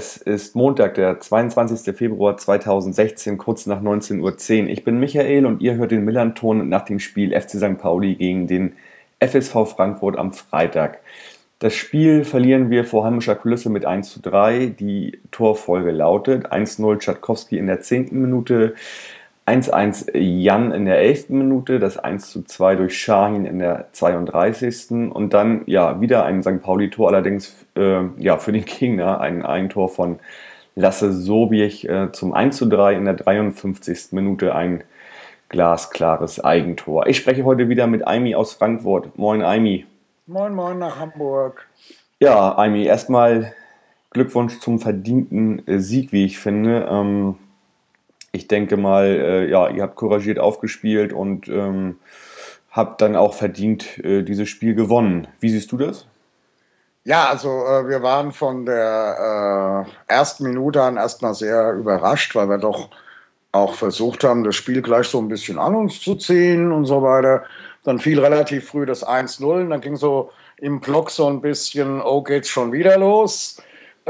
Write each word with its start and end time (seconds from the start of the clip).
es 0.00 0.16
ist 0.16 0.56
Montag, 0.56 0.94
der 0.94 1.20
22. 1.20 1.94
Februar 1.94 2.38
2016, 2.38 3.36
kurz 3.36 3.66
nach 3.66 3.82
19.10 3.82 4.62
Uhr. 4.62 4.70
Ich 4.70 4.82
bin 4.82 4.98
Michael 4.98 5.44
und 5.44 5.60
ihr 5.60 5.74
hört 5.74 5.90
den 5.90 6.06
Millanton 6.06 6.70
nach 6.70 6.86
dem 6.86 7.00
Spiel 7.00 7.38
FC 7.38 7.58
St. 7.58 7.76
Pauli 7.76 8.14
gegen 8.14 8.46
den 8.46 8.72
FSV 9.18 9.66
Frankfurt 9.76 10.16
am 10.16 10.32
Freitag. 10.32 11.00
Das 11.58 11.74
Spiel 11.74 12.24
verlieren 12.24 12.70
wir 12.70 12.86
vor 12.86 13.04
heimischer 13.04 13.34
Kulisse 13.34 13.68
mit 13.68 13.84
1 13.84 14.10
zu 14.10 14.22
3. 14.22 14.68
Die 14.68 15.20
Torfolge 15.32 15.90
lautet 15.90 16.50
1-0 16.50 16.98
Tschatkowski 16.98 17.58
in 17.58 17.66
der 17.66 17.82
10. 17.82 18.08
Minute, 18.12 18.74
1-1 19.50 20.16
Jan 20.16 20.70
in 20.70 20.84
der 20.84 20.98
11. 20.98 21.30
Minute, 21.30 21.80
das 21.80 21.98
1 21.98 22.30
zu 22.30 22.42
2 22.44 22.76
durch 22.76 22.96
Shahin 22.96 23.44
in 23.44 23.58
der 23.58 23.88
32. 23.92 25.10
Und 25.10 25.34
dann 25.34 25.62
ja 25.66 26.00
wieder 26.00 26.24
ein 26.24 26.42
St. 26.42 26.62
Pauli-Tor, 26.62 27.08
allerdings 27.08 27.66
äh, 27.76 28.02
ja, 28.18 28.38
für 28.38 28.52
den 28.52 28.64
Gegner 28.64 29.20
ein 29.20 29.44
Eigentor 29.44 29.88
von 29.88 30.20
Lasse 30.76 31.12
Sobiech 31.12 31.84
äh, 31.86 32.12
zum 32.12 32.32
1 32.32 32.56
zu 32.56 32.66
3 32.66 32.94
in 32.94 33.04
der 33.04 33.14
53. 33.14 34.12
Minute 34.12 34.54
ein 34.54 34.84
glasklares 35.48 36.42
Eigentor. 36.42 37.08
Ich 37.08 37.16
spreche 37.16 37.44
heute 37.44 37.68
wieder 37.68 37.88
mit 37.88 38.06
Aimi 38.06 38.36
aus 38.36 38.54
Frankfurt. 38.54 39.18
Moin 39.18 39.42
Aimi. 39.42 39.84
Moin, 40.28 40.54
moin 40.54 40.78
nach 40.78 41.00
Hamburg. 41.00 41.66
Ja, 42.20 42.56
Aimi, 42.56 42.84
erstmal 42.84 43.52
Glückwunsch 44.10 44.60
zum 44.60 44.78
verdienten 44.78 45.62
Sieg, 45.66 46.12
wie 46.12 46.24
ich 46.24 46.38
finde. 46.38 46.86
Ähm, 46.88 47.34
ich 48.32 48.48
denke 48.48 48.76
mal, 48.76 49.06
äh, 49.06 49.50
ja, 49.50 49.68
ihr 49.68 49.82
habt 49.82 49.96
couragiert 49.96 50.38
aufgespielt 50.38 51.12
und 51.12 51.48
ähm, 51.48 51.98
habt 52.70 53.00
dann 53.00 53.16
auch 53.16 53.34
verdient 53.34 53.98
äh, 54.04 54.22
dieses 54.22 54.48
Spiel 54.48 54.74
gewonnen. 54.74 55.26
Wie 55.40 55.50
siehst 55.50 55.72
du 55.72 55.76
das? 55.76 56.06
Ja, 57.04 57.28
also 57.28 57.48
äh, 57.48 57.88
wir 57.88 58.02
waren 58.02 58.30
von 58.30 58.66
der 58.66 59.86
äh, 60.08 60.12
ersten 60.12 60.44
Minute 60.44 60.82
an 60.82 60.96
erstmal 60.96 61.34
sehr 61.34 61.72
überrascht, 61.72 62.34
weil 62.34 62.48
wir 62.48 62.58
doch 62.58 62.90
auch 63.52 63.74
versucht 63.74 64.22
haben, 64.22 64.44
das 64.44 64.54
Spiel 64.54 64.80
gleich 64.80 65.08
so 65.08 65.18
ein 65.18 65.28
bisschen 65.28 65.58
an 65.58 65.74
uns 65.74 66.00
zu 66.00 66.14
ziehen 66.14 66.70
und 66.70 66.84
so 66.84 67.02
weiter. 67.02 67.44
Dann 67.82 67.98
fiel 67.98 68.20
relativ 68.20 68.68
früh 68.68 68.86
das 68.86 69.04
1-0. 69.04 69.68
Dann 69.68 69.80
ging 69.80 69.96
so 69.96 70.30
im 70.58 70.80
Block 70.80 71.10
so 71.10 71.26
ein 71.26 71.40
bisschen, 71.40 72.00
oh, 72.00 72.22
geht's 72.22 72.48
schon 72.48 72.70
wieder 72.70 72.96
los 72.98 73.60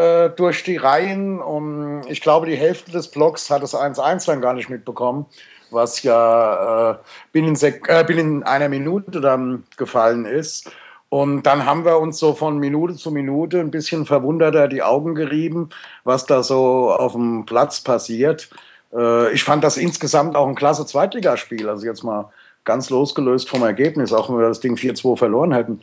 äh, 0.00 0.30
durch 0.30 0.62
die 0.64 0.76
Reihen. 0.76 1.40
Und 1.40 2.04
ich 2.08 2.20
glaube, 2.20 2.46
die 2.46 2.56
Hälfte 2.56 2.90
des 2.90 3.08
Blocks 3.08 3.50
hat 3.50 3.62
das 3.62 3.74
1-1 3.74 4.26
dann 4.26 4.40
gar 4.40 4.54
nicht 4.54 4.70
mitbekommen, 4.70 5.26
was 5.70 6.02
ja 6.02 6.92
äh, 6.92 6.96
binnen, 7.32 7.56
äh, 7.60 8.04
binnen 8.04 8.42
einer 8.42 8.68
Minute 8.68 9.20
dann 9.20 9.64
gefallen 9.76 10.24
ist. 10.24 10.70
Und 11.10 11.42
dann 11.42 11.66
haben 11.66 11.84
wir 11.84 11.98
uns 11.98 12.18
so 12.18 12.34
von 12.34 12.58
Minute 12.58 12.94
zu 12.94 13.10
Minute 13.10 13.58
ein 13.60 13.72
bisschen 13.72 14.06
verwunderter 14.06 14.68
die 14.68 14.82
Augen 14.82 15.14
gerieben, 15.14 15.70
was 16.04 16.24
da 16.24 16.42
so 16.42 16.92
auf 16.92 17.12
dem 17.12 17.44
Platz 17.44 17.80
passiert. 17.80 18.48
Äh, 18.94 19.32
ich 19.32 19.44
fand 19.44 19.64
das 19.64 19.76
insgesamt 19.76 20.36
auch 20.36 20.46
ein 20.46 20.54
klasse 20.54 20.86
Zweitligaspiel. 20.86 21.68
Also 21.68 21.84
jetzt 21.84 22.04
mal 22.04 22.30
ganz 22.64 22.90
losgelöst 22.90 23.48
vom 23.48 23.62
Ergebnis, 23.62 24.12
auch 24.12 24.30
wenn 24.30 24.38
wir 24.38 24.48
das 24.48 24.60
Ding 24.60 24.76
4-2 24.76 25.16
verloren 25.16 25.52
hätten, 25.52 25.82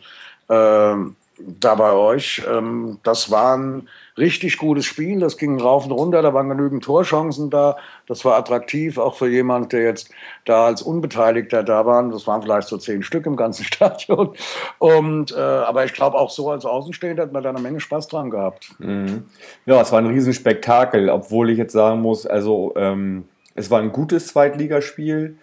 äh, 0.50 0.96
da 1.40 1.76
bei 1.76 1.92
euch. 1.92 2.44
Ähm, 2.50 3.00
das 3.04 3.30
war 3.30 3.58
ein 3.58 3.88
richtig 4.18 4.58
gutes 4.58 4.86
Spiel. 4.86 5.20
Das 5.20 5.38
ging 5.38 5.60
rauf 5.60 5.86
und 5.86 5.92
runter. 5.92 6.22
Da 6.22 6.34
waren 6.34 6.50
genügend 6.50 6.84
Torchancen 6.84 7.50
da. 7.50 7.78
Das 8.08 8.26
war 8.26 8.38
attraktiv, 8.38 8.98
auch 8.98 9.16
für 9.16 9.30
jemand, 9.30 9.74
der 9.74 9.84
jetzt 9.84 10.10
da 10.46 10.66
als 10.66 10.82
Unbeteiligter 10.82 11.64
da 11.64 11.86
war. 11.86 12.04
Das 12.10 12.28
waren 12.28 12.42
vielleicht 12.42 12.68
so 12.68 12.78
zehn 12.78 13.04
Stück 13.04 13.26
im 13.26 13.36
ganzen 13.36 13.64
Stadion. 13.66 14.34
Und, 14.80 15.32
äh, 15.32 15.40
aber 15.40 15.86
ich 15.86 15.94
glaube, 15.94 16.18
auch 16.18 16.30
so 16.30 16.50
als 16.50 16.66
Außenstehender 16.66 17.24
hat 17.24 17.34
man 17.34 17.44
da 17.44 17.50
eine 17.50 17.62
Menge 17.62 17.80
Spaß 17.80 18.08
dran 18.08 18.30
gehabt. 18.30 18.72
Mhm. 18.80 19.26
Ja, 19.66 19.82
es 19.82 19.92
war 19.92 20.00
ein 20.00 20.08
Riesenspektakel, 20.08 21.10
obwohl 21.10 21.50
ich 21.50 21.58
jetzt 21.58 21.74
sagen 21.74 22.02
muss, 22.02 22.26
also 22.26 22.74
ähm, 22.76 23.26
es 23.56 23.72
war 23.72 23.80
ein 23.80 23.92
gutes 23.92 24.28
Zweitligaspiel. 24.28 25.38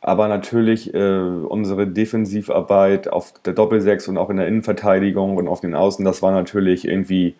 Aber 0.00 0.28
natürlich 0.28 0.94
äh, 0.94 1.18
unsere 1.18 1.86
Defensivarbeit 1.86 3.08
auf 3.08 3.32
der 3.44 3.52
Doppelsechs 3.52 4.08
und 4.08 4.16
auch 4.18 4.30
in 4.30 4.36
der 4.38 4.46
Innenverteidigung 4.46 5.36
und 5.36 5.48
auf 5.48 5.60
den 5.60 5.74
Außen, 5.74 6.04
das 6.04 6.22
war 6.22 6.32
natürlich 6.32 6.86
irgendwie 6.86 7.34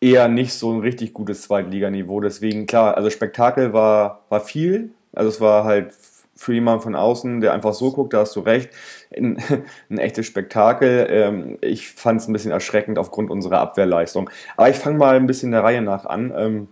eher 0.00 0.28
nicht 0.28 0.54
so 0.54 0.72
ein 0.72 0.80
richtig 0.80 1.12
gutes 1.12 1.42
Zweitliganiveau. 1.42 2.20
Deswegen, 2.20 2.66
klar, 2.66 2.96
also 2.96 3.10
Spektakel 3.10 3.72
war, 3.72 4.24
war 4.28 4.40
viel. 4.40 4.90
Also 5.12 5.28
es 5.28 5.40
war 5.40 5.64
halt 5.64 5.92
für 6.36 6.54
jemanden 6.54 6.82
von 6.82 6.94
außen, 6.94 7.40
der 7.40 7.52
einfach 7.52 7.74
so 7.74 7.90
guckt, 7.90 8.12
da 8.12 8.20
hast 8.20 8.36
du 8.36 8.40
recht, 8.40 8.70
ein, 9.16 9.42
ein 9.90 9.98
echtes 9.98 10.26
Spektakel. 10.26 11.08
Ähm, 11.10 11.58
ich 11.60 11.88
fand 11.88 12.20
es 12.20 12.28
ein 12.28 12.32
bisschen 12.32 12.52
erschreckend 12.52 12.98
aufgrund 12.98 13.30
unserer 13.30 13.58
Abwehrleistung. 13.58 14.30
Aber 14.56 14.70
ich 14.70 14.76
fange 14.76 14.98
mal 14.98 15.16
ein 15.16 15.26
bisschen 15.26 15.50
der 15.50 15.64
Reihe 15.64 15.82
nach 15.82 16.06
an. 16.06 16.32
Ähm, 16.36 16.68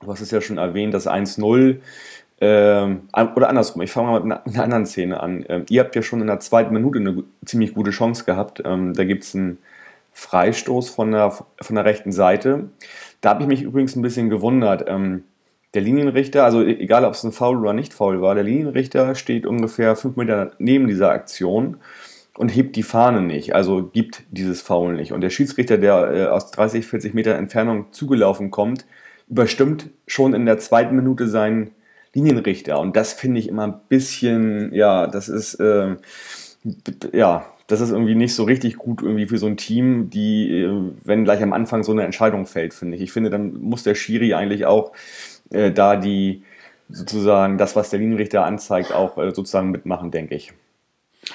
du 0.00 0.12
hast 0.12 0.20
es 0.20 0.30
ja 0.30 0.40
schon 0.40 0.58
erwähnt, 0.58 0.94
das 0.94 1.08
1-0 1.08 1.80
ähm, 2.40 3.08
oder 3.34 3.48
andersrum, 3.48 3.82
ich 3.82 3.90
fange 3.90 4.10
mal 4.10 4.20
mit 4.20 4.38
einer, 4.46 4.62
anderen 4.62 4.86
Szene 4.86 5.20
an. 5.20 5.44
Ähm, 5.48 5.66
ihr 5.68 5.82
habt 5.82 5.96
ja 5.96 6.02
schon 6.02 6.20
in 6.20 6.28
der 6.28 6.40
zweiten 6.40 6.72
Minute 6.72 6.98
eine 7.00 7.24
ziemlich 7.44 7.74
gute 7.74 7.90
Chance 7.90 8.24
gehabt. 8.24 8.62
Ähm, 8.64 8.94
da 8.94 9.04
gibt 9.04 9.24
es 9.24 9.34
einen 9.34 9.58
Freistoß 10.12 10.90
von 10.90 11.12
der, 11.12 11.30
von 11.30 11.74
der 11.76 11.84
rechten 11.84 12.12
Seite. 12.12 12.70
Da 13.20 13.30
habe 13.30 13.42
ich 13.42 13.48
mich 13.48 13.62
übrigens 13.62 13.96
ein 13.96 14.02
bisschen 14.02 14.30
gewundert. 14.30 14.84
Ähm, 14.88 15.24
der 15.74 15.82
Linienrichter, 15.82 16.44
also 16.44 16.62
e-, 16.62 16.78
egal 16.78 17.04
ob 17.04 17.14
es 17.14 17.24
ein 17.24 17.32
Foul 17.32 17.58
oder 17.58 17.72
nicht 17.72 17.92
Foul 17.92 18.20
war, 18.20 18.34
der 18.34 18.44
Linienrichter 18.44 19.14
steht 19.14 19.44
ungefähr 19.46 19.96
fünf 19.96 20.16
Meter 20.16 20.52
neben 20.58 20.86
dieser 20.86 21.10
Aktion 21.10 21.78
und 22.36 22.50
hebt 22.50 22.76
die 22.76 22.84
Fahne 22.84 23.20
nicht, 23.20 23.54
also 23.54 23.82
gibt 23.82 24.22
dieses 24.30 24.62
Foul 24.62 24.94
nicht. 24.94 25.12
Und 25.12 25.22
der 25.22 25.30
Schiedsrichter, 25.30 25.76
der 25.76 26.12
äh, 26.12 26.26
aus 26.26 26.52
30, 26.52 26.86
40 26.86 27.14
Meter 27.14 27.34
Entfernung 27.34 27.86
zugelaufen 27.92 28.52
kommt, 28.52 28.86
überstimmt 29.28 29.90
schon 30.06 30.34
in 30.34 30.46
der 30.46 30.58
zweiten 30.58 30.94
Minute 30.94 31.26
seinen 31.26 31.72
Linienrichter. 32.14 32.78
Und 32.78 32.96
das 32.96 33.12
finde 33.12 33.40
ich 33.40 33.48
immer 33.48 33.66
ein 33.66 33.80
bisschen, 33.88 34.72
ja, 34.74 35.06
das 35.06 35.28
ist, 35.28 35.54
äh, 35.54 35.96
ja, 37.12 37.46
das 37.66 37.80
ist 37.80 37.90
irgendwie 37.90 38.14
nicht 38.14 38.34
so 38.34 38.44
richtig 38.44 38.76
gut 38.76 39.02
irgendwie 39.02 39.26
für 39.26 39.38
so 39.38 39.46
ein 39.46 39.56
Team, 39.56 40.10
die, 40.10 40.62
äh, 40.62 40.92
wenn 41.04 41.24
gleich 41.24 41.42
am 41.42 41.52
Anfang 41.52 41.84
so 41.84 41.92
eine 41.92 42.04
Entscheidung 42.04 42.46
fällt, 42.46 42.74
finde 42.74 42.96
ich. 42.96 43.02
Ich 43.02 43.12
finde, 43.12 43.30
dann 43.30 43.60
muss 43.60 43.82
der 43.82 43.94
Schiri 43.94 44.34
eigentlich 44.34 44.66
auch 44.66 44.92
äh, 45.50 45.70
da 45.70 45.96
die, 45.96 46.42
sozusagen, 46.88 47.58
das, 47.58 47.76
was 47.76 47.90
der 47.90 47.98
Linienrichter 47.98 48.44
anzeigt, 48.44 48.92
auch 48.92 49.18
äh, 49.18 49.34
sozusagen 49.34 49.70
mitmachen, 49.70 50.10
denke 50.10 50.34
ich. 50.34 50.52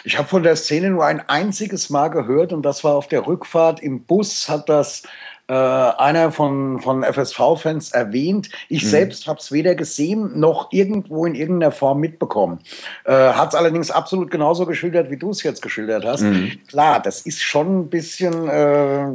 Ich 0.03 0.17
habe 0.17 0.27
von 0.27 0.43
der 0.43 0.55
Szene 0.55 0.89
nur 0.89 1.05
ein 1.05 1.21
einziges 1.27 1.89
Mal 1.89 2.07
gehört 2.07 2.53
und 2.53 2.63
das 2.63 2.83
war 2.83 2.95
auf 2.95 3.07
der 3.07 3.27
Rückfahrt 3.27 3.81
im 3.81 4.03
Bus, 4.03 4.49
hat 4.49 4.69
das 4.69 5.03
äh, 5.47 5.53
einer 5.53 6.31
von, 6.31 6.79
von 6.79 7.03
FSV-Fans 7.03 7.91
erwähnt. 7.91 8.49
Ich 8.69 8.83
mhm. 8.85 8.87
selbst 8.87 9.27
habe 9.27 9.39
es 9.39 9.51
weder 9.51 9.75
gesehen 9.75 10.39
noch 10.39 10.71
irgendwo 10.71 11.25
in 11.25 11.35
irgendeiner 11.35 11.71
Form 11.71 11.99
mitbekommen. 11.99 12.59
Äh, 13.03 13.11
hat 13.11 13.49
es 13.49 13.55
allerdings 13.55 13.91
absolut 13.91 14.31
genauso 14.31 14.65
geschildert, 14.65 15.11
wie 15.11 15.17
du 15.17 15.31
es 15.31 15.43
jetzt 15.43 15.61
geschildert 15.61 16.05
hast. 16.05 16.21
Mhm. 16.21 16.51
Klar, 16.67 17.01
das 17.01 17.21
ist 17.21 17.41
schon 17.41 17.81
ein 17.81 17.89
bisschen. 17.89 18.47
Äh, 18.47 19.07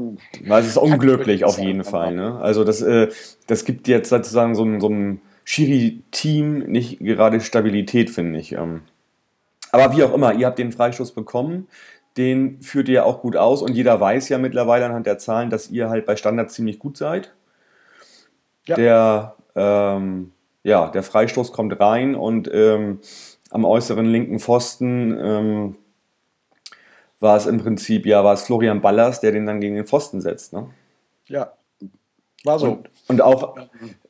es 0.50 0.67
ist 0.67 0.77
unglücklich 0.77 1.44
auf 1.44 1.59
jeden 1.59 1.84
Fall. 1.84 2.15
Ne? 2.15 2.38
Also, 2.41 2.62
das, 2.62 2.83
äh, 2.83 3.09
das 3.47 3.65
gibt 3.65 3.88
jetzt 3.88 4.11
sozusagen 4.11 4.55
so 4.55 4.64
ein, 4.64 4.81
so 4.81 4.91
ein 4.91 5.23
Schiri-Team 5.44 6.58
nicht 6.58 6.99
gerade 7.00 7.41
Stabilität, 7.41 8.11
finde 8.11 8.38
ich. 8.38 8.53
Ähm. 8.53 8.82
Aber 9.73 9.97
wie 9.97 10.03
auch 10.03 10.12
immer, 10.12 10.35
ihr 10.35 10.47
habt 10.47 10.58
den 10.58 10.73
Freistoß 10.73 11.12
bekommen 11.12 11.69
den 12.19 12.61
führt 12.61 12.88
ihr 12.88 13.06
auch 13.06 13.23
gut 13.23 13.37
aus 13.37 13.62
und 13.62 13.75
jeder 13.75 14.00
weiß 14.00 14.29
ja 14.29 14.38
mittlerweile 14.38 14.85
anhand 14.85 15.06
der 15.06 15.19
Zahlen, 15.19 15.50
dass 15.50 15.70
ihr 15.70 15.88
halt 15.88 16.05
bei 16.05 16.17
Standards 16.17 16.55
ziemlich 16.55 16.79
gut 16.79 16.97
seid. 16.97 17.32
Ja. 18.67 18.76
Der, 18.76 19.37
ähm, 19.55 20.32
ja, 20.65 20.88
der 20.88 21.03
Freistoß 21.03 21.53
kommt 21.53 21.79
rein 21.81 22.15
und 22.15 22.50
ähm, 22.53 23.00
am 23.50 23.65
äußeren 23.65 24.05
linken 24.05 24.41
Pfosten 24.41 25.17
ähm, 25.19 25.76
war 27.20 27.37
es 27.37 27.47
im 27.47 27.59
Prinzip, 27.59 28.05
ja, 28.05 28.23
war 28.25 28.35
es 28.35 28.43
Florian 28.43 28.81
Ballas, 28.81 29.20
der 29.20 29.32
den 29.32 29.47
dann 29.47 29.61
gegen 29.61 29.76
den 29.76 29.87
Pfosten 29.87 30.20
setzt. 30.20 30.53
Ne? 30.53 30.69
Ja, 31.26 31.53
war 32.44 32.59
so. 32.59 32.73
Und, 32.73 32.88
und 33.09 33.23
auch. 33.23 33.56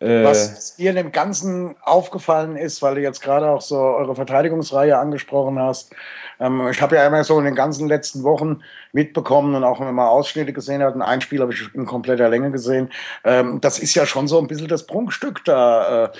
Äh, 0.01 0.25
Was 0.25 0.77
dir 0.77 0.91
in 0.91 0.97
dem 0.97 1.13
Ganzen 1.13 1.75
aufgefallen 1.83 2.57
ist, 2.57 2.83
weil 2.83 2.97
du 2.97 3.01
jetzt 3.01 3.21
gerade 3.21 3.51
auch 3.51 3.61
so 3.61 3.77
eure 3.77 4.15
Verteidigungsreihe 4.15 4.97
angesprochen 4.97 5.59
hast, 5.59 5.93
ähm, 6.41 6.69
ich 6.71 6.81
habe 6.81 6.97
ja 6.97 7.07
immer 7.07 7.25
so 7.25 7.39
in 7.39 7.45
den 7.45 7.55
ganzen 7.55 7.89
letzten 7.89 8.23
Wochen 8.23 8.63
mitbekommen 8.93 9.55
und 9.55 9.65
auch 9.65 9.81
wenn 9.81 9.87
man 9.87 9.95
mal 9.95 10.09
Ausschnitte 10.09 10.53
gesehen 10.53 10.83
hat, 10.83 10.99
ein 11.01 11.21
Spiel 11.21 11.41
habe 11.41 11.53
ich 11.53 11.75
in 11.75 11.85
kompletter 11.85 12.29
Länge 12.29 12.51
gesehen. 12.51 12.91
Ähm, 13.25 13.61
das 13.61 13.79
ist 13.79 13.95
ja 13.95 14.07
schon 14.07 14.29
so 14.29 14.39
ein 14.39 14.47
bisschen 14.47 14.69
das 14.69 14.87
Prunkstück 14.87 15.45
da 15.45 16.11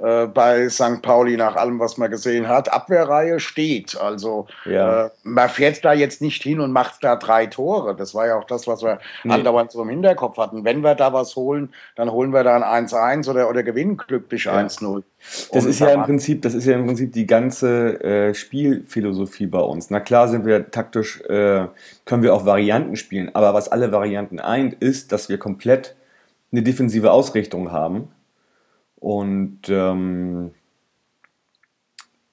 äh, 0.00 0.22
äh, 0.22 0.26
bei 0.26 0.68
St. 0.68 1.00
Pauli 1.02 1.36
nach 1.36 1.56
allem, 1.56 1.78
was 1.78 1.96
man 1.96 2.10
gesehen 2.10 2.48
hat. 2.48 2.72
Abwehrreihe 2.72 3.40
steht. 3.40 3.98
Also 3.98 4.46
ja. 4.64 5.06
äh, 5.06 5.10
man 5.22 5.48
fährt 5.48 5.84
da 5.84 5.92
jetzt 5.92 6.20
nicht 6.20 6.42
hin 6.42 6.60
und 6.60 6.72
macht 6.72 7.02
da 7.02 7.16
drei 7.16 7.46
Tore. 7.46 7.94
Das 7.96 8.14
war 8.14 8.26
ja 8.26 8.36
auch 8.36 8.44
das, 8.44 8.66
was 8.66 8.82
wir 8.82 8.98
nee. 9.24 9.32
andauernd 9.32 9.70
so 9.70 9.82
im 9.82 9.88
Hinterkopf 9.88 10.36
hatten. 10.36 10.64
Wenn 10.64 10.82
wir 10.82 10.94
da 10.94 11.12
was 11.12 11.36
holen, 11.36 11.72
dann 11.96 12.10
holen 12.10 12.32
wir 12.32 12.44
da 12.44 12.56
ein 12.56 12.86
1-1 12.86 13.27
1 13.28 13.36
oder, 13.36 13.48
oder 13.48 13.62
gewinnen 13.62 13.96
glücklich 13.96 14.44
Ja. 14.44 14.58
1-0. 14.58 15.02
Das 15.52 15.64
ist 15.64 15.80
ja 15.80 15.90
im 15.90 16.02
Prinzip, 16.02 16.42
das 16.42 16.54
ist 16.54 16.66
ja 16.66 16.74
im 16.74 16.86
Prinzip 16.86 17.12
die 17.12 17.26
ganze 17.26 18.02
äh, 18.02 18.34
Spielphilosophie 18.34 19.46
bei 19.46 19.60
uns. 19.60 19.90
Na 19.90 20.00
klar 20.00 20.28
sind 20.28 20.44
wir 20.44 20.70
taktisch, 20.70 21.20
äh, 21.22 21.66
können 22.04 22.22
wir 22.22 22.34
auch 22.34 22.46
Varianten 22.46 22.96
spielen, 22.96 23.34
aber 23.34 23.54
was 23.54 23.68
alle 23.68 23.92
Varianten 23.92 24.40
eint, 24.40 24.74
ist, 24.74 25.12
dass 25.12 25.28
wir 25.28 25.38
komplett 25.38 25.94
eine 26.52 26.62
defensive 26.62 27.10
Ausrichtung 27.10 27.72
haben 27.72 28.08
und 28.96 29.60
ähm, 29.68 30.52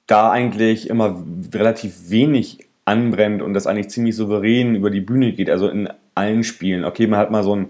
da 0.07 0.31
eigentlich 0.31 0.89
immer 0.89 1.24
relativ 1.53 2.09
wenig 2.09 2.59
anbrennt 2.86 3.41
und 3.41 3.53
das 3.53 3.68
eigentlich 3.68 3.89
ziemlich 3.89 4.15
souverän 4.15 4.75
über 4.75 4.91
die 4.91 5.01
Bühne 5.01 5.33
geht, 5.33 5.50
also 5.50 5.68
in 5.68 5.89
allen 6.13 6.44
Spielen. 6.44 6.86
Okay, 6.86 7.07
man 7.07 7.19
hat 7.19 7.31
mal 7.31 7.44
so 7.44 7.56
ein 7.56 7.69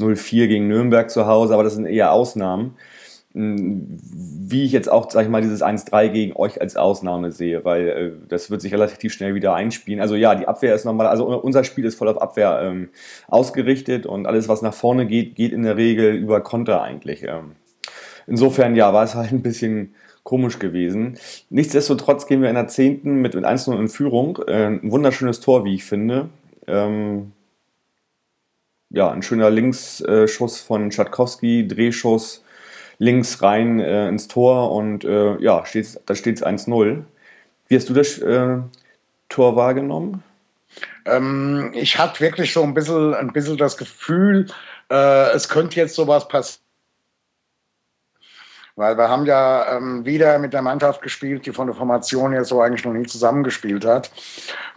0-4 0.00 0.46
gegen 0.46 0.68
Nürnberg 0.68 1.10
zu 1.10 1.26
Hause, 1.26 1.54
aber 1.54 1.64
das 1.64 1.74
sind 1.74 1.86
eher 1.86 2.12
Ausnahmen. 2.12 2.76
Wie 3.34 4.64
ich 4.64 4.72
jetzt 4.72 4.92
auch, 4.92 5.10
sag 5.10 5.24
ich 5.24 5.30
mal, 5.30 5.40
dieses 5.40 5.62
1-3 5.62 6.08
gegen 6.08 6.36
euch 6.36 6.60
als 6.60 6.76
Ausnahme 6.76 7.32
sehe, 7.32 7.64
weil 7.64 7.88
äh, 7.88 8.10
das 8.28 8.50
wird 8.50 8.60
sich 8.60 8.74
relativ 8.74 9.14
schnell 9.14 9.34
wieder 9.34 9.54
einspielen. 9.54 10.02
Also 10.02 10.16
ja, 10.16 10.34
die 10.34 10.46
Abwehr 10.46 10.74
ist 10.74 10.84
nochmal, 10.84 11.06
also 11.06 11.26
unser 11.40 11.64
Spiel 11.64 11.86
ist 11.86 11.94
voll 11.94 12.08
auf 12.08 12.20
Abwehr 12.20 12.60
ähm, 12.62 12.90
ausgerichtet 13.28 14.04
und 14.04 14.26
alles, 14.26 14.48
was 14.48 14.60
nach 14.60 14.74
vorne 14.74 15.06
geht, 15.06 15.34
geht 15.34 15.52
in 15.52 15.62
der 15.62 15.78
Regel 15.78 16.14
über 16.14 16.42
Konter 16.42 16.82
eigentlich. 16.82 17.22
Ähm. 17.22 17.52
Insofern, 18.26 18.76
ja, 18.76 18.92
war 18.92 19.04
es 19.04 19.14
halt 19.14 19.32
ein 19.32 19.42
bisschen 19.42 19.94
komisch 20.24 20.58
gewesen. 20.58 21.18
Nichtsdestotrotz 21.50 22.26
gehen 22.26 22.42
wir 22.42 22.48
in 22.48 22.54
der 22.54 22.68
10. 22.68 23.02
mit, 23.04 23.34
mit 23.34 23.44
1-0 23.44 23.78
in 23.78 23.88
Führung. 23.88 24.38
Äh, 24.46 24.66
ein 24.66 24.90
wunderschönes 24.90 25.40
Tor, 25.40 25.64
wie 25.64 25.74
ich 25.74 25.84
finde. 25.84 26.28
Ähm, 26.66 27.32
ja, 28.92 29.10
ein 29.10 29.22
schöner 29.22 29.50
Linksschuss 29.50 30.60
von 30.60 30.92
Schatkowski, 30.92 31.66
Drehschuss 31.66 32.44
links 32.98 33.42
rein 33.42 33.80
äh, 33.80 34.08
ins 34.08 34.28
Tor 34.28 34.72
und 34.72 35.04
äh, 35.04 35.36
ja, 35.38 35.66
steht's, 35.66 35.98
da 36.06 36.14
steht 36.14 36.36
es 36.36 36.44
1-0. 36.44 37.02
Wie 37.66 37.76
hast 37.76 37.88
du 37.88 37.94
das 37.94 38.18
äh, 38.18 38.58
Tor 39.28 39.56
wahrgenommen? 39.56 40.22
Ähm, 41.04 41.72
ich 41.74 41.98
hatte 41.98 42.20
wirklich 42.20 42.52
so 42.52 42.62
ein 42.62 42.74
bisschen, 42.74 43.14
ein 43.14 43.32
bisschen 43.32 43.56
das 43.56 43.76
Gefühl, 43.76 44.46
äh, 44.90 45.30
es 45.32 45.48
könnte 45.48 45.76
jetzt 45.76 45.94
sowas 45.94 46.28
passieren. 46.28 46.62
Weil 48.74 48.96
wir 48.96 49.08
haben 49.08 49.26
ja 49.26 49.76
ähm, 49.76 50.04
wieder 50.06 50.38
mit 50.38 50.54
der 50.54 50.62
Mannschaft 50.62 51.02
gespielt, 51.02 51.44
die 51.44 51.52
von 51.52 51.66
der 51.66 51.76
Formation 51.76 52.32
her 52.32 52.44
so 52.44 52.60
eigentlich 52.60 52.84
noch 52.84 52.92
nie 52.92 53.06
zusammengespielt 53.06 53.84
hat. 53.84 54.10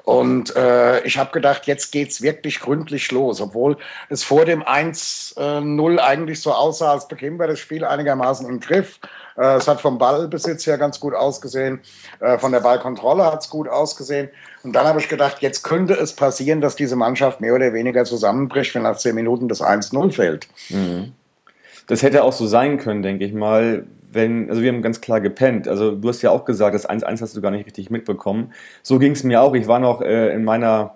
Und 0.03 0.55
äh, 0.55 1.01
ich 1.01 1.17
habe 1.17 1.31
gedacht, 1.31 1.65
jetzt 1.65 1.91
geht's 1.91 2.21
wirklich 2.21 2.59
gründlich 2.59 3.11
los, 3.11 3.41
obwohl 3.41 3.77
es 4.09 4.23
vor 4.23 4.45
dem 4.45 4.61
1-0 4.61 5.97
eigentlich 5.97 6.41
so 6.41 6.53
aussah, 6.53 6.91
als 6.91 7.07
bekämen 7.07 7.39
wir 7.39 7.47
das 7.47 7.57
Spiel 7.57 7.83
einigermaßen 7.83 8.47
im 8.47 8.59
Griff. 8.59 8.99
Äh, 9.35 9.55
es 9.55 9.67
hat 9.67 9.81
vom 9.81 9.97
Ballbesitz 9.97 10.67
her 10.67 10.77
ganz 10.77 10.99
gut 10.99 11.15
ausgesehen, 11.15 11.79
äh, 12.19 12.37
von 12.37 12.51
der 12.51 12.59
Ballkontrolle 12.59 13.25
hat's 13.25 13.49
gut 13.49 13.67
ausgesehen. 13.67 14.29
Und 14.63 14.73
dann 14.73 14.85
habe 14.85 14.99
ich 14.99 15.09
gedacht, 15.09 15.37
jetzt 15.39 15.63
könnte 15.63 15.95
es 15.95 16.13
passieren, 16.13 16.61
dass 16.61 16.75
diese 16.75 16.95
Mannschaft 16.95 17.41
mehr 17.41 17.55
oder 17.55 17.73
weniger 17.73 18.05
zusammenbricht, 18.05 18.75
wenn 18.75 18.83
nach 18.83 18.97
zehn 18.97 19.15
Minuten 19.15 19.47
das 19.47 19.61
1-0 19.61 20.11
fällt. 20.11 20.47
Das 21.87 22.03
hätte 22.03 22.23
auch 22.23 22.33
so 22.33 22.47
sein 22.47 22.77
können, 22.77 23.01
denke 23.01 23.25
ich 23.25 23.33
mal, 23.33 23.85
wenn, 24.15 24.49
also 24.49 24.61
wir 24.61 24.71
haben 24.71 24.81
ganz 24.81 25.01
klar 25.01 25.21
gepennt. 25.21 25.67
Also 25.67 25.91
du 25.91 26.07
hast 26.09 26.21
ja 26.21 26.31
auch 26.31 26.45
gesagt, 26.45 26.73
das 26.73 26.89
1-1 26.89 27.21
hast 27.21 27.35
du 27.35 27.41
gar 27.41 27.51
nicht 27.51 27.65
richtig 27.65 27.91
mitbekommen. 27.91 28.53
So 28.81 28.97
ging 28.97 29.11
es 29.11 29.23
mir 29.23 29.41
auch. 29.41 29.53
Ich 29.53 29.67
war 29.67 29.79
noch 29.79 30.01
äh, 30.01 30.33
in 30.33 30.43
meiner, 30.43 30.95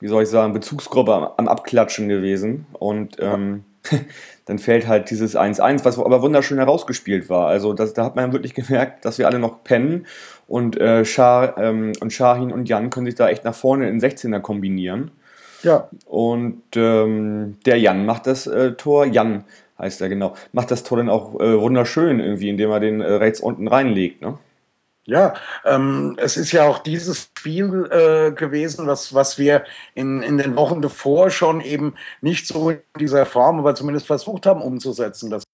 wie 0.00 0.08
soll 0.08 0.24
ich 0.24 0.28
sagen, 0.28 0.52
Bezugsgruppe 0.52 1.14
am, 1.14 1.28
am 1.36 1.48
Abklatschen 1.48 2.08
gewesen. 2.08 2.66
Und 2.72 3.18
ähm, 3.20 3.64
dann 4.46 4.58
fällt 4.58 4.88
halt 4.88 5.10
dieses 5.10 5.36
1-1, 5.36 5.84
was 5.84 5.98
aber 5.98 6.22
wunderschön 6.22 6.58
herausgespielt 6.58 7.28
war. 7.28 7.46
Also 7.48 7.72
das, 7.72 7.94
da 7.94 8.04
hat 8.04 8.16
man 8.16 8.32
wirklich 8.32 8.54
gemerkt, 8.54 9.04
dass 9.04 9.18
wir 9.18 9.26
alle 9.28 9.38
noch 9.38 9.62
pennen. 9.62 10.06
Und, 10.48 10.76
äh, 10.78 11.04
Schar, 11.04 11.56
ähm, 11.58 11.92
und 12.00 12.12
Shahin 12.12 12.52
und 12.52 12.68
Jan 12.68 12.90
können 12.90 13.06
sich 13.06 13.14
da 13.14 13.28
echt 13.28 13.44
nach 13.44 13.54
vorne 13.54 13.88
in 13.88 14.00
16er 14.00 14.40
kombinieren. 14.40 15.10
Ja. 15.64 15.88
Und 16.06 16.62
ähm, 16.76 17.56
der 17.66 17.78
Jan 17.78 18.06
macht 18.06 18.26
das 18.26 18.46
äh, 18.46 18.72
Tor, 18.72 19.06
Jan 19.06 19.44
heißt 19.78 20.00
er 20.00 20.08
genau, 20.08 20.34
macht 20.52 20.70
das 20.70 20.84
Tor 20.84 20.98
dann 20.98 21.08
auch 21.08 21.40
äh, 21.40 21.60
wunderschön 21.60 22.20
irgendwie, 22.20 22.48
indem 22.48 22.70
er 22.70 22.80
den 22.80 23.00
äh, 23.00 23.12
rechts 23.14 23.40
unten 23.40 23.66
reinlegt. 23.66 24.22
Ne? 24.22 24.38
Ja, 25.06 25.34
ähm, 25.64 26.16
es 26.18 26.36
ist 26.36 26.52
ja 26.52 26.66
auch 26.66 26.78
dieses 26.78 27.24
Spiel 27.24 27.88
äh, 27.90 28.32
gewesen, 28.32 28.86
was, 28.86 29.12
was 29.14 29.38
wir 29.38 29.64
in, 29.94 30.22
in 30.22 30.38
den 30.38 30.56
Wochen 30.56 30.80
davor 30.80 31.30
schon 31.30 31.60
eben 31.60 31.94
nicht 32.20 32.46
so 32.46 32.70
in 32.70 32.78
dieser 32.98 33.26
Form, 33.26 33.58
aber 33.58 33.74
zumindest 33.74 34.06
versucht 34.06 34.46
haben 34.46 34.62
umzusetzen. 34.62 35.30
Das 35.30 35.44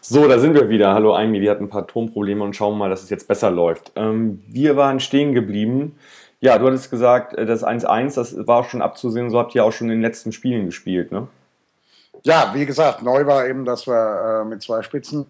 So, 0.00 0.26
da 0.26 0.40
sind 0.40 0.54
wir 0.54 0.68
wieder. 0.68 0.94
Hallo 0.94 1.14
Aimi, 1.14 1.40
wir 1.40 1.52
hatten 1.52 1.64
ein 1.64 1.70
paar 1.70 1.86
Tonprobleme 1.86 2.42
und 2.42 2.56
schauen 2.56 2.78
mal, 2.78 2.90
dass 2.90 3.04
es 3.04 3.10
jetzt 3.10 3.28
besser 3.28 3.50
läuft. 3.50 3.92
Ähm, 3.94 4.42
wir 4.48 4.76
waren 4.76 4.98
stehen 4.98 5.34
geblieben. 5.34 5.96
Ja, 6.42 6.58
du 6.58 6.66
hattest 6.66 6.90
gesagt, 6.90 7.34
äh, 7.34 7.46
das 7.46 7.64
1-1, 7.64 8.16
das 8.16 8.46
war 8.48 8.64
schon 8.64 8.82
abzusehen, 8.82 9.30
so 9.30 9.38
habt 9.38 9.54
ihr 9.54 9.64
auch 9.64 9.70
schon 9.70 9.86
in 9.86 9.98
den 9.98 10.02
letzten 10.02 10.32
Spielen 10.32 10.66
gespielt, 10.66 11.12
ne? 11.12 11.28
Ja, 12.24 12.50
wie 12.54 12.66
gesagt, 12.66 13.02
neu 13.02 13.26
war 13.26 13.46
eben, 13.46 13.64
dass 13.64 13.86
wir 13.86 14.42
äh, 14.42 14.44
mit 14.44 14.60
zwei 14.60 14.82
Spitzen 14.82 15.26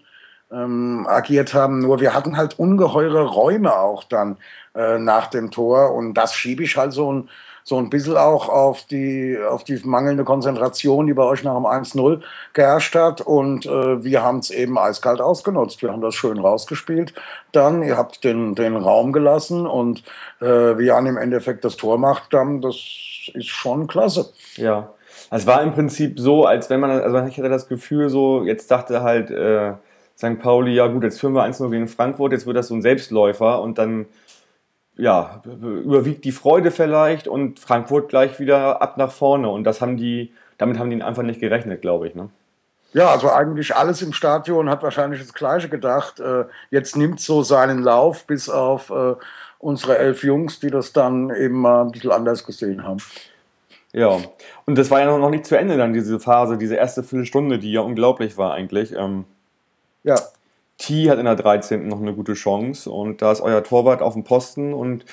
ähm, 0.50 1.06
agiert 1.06 1.52
haben. 1.52 1.80
Nur 1.80 2.00
wir 2.00 2.14
hatten 2.14 2.36
halt 2.36 2.58
ungeheure 2.58 3.24
Räume 3.24 3.76
auch 3.76 4.04
dann 4.04 4.38
äh, 4.74 4.98
nach 4.98 5.26
dem 5.28 5.50
Tor. 5.50 5.94
Und 5.94 6.14
das 6.14 6.34
schiebe 6.34 6.62
ich 6.64 6.76
halt 6.76 6.92
so 6.92 7.12
ein, 7.12 7.28
so 7.64 7.78
ein 7.78 7.90
bisschen 7.90 8.16
auch 8.16 8.48
auf 8.48 8.84
die, 8.86 9.38
auf 9.38 9.64
die 9.64 9.80
mangelnde 9.84 10.24
Konzentration, 10.24 11.06
die 11.06 11.14
bei 11.14 11.24
euch 11.24 11.44
nach 11.44 11.54
dem 11.54 11.64
1-0 11.64 12.20
geherrscht 12.52 12.94
hat. 12.94 13.20
Und 13.20 13.66
äh, 13.66 14.04
wir 14.04 14.22
haben 14.22 14.38
es 14.38 14.50
eben 14.50 14.78
eiskalt 14.78 15.20
ausgenutzt. 15.20 15.82
Wir 15.82 15.92
haben 15.92 16.02
das 16.02 16.14
schön 16.14 16.38
rausgespielt. 16.38 17.14
Dann, 17.52 17.82
ihr 17.82 17.96
habt 17.96 18.24
den, 18.24 18.54
den 18.54 18.76
Raum 18.76 19.12
gelassen 19.12 19.66
und 19.66 20.02
äh, 20.40 20.46
wie 20.46 20.86
Jan 20.86 21.06
im 21.06 21.16
Endeffekt 21.16 21.64
das 21.64 21.76
Tor 21.76 21.98
macht, 21.98 22.32
dann, 22.32 22.60
das 22.60 22.76
ist 23.34 23.48
schon 23.48 23.86
klasse. 23.86 24.32
Ja. 24.56 24.90
Es 25.30 25.46
war 25.46 25.62
im 25.62 25.72
Prinzip 25.72 26.18
so, 26.18 26.44
als 26.44 26.68
wenn 26.68 26.80
man, 26.80 26.90
also 26.90 27.18
ich 27.26 27.38
hatte 27.38 27.48
das 27.48 27.68
Gefühl 27.68 28.10
so, 28.10 28.42
jetzt 28.44 28.70
dachte 28.70 29.02
halt 29.02 29.30
äh, 29.30 29.72
St. 30.16 30.38
Pauli, 30.40 30.74
ja 30.74 30.86
gut, 30.88 31.04
jetzt 31.04 31.20
führen 31.20 31.32
wir 31.32 31.44
1-0 31.44 31.70
gegen 31.70 31.88
Frankfurt, 31.88 32.32
jetzt 32.32 32.46
wird 32.46 32.56
das 32.56 32.68
so 32.68 32.74
ein 32.74 32.82
Selbstläufer 32.82 33.60
und 33.62 33.78
dann, 33.78 34.06
ja, 35.02 35.42
überwiegt 35.44 36.24
die 36.24 36.30
Freude 36.30 36.70
vielleicht 36.70 37.26
und 37.26 37.58
Frankfurt 37.58 38.08
gleich 38.08 38.38
wieder 38.38 38.80
ab 38.80 38.98
nach 38.98 39.10
vorne 39.10 39.48
und 39.48 39.64
das 39.64 39.80
haben 39.80 39.96
die, 39.96 40.32
damit 40.58 40.78
haben 40.78 40.90
die 40.90 41.02
einfach 41.02 41.24
nicht 41.24 41.40
gerechnet, 41.40 41.82
glaube 41.82 42.06
ich, 42.06 42.14
ne? 42.14 42.28
Ja, 42.92 43.08
also 43.08 43.28
eigentlich 43.30 43.74
alles 43.74 44.00
im 44.02 44.12
Stadion 44.12 44.70
hat 44.70 44.82
wahrscheinlich 44.84 45.20
das 45.20 45.32
Gleiche 45.32 45.68
gedacht. 45.68 46.20
Äh, 46.20 46.44
jetzt 46.70 46.96
nimmt 46.96 47.20
so 47.20 47.42
seinen 47.42 47.82
Lauf, 47.82 48.26
bis 48.26 48.48
auf 48.48 48.90
äh, 48.90 49.14
unsere 49.58 49.98
elf 49.98 50.22
Jungs, 50.22 50.60
die 50.60 50.70
das 50.70 50.92
dann 50.92 51.30
eben 51.30 51.62
mal 51.62 51.82
ein 51.82 51.90
bisschen 51.90 52.12
anders 52.12 52.44
gesehen 52.44 52.84
haben. 52.84 52.98
Ja, 53.92 54.18
und 54.66 54.78
das 54.78 54.90
war 54.90 55.00
ja 55.00 55.06
noch 55.06 55.30
nicht 55.30 55.46
zu 55.46 55.58
Ende 55.58 55.78
dann, 55.78 55.94
diese 55.94 56.20
Phase, 56.20 56.58
diese 56.58 56.76
erste 56.76 57.02
Viertelstunde, 57.02 57.58
die 57.58 57.72
ja 57.72 57.80
unglaublich 57.80 58.36
war 58.36 58.52
eigentlich. 58.54 58.92
Ähm, 58.92 59.24
Ja, 60.04 60.16
T 60.82 61.08
hat 61.10 61.18
in 61.18 61.24
der 61.26 61.36
13. 61.36 61.86
noch 61.86 62.00
eine 62.00 62.12
gute 62.12 62.34
Chance 62.34 62.90
und 62.90 63.22
da 63.22 63.30
ist 63.30 63.40
euer 63.40 63.62
Torwart 63.62 64.02
auf 64.02 64.14
dem 64.14 64.24
Posten 64.24 64.74
und 64.74 65.04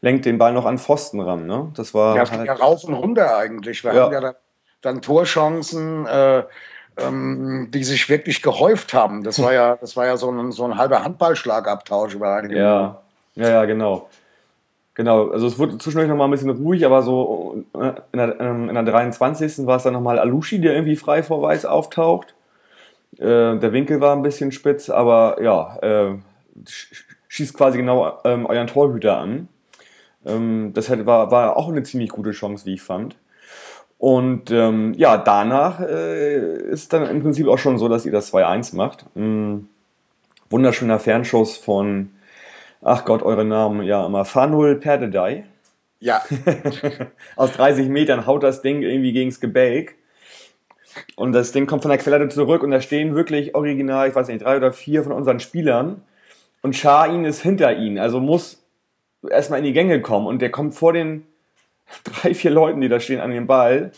lenkt 0.00 0.24
den 0.24 0.38
Ball 0.38 0.52
noch 0.54 0.64
an 0.64 0.78
Pfosten 0.78 1.20
ran. 1.20 1.46
Ne? 1.46 1.70
Das 1.76 1.92
war 1.92 2.16
ja, 2.16 2.24
ging 2.24 2.44
ja 2.44 2.54
rauf 2.54 2.84
und 2.84 2.94
runter 2.94 3.36
eigentlich. 3.36 3.84
Wir 3.84 3.92
Ja. 3.92 4.02
hatten 4.04 4.14
ja 4.14 4.20
dann, 4.20 4.34
dann 4.80 5.02
Torchancen, 5.02 6.06
äh, 6.06 6.42
ähm, 6.96 7.68
die 7.70 7.84
sich 7.84 8.08
wirklich 8.08 8.40
gehäuft 8.42 8.94
haben. 8.94 9.22
Das 9.22 9.42
war 9.42 9.52
ja, 9.52 9.76
das 9.76 9.96
war 9.96 10.06
ja 10.06 10.16
so 10.16 10.30
ein, 10.30 10.52
so 10.52 10.64
ein 10.64 10.78
halber 10.78 11.04
Handballschlagabtausch 11.04 12.14
über 12.14 12.34
einige. 12.34 12.58
Ja, 12.58 13.02
ja, 13.34 13.48
ja, 13.48 13.64
genau. 13.66 14.08
Genau, 14.94 15.28
also 15.30 15.46
es 15.46 15.58
wurde 15.58 15.78
zwischendurch 15.78 16.08
nochmal 16.08 16.28
ein 16.28 16.32
bisschen 16.32 16.50
ruhig, 16.50 16.84
aber 16.84 17.02
so 17.02 17.62
äh, 17.74 17.92
in 18.12 18.18
der, 18.18 18.40
ähm, 18.40 18.68
in 18.68 18.74
der 18.74 18.84
23. 18.84 19.66
war 19.66 19.76
es 19.76 19.82
dann 19.82 19.92
nochmal 19.92 20.18
Alushi, 20.18 20.60
der 20.60 20.72
irgendwie 20.74 20.96
frei 20.96 21.22
vor 21.22 21.40
Weiß 21.42 21.64
auftaucht. 21.64 22.34
Äh, 23.20 23.58
der 23.58 23.72
Winkel 23.72 24.00
war 24.00 24.16
ein 24.16 24.22
bisschen 24.22 24.50
spitz, 24.50 24.88
aber 24.90 25.36
ja, 25.42 25.76
äh, 25.82 26.14
sch- 26.64 27.04
schießt 27.28 27.54
quasi 27.54 27.78
genau 27.78 28.18
ähm, 28.24 28.46
euren 28.46 28.66
Torhüter 28.66 29.18
an. 29.18 29.48
Ähm, 30.26 30.72
das 30.74 30.88
hätte, 30.88 31.06
war, 31.06 31.30
war 31.30 31.56
auch 31.56 31.68
eine 31.68 31.82
ziemlich 31.82 32.10
gute 32.10 32.32
Chance, 32.32 32.66
wie 32.66 32.74
ich 32.74 32.82
fand. 32.82 33.16
Und 33.98 34.50
ähm, 34.50 34.94
ja, 34.96 35.18
danach 35.18 35.80
äh, 35.80 36.38
ist 36.70 36.92
dann 36.92 37.06
im 37.08 37.20
Prinzip 37.22 37.46
auch 37.48 37.58
schon 37.58 37.76
so, 37.78 37.88
dass 37.88 38.06
ihr 38.06 38.12
das 38.12 38.32
2-1 38.32 38.74
macht. 38.74 39.04
Mm, 39.14 39.58
wunderschöner 40.48 40.98
Fernschuss 40.98 41.58
von, 41.58 42.10
ach 42.80 43.04
Gott, 43.04 43.22
eure 43.22 43.44
Namen, 43.44 43.82
ja, 43.82 44.06
immer 44.06 44.24
Fanul 44.24 44.76
Perdedei. 44.76 45.44
Ja, 46.00 46.22
Aus 47.36 47.52
30 47.52 47.88
Metern 47.90 48.26
haut 48.26 48.42
das 48.42 48.62
Ding 48.62 48.80
irgendwie 48.82 49.12
gegens 49.12 49.38
Gebälk. 49.38 49.96
Und 51.16 51.32
das 51.32 51.52
Ding 51.52 51.66
kommt 51.66 51.82
von 51.82 51.90
der 51.90 51.98
Quelle 51.98 52.28
zurück 52.28 52.62
und 52.62 52.70
da 52.70 52.80
stehen 52.80 53.14
wirklich 53.14 53.54
original, 53.54 54.08
ich 54.08 54.14
weiß 54.14 54.28
nicht, 54.28 54.42
drei 54.42 54.56
oder 54.56 54.72
vier 54.72 55.02
von 55.02 55.12
unseren 55.12 55.40
Spielern. 55.40 56.02
Und 56.62 56.76
Shahin 56.76 57.24
ist 57.24 57.42
hinter 57.42 57.76
ihnen, 57.76 57.98
also 57.98 58.20
muss 58.20 58.62
erstmal 59.28 59.60
in 59.60 59.64
die 59.64 59.72
Gänge 59.72 60.00
kommen. 60.00 60.26
Und 60.26 60.42
der 60.42 60.50
kommt 60.50 60.74
vor 60.74 60.92
den 60.92 61.26
drei, 62.04 62.34
vier 62.34 62.50
Leuten, 62.50 62.80
die 62.80 62.88
da 62.88 63.00
stehen, 63.00 63.20
an 63.20 63.30
den 63.30 63.46
Ball 63.46 63.92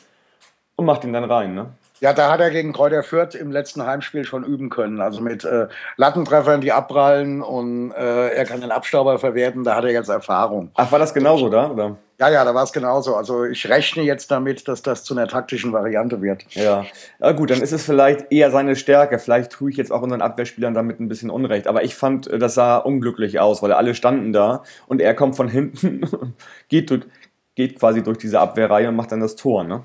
und 0.77 0.85
macht 0.85 1.05
ihn 1.05 1.13
dann 1.13 1.25
rein. 1.25 1.55
Ne? 1.55 1.71
Ja, 2.03 2.13
da 2.13 2.33
hat 2.33 2.41
er 2.41 2.51
gegen 2.51 2.73
Kräuter 2.73 3.05
Fürth 3.05 3.37
im 3.37 3.53
letzten 3.53 3.87
Heimspiel 3.87 4.25
schon 4.25 4.43
üben 4.43 4.71
können. 4.71 5.01
Also 5.01 5.21
mit 5.21 5.45
äh, 5.45 5.69
Lattentreffern, 5.97 6.61
die 6.61 6.73
abprallen 6.73 7.43
und 7.43 7.93
äh, 7.93 8.31
er 8.31 8.45
kann 8.45 8.61
den 8.61 8.73
Abstauber 8.73 9.21
verwerten. 9.21 9.63
Da 9.63 9.77
hat 9.77 9.85
er 9.85 9.93
jetzt 9.93 10.09
Erfahrung. 10.09 10.73
Ach, 10.75 10.91
war 10.91 10.99
das 10.99 11.15
genauso 11.15 11.49
da? 11.49 11.71
Oder? 11.71 11.97
Ja, 12.19 12.29
ja, 12.29 12.45
da 12.45 12.57
war 12.57 12.65
es 12.65 12.73
genauso. 12.73 13.15
Also 13.15 13.45
ich 13.45 13.69
rechne 13.69 14.03
jetzt 14.03 14.33
damit, 14.33 14.67
dass 14.67 14.83
das 14.83 15.05
zu 15.05 15.15
einer 15.15 15.29
taktischen 15.29 15.73
Variante 15.73 16.21
wird. 16.21 16.45
Ja. 16.57 16.85
ja, 17.21 17.33
gut, 17.33 17.51
dann 17.51 17.63
ist 17.63 17.73
es 17.73 17.85
vielleicht 17.85 18.33
eher 18.33 18.51
seine 18.51 18.75
Stärke. 18.75 19.21
Vielleicht 19.21 19.53
tue 19.53 19.71
ich 19.71 19.77
jetzt 19.77 19.93
auch 19.93 20.03
unseren 20.03 20.23
Abwehrspielern 20.23 20.75
damit 20.75 20.99
ein 20.99 21.09
bisschen 21.09 21.31
Unrecht. 21.31 21.69
Aber 21.69 21.85
ich 21.85 21.95
fand, 21.95 22.29
das 22.33 22.55
sah 22.55 22.79
unglücklich 22.79 23.39
aus, 23.39 23.63
weil 23.63 23.73
alle 23.73 23.95
standen 23.95 24.33
da 24.33 24.65
und 24.89 25.01
er 25.01 25.15
kommt 25.15 25.37
von 25.37 25.47
hinten, 25.47 26.35
geht, 26.69 27.07
geht 27.55 27.79
quasi 27.79 28.03
durch 28.03 28.19
diese 28.19 28.41
Abwehrreihe 28.41 28.89
und 28.89 28.97
macht 28.97 29.13
dann 29.13 29.21
das 29.21 29.37
Tor. 29.37 29.63
Ne? 29.63 29.85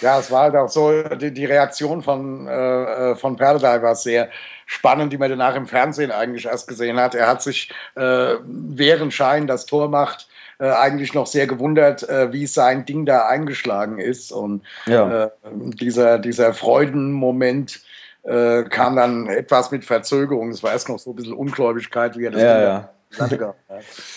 Ja, 0.00 0.18
es 0.18 0.30
war 0.30 0.42
halt 0.42 0.56
auch 0.56 0.68
so, 0.68 1.02
die, 1.02 1.32
die 1.32 1.44
Reaktion 1.44 2.02
von, 2.02 2.46
äh, 2.46 3.14
von 3.16 3.36
Perdey 3.36 3.62
war 3.62 3.94
sehr 3.94 4.28
spannend, 4.66 5.12
die 5.12 5.18
man 5.18 5.30
danach 5.30 5.54
im 5.54 5.66
Fernsehen 5.66 6.10
eigentlich 6.10 6.46
erst 6.46 6.68
gesehen 6.68 6.98
hat. 6.98 7.14
Er 7.14 7.28
hat 7.28 7.42
sich, 7.42 7.70
äh, 7.94 8.34
während 8.44 9.12
Schein 9.12 9.46
das 9.46 9.66
Tor 9.66 9.88
macht, 9.88 10.28
äh, 10.58 10.70
eigentlich 10.70 11.14
noch 11.14 11.26
sehr 11.26 11.46
gewundert, 11.46 12.08
äh, 12.08 12.32
wie 12.32 12.46
sein 12.46 12.84
Ding 12.84 13.04
da 13.04 13.26
eingeschlagen 13.26 13.98
ist. 13.98 14.32
Und 14.32 14.62
ja. 14.86 15.24
äh, 15.24 15.30
dieser, 15.44 16.18
dieser 16.18 16.54
Freudenmoment 16.54 17.80
äh, 18.22 18.62
kam 18.64 18.96
dann 18.96 19.26
etwas 19.28 19.70
mit 19.70 19.84
Verzögerung. 19.84 20.50
Es 20.50 20.62
war 20.62 20.72
erst 20.72 20.88
noch 20.88 20.98
so 20.98 21.10
ein 21.10 21.16
bisschen 21.16 21.34
Ungläubigkeit, 21.34 22.16
wie 22.16 22.26
er 22.26 22.30
das 22.30 22.42
ja, 22.42 22.62
ja. 22.62 22.90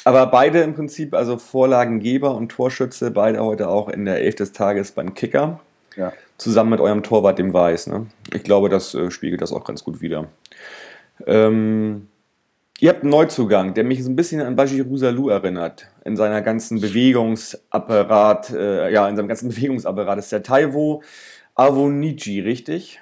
Aber 0.03 0.27
beide 0.27 0.61
im 0.61 0.73
Prinzip, 0.73 1.13
also 1.13 1.37
Vorlagengeber 1.37 2.35
und 2.35 2.49
Torschütze, 2.49 3.11
beide 3.11 3.43
heute 3.43 3.69
auch 3.69 3.89
in 3.89 4.05
der 4.05 4.21
Elf 4.21 4.35
des 4.35 4.51
Tages 4.51 4.91
beim 4.91 5.13
Kicker. 5.13 5.59
Ja. 5.95 6.13
Zusammen 6.37 6.71
mit 6.71 6.81
eurem 6.81 7.03
Torwart, 7.03 7.39
dem 7.39 7.53
Weiß. 7.53 7.87
Ne? 7.87 8.07
Ich 8.33 8.43
glaube, 8.43 8.69
das 8.69 8.93
äh, 8.93 9.09
spiegelt 9.11 9.41
das 9.41 9.53
auch 9.53 9.63
ganz 9.63 9.83
gut 9.83 10.01
wieder. 10.01 10.27
Ähm, 11.25 12.07
ihr 12.79 12.89
habt 12.89 13.03
einen 13.03 13.11
Neuzugang, 13.11 13.73
der 13.73 13.85
mich 13.85 14.03
so 14.03 14.09
ein 14.09 14.15
bisschen 14.15 14.41
an 14.41 14.55
Baji 14.55 14.81
Rusalou 14.81 15.29
erinnert. 15.29 15.87
In 16.03 16.17
seiner 16.17 16.41
ganzen 16.41 16.81
Bewegungsapparat, 16.81 18.49
äh, 18.51 18.91
ja, 18.91 19.07
in 19.07 19.15
seinem 19.15 19.29
ganzen 19.29 19.49
Bewegungsapparat. 19.55 20.17
Das 20.17 20.25
ist 20.25 20.31
der 20.31 20.43
Taiwo 20.43 21.01
Avonici, 21.55 22.41
richtig? 22.41 22.99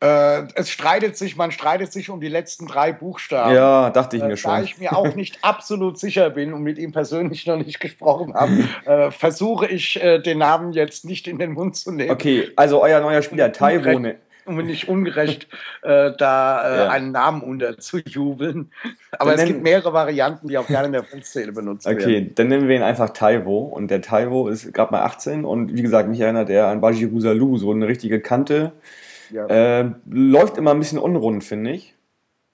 Äh, 0.00 0.44
es 0.54 0.70
streitet 0.70 1.16
sich, 1.16 1.36
man 1.36 1.50
streitet 1.50 1.92
sich 1.92 2.08
um 2.08 2.20
die 2.20 2.28
letzten 2.28 2.66
drei 2.68 2.92
Buchstaben. 2.92 3.52
Ja, 3.52 3.90
dachte 3.90 4.16
ich 4.16 4.22
mir 4.22 4.34
äh, 4.34 4.36
schon. 4.36 4.52
Da 4.52 4.62
ich 4.62 4.78
mir 4.78 4.96
auch 4.96 5.16
nicht 5.16 5.38
absolut 5.42 5.98
sicher 5.98 6.30
bin 6.30 6.52
und 6.52 6.62
mit 6.62 6.78
ihm 6.78 6.92
persönlich 6.92 7.46
noch 7.46 7.56
nicht 7.56 7.80
gesprochen 7.80 8.34
habe, 8.34 8.68
äh, 8.84 9.10
versuche 9.10 9.66
ich 9.66 10.00
äh, 10.00 10.20
den 10.20 10.38
Namen 10.38 10.72
jetzt 10.72 11.04
nicht 11.04 11.26
in 11.26 11.38
den 11.38 11.52
Mund 11.52 11.74
zu 11.74 11.90
nehmen. 11.90 12.12
Okay, 12.12 12.48
also 12.54 12.80
euer 12.80 13.00
neuer 13.00 13.22
Spieler 13.22 13.50
Taiwo. 13.52 14.14
Um 14.46 14.56
nicht 14.64 14.88
ungerecht 14.88 15.46
äh, 15.82 16.12
da 16.16 16.62
äh, 16.62 16.78
ja. 16.78 16.88
einen 16.88 17.12
Namen 17.12 17.42
unterzujubeln. 17.42 18.70
Aber 19.18 19.32
dann 19.32 19.40
es 19.40 19.46
gibt 19.46 19.62
mehrere 19.62 19.92
Varianten, 19.92 20.48
die 20.48 20.56
auch 20.56 20.66
gerne 20.66 20.86
in 20.86 20.92
der 20.92 21.04
Fundszene 21.04 21.52
benutzt 21.52 21.86
okay, 21.86 21.98
werden. 21.98 22.10
Okay, 22.10 22.32
dann 22.34 22.48
nennen 22.48 22.66
wir 22.66 22.76
ihn 22.76 22.82
einfach 22.82 23.10
Taiwo. 23.10 23.58
Und 23.58 23.90
der 23.90 24.00
Taiwo 24.00 24.48
ist 24.48 24.72
gerade 24.72 24.92
mal 24.92 25.02
18 25.02 25.44
und 25.44 25.76
wie 25.76 25.82
gesagt, 25.82 26.08
mich 26.08 26.20
erinnert 26.20 26.48
er 26.48 26.68
an 26.68 26.80
Baji 26.80 27.04
Rusalou, 27.04 27.58
so 27.58 27.72
eine 27.72 27.88
richtige 27.88 28.20
Kante. 28.20 28.72
Ja. 29.30 29.46
Äh, 29.46 29.90
läuft 30.08 30.56
immer 30.56 30.72
ein 30.72 30.78
bisschen 30.78 30.98
unrund, 30.98 31.44
finde 31.44 31.72
ich. 31.72 31.94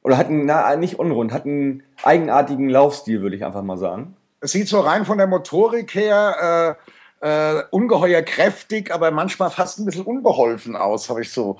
Oder 0.03 0.19
hat 0.19 0.29
einen, 0.29 0.45
na, 0.45 0.77
nicht 0.77 0.99
unrund, 0.99 1.33
hat 1.33 1.47
einen 1.47 1.83
eigenartigen 2.03 2.69
Laufstil, 2.69 3.23
würde 3.23 3.37
ich 3.37 3.45
einfach 3.45 3.63
mal 3.63 3.79
sagen. 3.79 4.17
Es 4.41 4.53
sieht 4.53 4.69
so 4.69 4.81
rein 4.81 5.07
von 5.07 5.17
der 5.17 5.27
Motorik 5.27 5.95
her 5.95 6.77
äh, 7.23 7.57
äh, 7.59 7.63
ungeheuer 7.71 8.21
kräftig, 8.21 8.93
aber 8.93 9.11
manchmal 9.11 9.51
fast 9.51 9.79
ein 9.79 9.87
bisschen 9.87 10.05
unbeholfen 10.05 10.77
aus, 10.77 11.09
habe 11.09 11.23
ich 11.23 11.33
so 11.33 11.57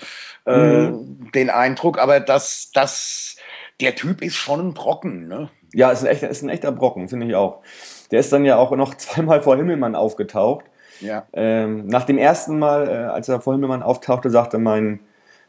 äh, 0.47 0.89
mhm. 0.89 1.31
den 1.33 1.49
Eindruck. 1.49 1.99
Aber 1.99 2.21
das, 2.21 2.71
das, 2.75 3.37
der 3.81 3.95
Typ 3.95 4.21
ist 4.21 4.37
schon 4.37 4.61
ein 4.61 4.75
Brocken, 4.75 5.27
ne? 5.27 5.49
Ja, 5.73 5.91
ist 5.91 6.03
ein 6.03 6.09
echter, 6.09 6.29
ist 6.29 6.43
ein 6.43 6.51
echter 6.51 6.71
Brocken, 6.71 7.09
finde 7.09 7.27
ich 7.27 7.35
auch. 7.35 7.63
Der 8.11 8.21
ist 8.21 8.33
dann 8.33 8.45
ja 8.45 8.57
auch 8.57 8.71
noch 8.73 8.95
zweimal 8.99 9.41
vor 9.41 9.57
Himmelmann 9.57 9.97
aufgetaucht. 9.97 10.67
Ja. 11.01 11.27
Ähm, 11.33 11.87
nach 11.87 12.05
dem 12.05 12.19
ersten 12.19 12.59
Mal, 12.59 12.89
äh, 12.89 12.93
als 12.93 13.29
er 13.29 13.41
vor 13.41 13.55
Himmelmann 13.55 13.83
auftauchte, 13.83 14.31
sagte 14.31 14.59
mein, 14.59 15.01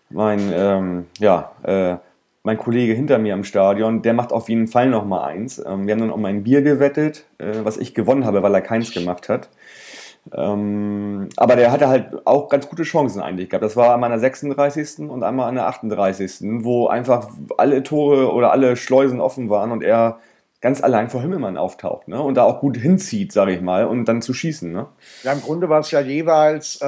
mein, 0.09 0.51
ähm, 0.53 1.05
ja, 1.19 1.51
äh, 1.63 1.97
mein 2.43 2.57
Kollege 2.57 2.93
hinter 2.93 3.17
mir 3.17 3.33
im 3.33 3.43
Stadion, 3.43 4.03
der 4.03 4.13
macht 4.13 4.31
auf 4.31 4.49
jeden 4.49 4.67
Fall 4.67 4.89
noch 4.89 5.05
mal 5.05 5.23
eins. 5.23 5.57
Ähm, 5.57 5.87
wir 5.87 5.93
haben 5.93 6.01
dann 6.01 6.11
um 6.11 6.23
ein 6.25 6.43
Bier 6.43 6.61
gewettet, 6.61 7.25
äh, 7.39 7.63
was 7.63 7.77
ich 7.77 7.95
gewonnen 7.95 8.25
habe, 8.25 8.43
weil 8.43 8.53
er 8.53 8.61
keins 8.61 8.91
gemacht 8.91 9.29
hat. 9.29 9.49
Ähm, 10.33 11.29
aber 11.37 11.55
der 11.55 11.71
hatte 11.71 11.87
halt 11.87 12.25
auch 12.25 12.49
ganz 12.49 12.67
gute 12.67 12.83
Chancen 12.83 13.21
eigentlich 13.21 13.49
gehabt. 13.49 13.63
Das 13.63 13.75
war 13.75 13.93
einmal 13.93 14.11
an 14.11 14.19
der 14.19 14.19
36. 14.19 15.09
und 15.09 15.23
einmal 15.23 15.49
an 15.49 15.55
der 15.55 15.67
38., 15.67 16.63
wo 16.63 16.87
einfach 16.87 17.29
alle 17.57 17.83
Tore 17.83 18.31
oder 18.33 18.51
alle 18.51 18.75
Schleusen 18.75 19.21
offen 19.21 19.49
waren 19.49 19.71
und 19.71 19.83
er 19.83 20.19
ganz 20.65 20.81
allein 20.81 21.11
vor 21.11 21.21
Himmelmann 21.21 21.57
auftaucht 21.57 22.07
ne? 22.07 22.19
und 22.19 22.33
da 22.33 22.43
auch 22.43 22.59
gut 22.59 22.75
hinzieht, 22.75 23.31
sage 23.31 23.53
ich 23.53 23.61
mal, 23.61 23.85
und 23.85 24.05
dann 24.05 24.23
zu 24.23 24.33
schießen. 24.33 24.71
Ne? 24.71 24.87
Ja, 25.21 25.33
im 25.33 25.43
Grunde 25.43 25.69
war 25.69 25.79
es 25.79 25.91
ja 25.91 25.99
jeweils 25.99 26.81
äh, 26.81 26.85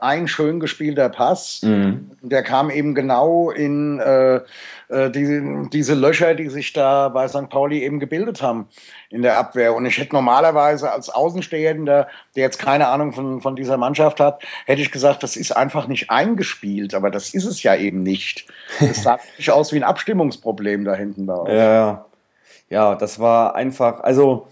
ein 0.00 0.26
schön 0.26 0.58
gespielter 0.58 1.08
Pass. 1.10 1.60
Mhm. 1.62 2.10
Der 2.22 2.42
kam 2.42 2.70
eben 2.70 2.92
genau 2.92 3.52
in 3.52 4.00
äh, 4.00 4.40
äh, 4.88 5.12
die, 5.12 5.68
diese 5.72 5.94
Löcher, 5.94 6.34
die 6.34 6.48
sich 6.48 6.72
da 6.72 7.08
bei 7.08 7.28
St. 7.28 7.48
Pauli 7.50 7.84
eben 7.84 8.00
gebildet 8.00 8.42
haben 8.42 8.66
in 9.10 9.22
der 9.22 9.38
Abwehr. 9.38 9.76
Und 9.76 9.86
ich 9.86 9.98
hätte 9.98 10.12
normalerweise 10.12 10.90
als 10.90 11.08
Außenstehender, 11.08 12.08
der 12.34 12.42
jetzt 12.42 12.58
keine 12.58 12.88
Ahnung 12.88 13.12
von, 13.12 13.40
von 13.40 13.54
dieser 13.54 13.76
Mannschaft 13.76 14.18
hat, 14.18 14.42
hätte 14.66 14.82
ich 14.82 14.90
gesagt, 14.90 15.22
das 15.22 15.36
ist 15.36 15.56
einfach 15.56 15.86
nicht 15.86 16.10
eingespielt. 16.10 16.94
Aber 16.94 17.12
das 17.12 17.32
ist 17.32 17.44
es 17.44 17.62
ja 17.62 17.76
eben 17.76 18.02
nicht. 18.02 18.48
Es 18.80 19.04
sah 19.04 19.20
nicht 19.38 19.52
aus 19.52 19.72
wie 19.72 19.76
ein 19.76 19.84
Abstimmungsproblem 19.84 20.84
da 20.84 20.96
hinten 20.96 21.26
bei 21.26 21.38
euch. 21.38 21.52
Ja, 21.52 21.72
ja 21.72 22.06
ja, 22.70 22.94
das 22.94 23.18
war 23.18 23.54
einfach, 23.54 24.00
also 24.00 24.46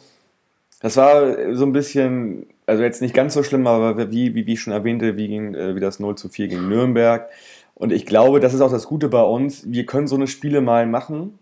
das 0.81 0.97
war 0.97 1.55
so 1.55 1.65
ein 1.65 1.73
bisschen, 1.73 2.47
also 2.67 2.83
jetzt 2.83 3.03
nicht 3.03 3.15
ganz 3.15 3.35
so 3.35 3.43
schlimm, 3.43 3.67
aber 3.67 4.11
wie, 4.11 4.35
wie, 4.35 4.47
wie 4.47 4.53
ich 4.53 4.61
schon 4.61 4.73
erwähnte, 4.73 5.17
wie, 5.17 5.29
ging, 5.29 5.55
äh, 5.55 5.75
wie 5.75 5.81
das 5.81 6.01
0 6.01 6.17
zu 6.17 6.29
4 6.29 6.49
gegen 6.49 6.69
Nürnberg. 6.69 7.29
Und 7.75 7.93
ich 7.93 8.07
glaube, 8.07 8.41
das 8.41 8.55
ist 8.55 8.61
auch 8.61 8.71
das 8.71 8.87
Gute 8.87 9.09
bei 9.09 9.23
uns. 9.23 9.71
Wir 9.71 9.87
können 9.87 10.09
so 10.09 10.17
eine 10.17 10.27
Spiele 10.27 10.61
mal 10.61 10.87
machen, 10.87 11.39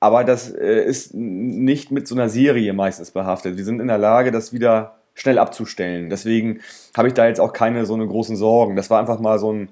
aber 0.00 0.24
das 0.24 0.50
äh, 0.50 0.84
ist 0.84 1.14
nicht 1.14 1.90
mit 1.92 2.08
so 2.08 2.14
einer 2.14 2.28
Serie 2.28 2.72
meistens 2.72 3.10
behaftet. 3.10 3.56
Wir 3.56 3.64
sind 3.64 3.80
in 3.80 3.88
der 3.88 3.98
Lage, 3.98 4.30
das 4.30 4.52
wieder 4.52 4.98
schnell 5.14 5.38
abzustellen. 5.38 6.10
Deswegen 6.10 6.60
habe 6.96 7.08
ich 7.08 7.14
da 7.14 7.26
jetzt 7.26 7.40
auch 7.40 7.52
keine 7.52 7.84
so 7.86 7.94
eine 7.94 8.06
großen 8.06 8.36
Sorgen. 8.36 8.76
Das 8.76 8.90
war 8.90 9.00
einfach 9.00 9.20
mal 9.20 9.38
so 9.38 9.52
ein 9.52 9.70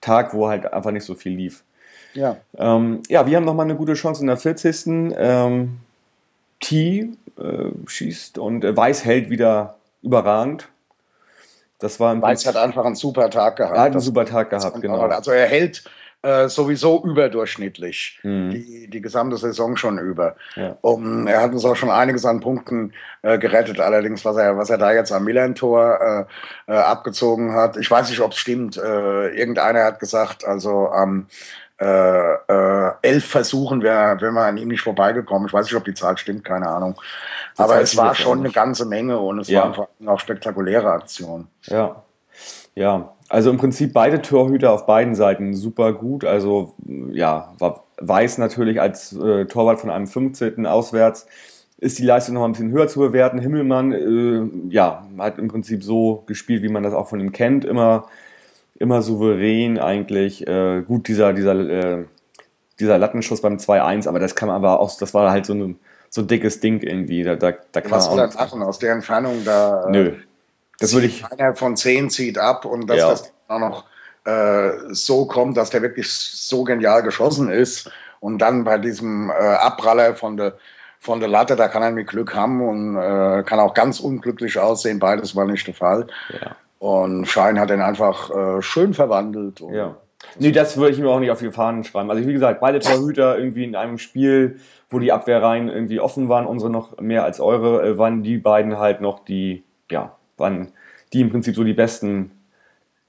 Tag, 0.00 0.34
wo 0.34 0.48
halt 0.48 0.72
einfach 0.72 0.90
nicht 0.92 1.04
so 1.04 1.14
viel 1.14 1.34
lief. 1.34 1.64
Ja. 2.14 2.36
Ähm, 2.56 3.02
ja, 3.08 3.26
wir 3.26 3.36
haben 3.36 3.44
nochmal 3.44 3.66
eine 3.66 3.76
gute 3.76 3.94
Chance 3.94 4.20
in 4.20 4.26
der 4.26 4.36
40. 4.36 5.14
Ähm, 5.16 5.78
T 6.60 7.10
äh, 7.38 7.42
schießt 7.86 8.38
und 8.38 8.64
äh, 8.64 8.76
Weiß 8.76 9.04
hält 9.04 9.30
wieder 9.30 9.76
überragend. 10.02 10.68
Das 11.78 11.98
war 11.98 12.20
Weiß 12.20 12.46
hat 12.46 12.56
einfach 12.56 12.84
einen 12.84 12.94
super 12.94 13.28
Tag 13.28 13.56
gehabt. 13.56 13.76
Er 13.76 13.82
hat 13.82 13.90
einen 13.92 14.00
super 14.00 14.24
Tag 14.24 14.50
gehabt, 14.50 14.80
genau. 14.80 15.00
Also 15.00 15.32
er 15.32 15.46
hält 15.46 15.82
äh, 16.22 16.48
sowieso 16.48 17.02
überdurchschnittlich 17.04 18.20
mhm. 18.22 18.50
die, 18.50 18.88
die 18.88 19.00
gesamte 19.00 19.36
Saison 19.36 19.76
schon 19.76 19.98
über. 19.98 20.36
Ja. 20.54 20.76
Um, 20.80 21.26
er 21.26 21.42
hat 21.42 21.52
uns 21.52 21.64
auch 21.64 21.74
schon 21.74 21.90
einiges 21.90 22.24
an 22.24 22.38
Punkten 22.38 22.92
äh, 23.22 23.38
gerettet. 23.38 23.80
Allerdings, 23.80 24.24
was 24.24 24.36
er, 24.36 24.56
was 24.56 24.70
er 24.70 24.78
da 24.78 24.92
jetzt 24.92 25.10
am 25.10 25.24
Milan-Tor 25.24 26.28
äh, 26.68 26.72
äh 26.72 26.76
abgezogen 26.76 27.54
hat, 27.54 27.76
ich 27.76 27.90
weiß 27.90 28.08
nicht, 28.10 28.20
ob 28.20 28.30
es 28.30 28.38
stimmt. 28.38 28.76
Äh, 28.76 29.30
irgendeiner 29.30 29.82
hat 29.82 29.98
gesagt, 29.98 30.44
also 30.44 30.90
am 30.90 31.26
äh, 31.82 32.34
äh, 32.48 32.92
elf 33.02 33.24
Versuchen 33.24 33.82
wäre 33.82 34.20
wär 34.20 34.32
man 34.32 34.44
an 34.44 34.56
ihm 34.56 34.68
nicht 34.68 34.82
vorbeigekommen. 34.82 35.48
Ich 35.48 35.52
weiß 35.52 35.66
nicht, 35.66 35.74
ob 35.74 35.84
die 35.84 35.94
Zahl 35.94 36.16
stimmt, 36.16 36.44
keine 36.44 36.68
Ahnung. 36.68 36.94
Das 37.56 37.64
Aber 37.64 37.80
es 37.80 37.96
war 37.96 38.14
schon 38.14 38.40
eine 38.40 38.50
ganze 38.50 38.86
Menge 38.86 39.18
und 39.18 39.40
es 39.40 39.48
ja. 39.48 39.76
waren 39.76 40.08
auch 40.08 40.20
spektakuläre 40.20 40.90
Aktionen. 40.92 41.48
Ja. 41.64 42.02
Ja, 42.74 43.12
also 43.28 43.50
im 43.50 43.58
Prinzip 43.58 43.92
beide 43.92 44.22
Torhüter 44.22 44.72
auf 44.72 44.86
beiden 44.86 45.14
Seiten 45.14 45.54
super 45.54 45.92
gut. 45.92 46.24
Also 46.24 46.74
ja, 47.10 47.52
war 47.58 47.84
Weiß 48.04 48.38
natürlich 48.38 48.80
als 48.80 49.12
äh, 49.12 49.44
Torwart 49.44 49.80
von 49.80 49.90
einem 49.90 50.08
15. 50.08 50.66
auswärts 50.66 51.26
ist 51.78 51.98
die 51.98 52.04
Leistung 52.04 52.34
noch 52.34 52.44
ein 52.44 52.52
bisschen 52.52 52.72
höher 52.72 52.88
zu 52.88 52.98
bewerten. 52.98 53.38
Himmelmann, 53.38 53.92
äh, 53.92 54.72
ja, 54.72 55.06
hat 55.18 55.38
im 55.38 55.48
Prinzip 55.48 55.84
so 55.84 56.24
gespielt, 56.26 56.62
wie 56.62 56.68
man 56.68 56.82
das 56.82 56.94
auch 56.94 57.08
von 57.08 57.20
ihm 57.20 57.32
kennt. 57.32 57.64
Immer 57.64 58.06
immer 58.74 59.02
souverän 59.02 59.78
eigentlich. 59.78 60.46
Äh, 60.46 60.82
gut, 60.82 61.08
dieser, 61.08 61.32
dieser, 61.32 61.54
äh, 61.54 62.04
dieser 62.80 62.98
Lattenschuss 62.98 63.40
beim 63.40 63.56
2-1, 63.56 64.08
aber 64.08 64.18
das 64.18 64.34
kam 64.34 64.50
aber 64.50 64.80
aus, 64.80 64.96
das 64.98 65.14
war 65.14 65.30
halt 65.30 65.46
so 65.46 65.54
ein, 65.54 65.78
so 66.10 66.22
ein 66.22 66.26
dickes 66.26 66.60
Ding 66.60 66.80
irgendwie. 66.80 67.22
Da, 67.22 67.36
da, 67.36 67.52
da 67.72 67.82
Was 67.88 68.06
soll 68.06 68.18
das 68.18 68.34
machen? 68.34 68.62
Aus 68.62 68.78
der 68.78 68.92
Entfernung 68.92 69.44
da. 69.44 69.84
Äh, 69.86 69.90
Nö. 69.90 70.12
Das 70.78 70.92
würde 70.94 71.06
ich. 71.06 71.24
Einer 71.24 71.54
von 71.54 71.76
10 71.76 72.10
zieht 72.10 72.38
ab 72.38 72.64
und 72.64 72.88
dass 72.88 72.98
ja. 72.98 73.10
das 73.10 73.32
auch 73.48 73.60
noch 73.60 73.84
äh, 74.24 74.70
so 74.90 75.26
kommt, 75.26 75.56
dass 75.56 75.70
der 75.70 75.82
wirklich 75.82 76.10
so 76.10 76.64
genial 76.64 77.02
geschossen 77.02 77.50
ist 77.50 77.90
und 78.20 78.38
dann 78.38 78.64
bei 78.64 78.78
diesem 78.78 79.30
äh, 79.30 79.32
Abpraller 79.32 80.14
von 80.14 80.36
der 80.36 80.54
von 81.02 81.18
der 81.18 81.28
Latte, 81.28 81.56
da 81.56 81.66
kann 81.66 81.82
er 81.82 81.90
mit 81.90 82.06
Glück 82.06 82.32
haben 82.32 82.62
und 82.62 82.96
äh, 82.96 83.42
kann 83.42 83.58
auch 83.58 83.74
ganz 83.74 83.98
unglücklich 83.98 84.56
aussehen. 84.60 85.00
Beides 85.00 85.34
war 85.34 85.44
nicht 85.46 85.66
der 85.66 85.74
Fall. 85.74 86.06
Ja. 86.28 86.54
Und 86.82 87.26
Schein 87.26 87.60
hat 87.60 87.70
den 87.70 87.80
einfach 87.80 88.28
äh, 88.30 88.60
schön 88.60 88.92
verwandelt. 88.92 89.60
ja. 89.72 89.98
Nee, 90.40 90.50
das 90.50 90.76
würde 90.76 90.92
ich 90.92 90.98
mir 90.98 91.08
auch 91.10 91.20
nicht 91.20 91.30
auf 91.30 91.38
die 91.38 91.52
Fahnen 91.52 91.84
schreiben. 91.84 92.10
Also 92.10 92.26
wie 92.26 92.32
gesagt, 92.32 92.60
beide 92.60 92.80
Torhüter 92.80 93.38
irgendwie 93.38 93.62
in 93.62 93.76
einem 93.76 93.98
Spiel, 93.98 94.58
wo 94.90 94.98
die 94.98 95.12
Abwehrreihen 95.12 95.68
irgendwie 95.68 96.00
offen 96.00 96.28
waren, 96.28 96.44
unsere 96.44 96.72
noch 96.72 96.98
mehr 96.98 97.22
als 97.22 97.38
eure, 97.38 97.86
äh, 97.86 97.98
waren 97.98 98.24
die 98.24 98.38
beiden 98.38 98.78
halt 98.78 99.00
noch 99.00 99.24
die, 99.24 99.62
ja, 99.92 100.16
waren 100.36 100.72
die 101.12 101.20
im 101.20 101.30
Prinzip 101.30 101.54
so 101.54 101.62
die 101.62 101.72
besten 101.72 102.32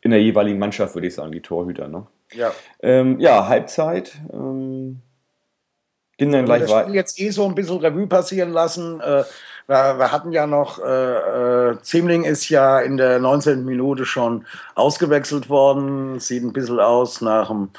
in 0.02 0.12
der 0.12 0.22
jeweiligen 0.22 0.60
Mannschaft, 0.60 0.94
würde 0.94 1.08
ich 1.08 1.16
sagen, 1.16 1.32
die 1.32 1.42
Torhüter. 1.42 1.88
Ne? 1.88 2.06
Ja. 2.34 2.52
Ähm, 2.84 3.20
ja, 3.20 3.48
Halbzeit. 3.48 4.14
Ähm, 4.32 5.02
ging 6.18 6.32
dann 6.32 6.46
gleich 6.46 6.70
weiter. 6.70 6.92
jetzt 6.92 7.20
eh 7.20 7.32
so 7.32 7.48
ein 7.48 7.56
bisschen 7.56 7.80
Revue 7.80 8.06
passieren 8.06 8.52
lassen. 8.52 9.02
Äh, 9.02 9.24
wir, 9.68 9.98
wir, 9.98 10.12
hatten 10.12 10.32
ja 10.32 10.48
noch, 10.48 10.80
äh, 10.80 11.72
äh, 11.72 11.82
Ziemling 11.82 12.24
ist 12.24 12.50
ja 12.50 12.80
in 12.80 12.98
der 12.98 13.20
19. 13.20 13.66
Minute 13.66 14.06
schon 14.06 14.46
ausgewechselt 14.76 15.50
worden. 15.50 16.20
Sieht 16.20 16.44
ein 16.44 16.54
bisschen 16.54 16.80
aus 16.80 17.22
nach 17.22 17.48
dem 17.48 17.70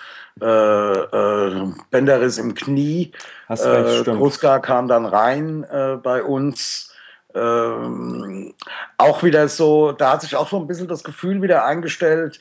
äh, 0.40 0.46
äh, 0.46 1.72
Bänderriss 1.90 2.38
im 2.38 2.54
Knie. 2.54 3.12
Hast 3.48 3.66
recht, 3.66 4.08
äh, 4.08 4.12
Kruska 4.12 4.58
kam 4.58 4.88
dann 4.88 5.06
rein 5.06 5.64
äh, 5.64 5.96
bei 6.02 6.22
uns. 6.22 6.90
Ähm, 7.34 8.54
auch 8.96 9.24
wieder 9.24 9.48
so, 9.48 9.90
da 9.90 10.12
hat 10.12 10.22
sich 10.22 10.36
auch 10.36 10.48
so 10.48 10.56
ein 10.56 10.68
bisschen 10.68 10.86
das 10.86 11.02
Gefühl 11.02 11.42
wieder 11.42 11.64
eingestellt, 11.64 12.38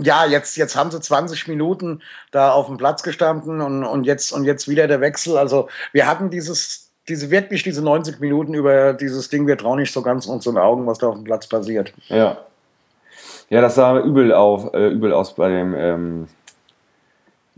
ja, 0.00 0.24
jetzt, 0.26 0.56
jetzt 0.56 0.76
haben 0.76 0.90
sie 0.90 1.00
20 1.00 1.48
Minuten 1.48 2.02
da 2.30 2.52
auf 2.52 2.66
dem 2.66 2.76
Platz 2.76 3.02
gestanden 3.02 3.60
und, 3.60 3.84
und, 3.84 4.04
jetzt, 4.04 4.32
und 4.32 4.44
jetzt 4.44 4.68
wieder 4.68 4.86
der 4.86 5.00
Wechsel. 5.00 5.36
Also 5.36 5.68
wir 5.92 6.06
hatten 6.06 6.30
dieses, 6.30 6.85
diese 7.08 7.30
wirklich 7.30 7.62
diese 7.62 7.82
90 7.82 8.20
Minuten 8.20 8.54
über 8.54 8.92
dieses 8.92 9.28
Ding, 9.28 9.46
wir 9.46 9.56
trauen 9.56 9.78
nicht 9.78 9.92
so 9.92 10.02
ganz 10.02 10.26
unseren 10.26 10.58
Augen, 10.58 10.86
was 10.86 10.98
da 10.98 11.08
auf 11.08 11.14
dem 11.14 11.24
Platz 11.24 11.46
passiert. 11.46 11.92
Ja. 12.08 12.38
Ja, 13.48 13.60
das 13.60 13.76
sah 13.76 14.00
übel, 14.00 14.32
auf, 14.32 14.74
äh, 14.74 14.88
übel 14.88 15.12
aus 15.12 15.34
bei 15.34 15.48
dem 15.48 15.74
ähm, 15.76 16.28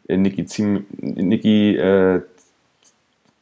Niki, 0.08 0.44
Ziem, 0.44 0.86
Niki 1.00 1.76
äh, 1.76 2.20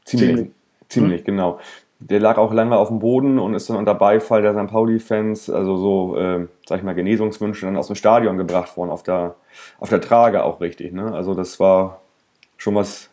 ziemlich, 0.04 0.28
ziemlich, 0.28 0.50
ziemlich 0.88 1.18
hm. 1.20 1.24
genau 1.24 1.60
der 1.98 2.20
lag 2.20 2.36
auch 2.36 2.52
lange 2.52 2.76
auf 2.76 2.88
dem 2.88 2.98
Boden 2.98 3.38
und 3.38 3.54
ist 3.54 3.70
dann 3.70 3.76
unter 3.76 3.94
Beifall 3.94 4.42
der 4.42 4.52
St. 4.52 4.70
Pauli-Fans, 4.70 5.48
also 5.48 5.76
so, 5.76 6.16
äh, 6.18 6.46
sag 6.66 6.78
ich 6.78 6.84
mal, 6.84 6.94
Genesungswünsche 6.94 7.66
dann 7.66 7.76
aus 7.76 7.86
dem 7.86 7.96
Stadion 7.96 8.36
gebracht 8.36 8.76
worden, 8.76 8.90
auf 8.90 9.02
der, 9.02 9.34
auf 9.80 9.88
der 9.88 10.00
Trage 10.00 10.44
auch 10.44 10.60
richtig. 10.60 10.92
Ne? 10.92 11.12
Also 11.14 11.34
das 11.34 11.58
war 11.58 12.00
schon 12.58 12.74
was, 12.74 13.08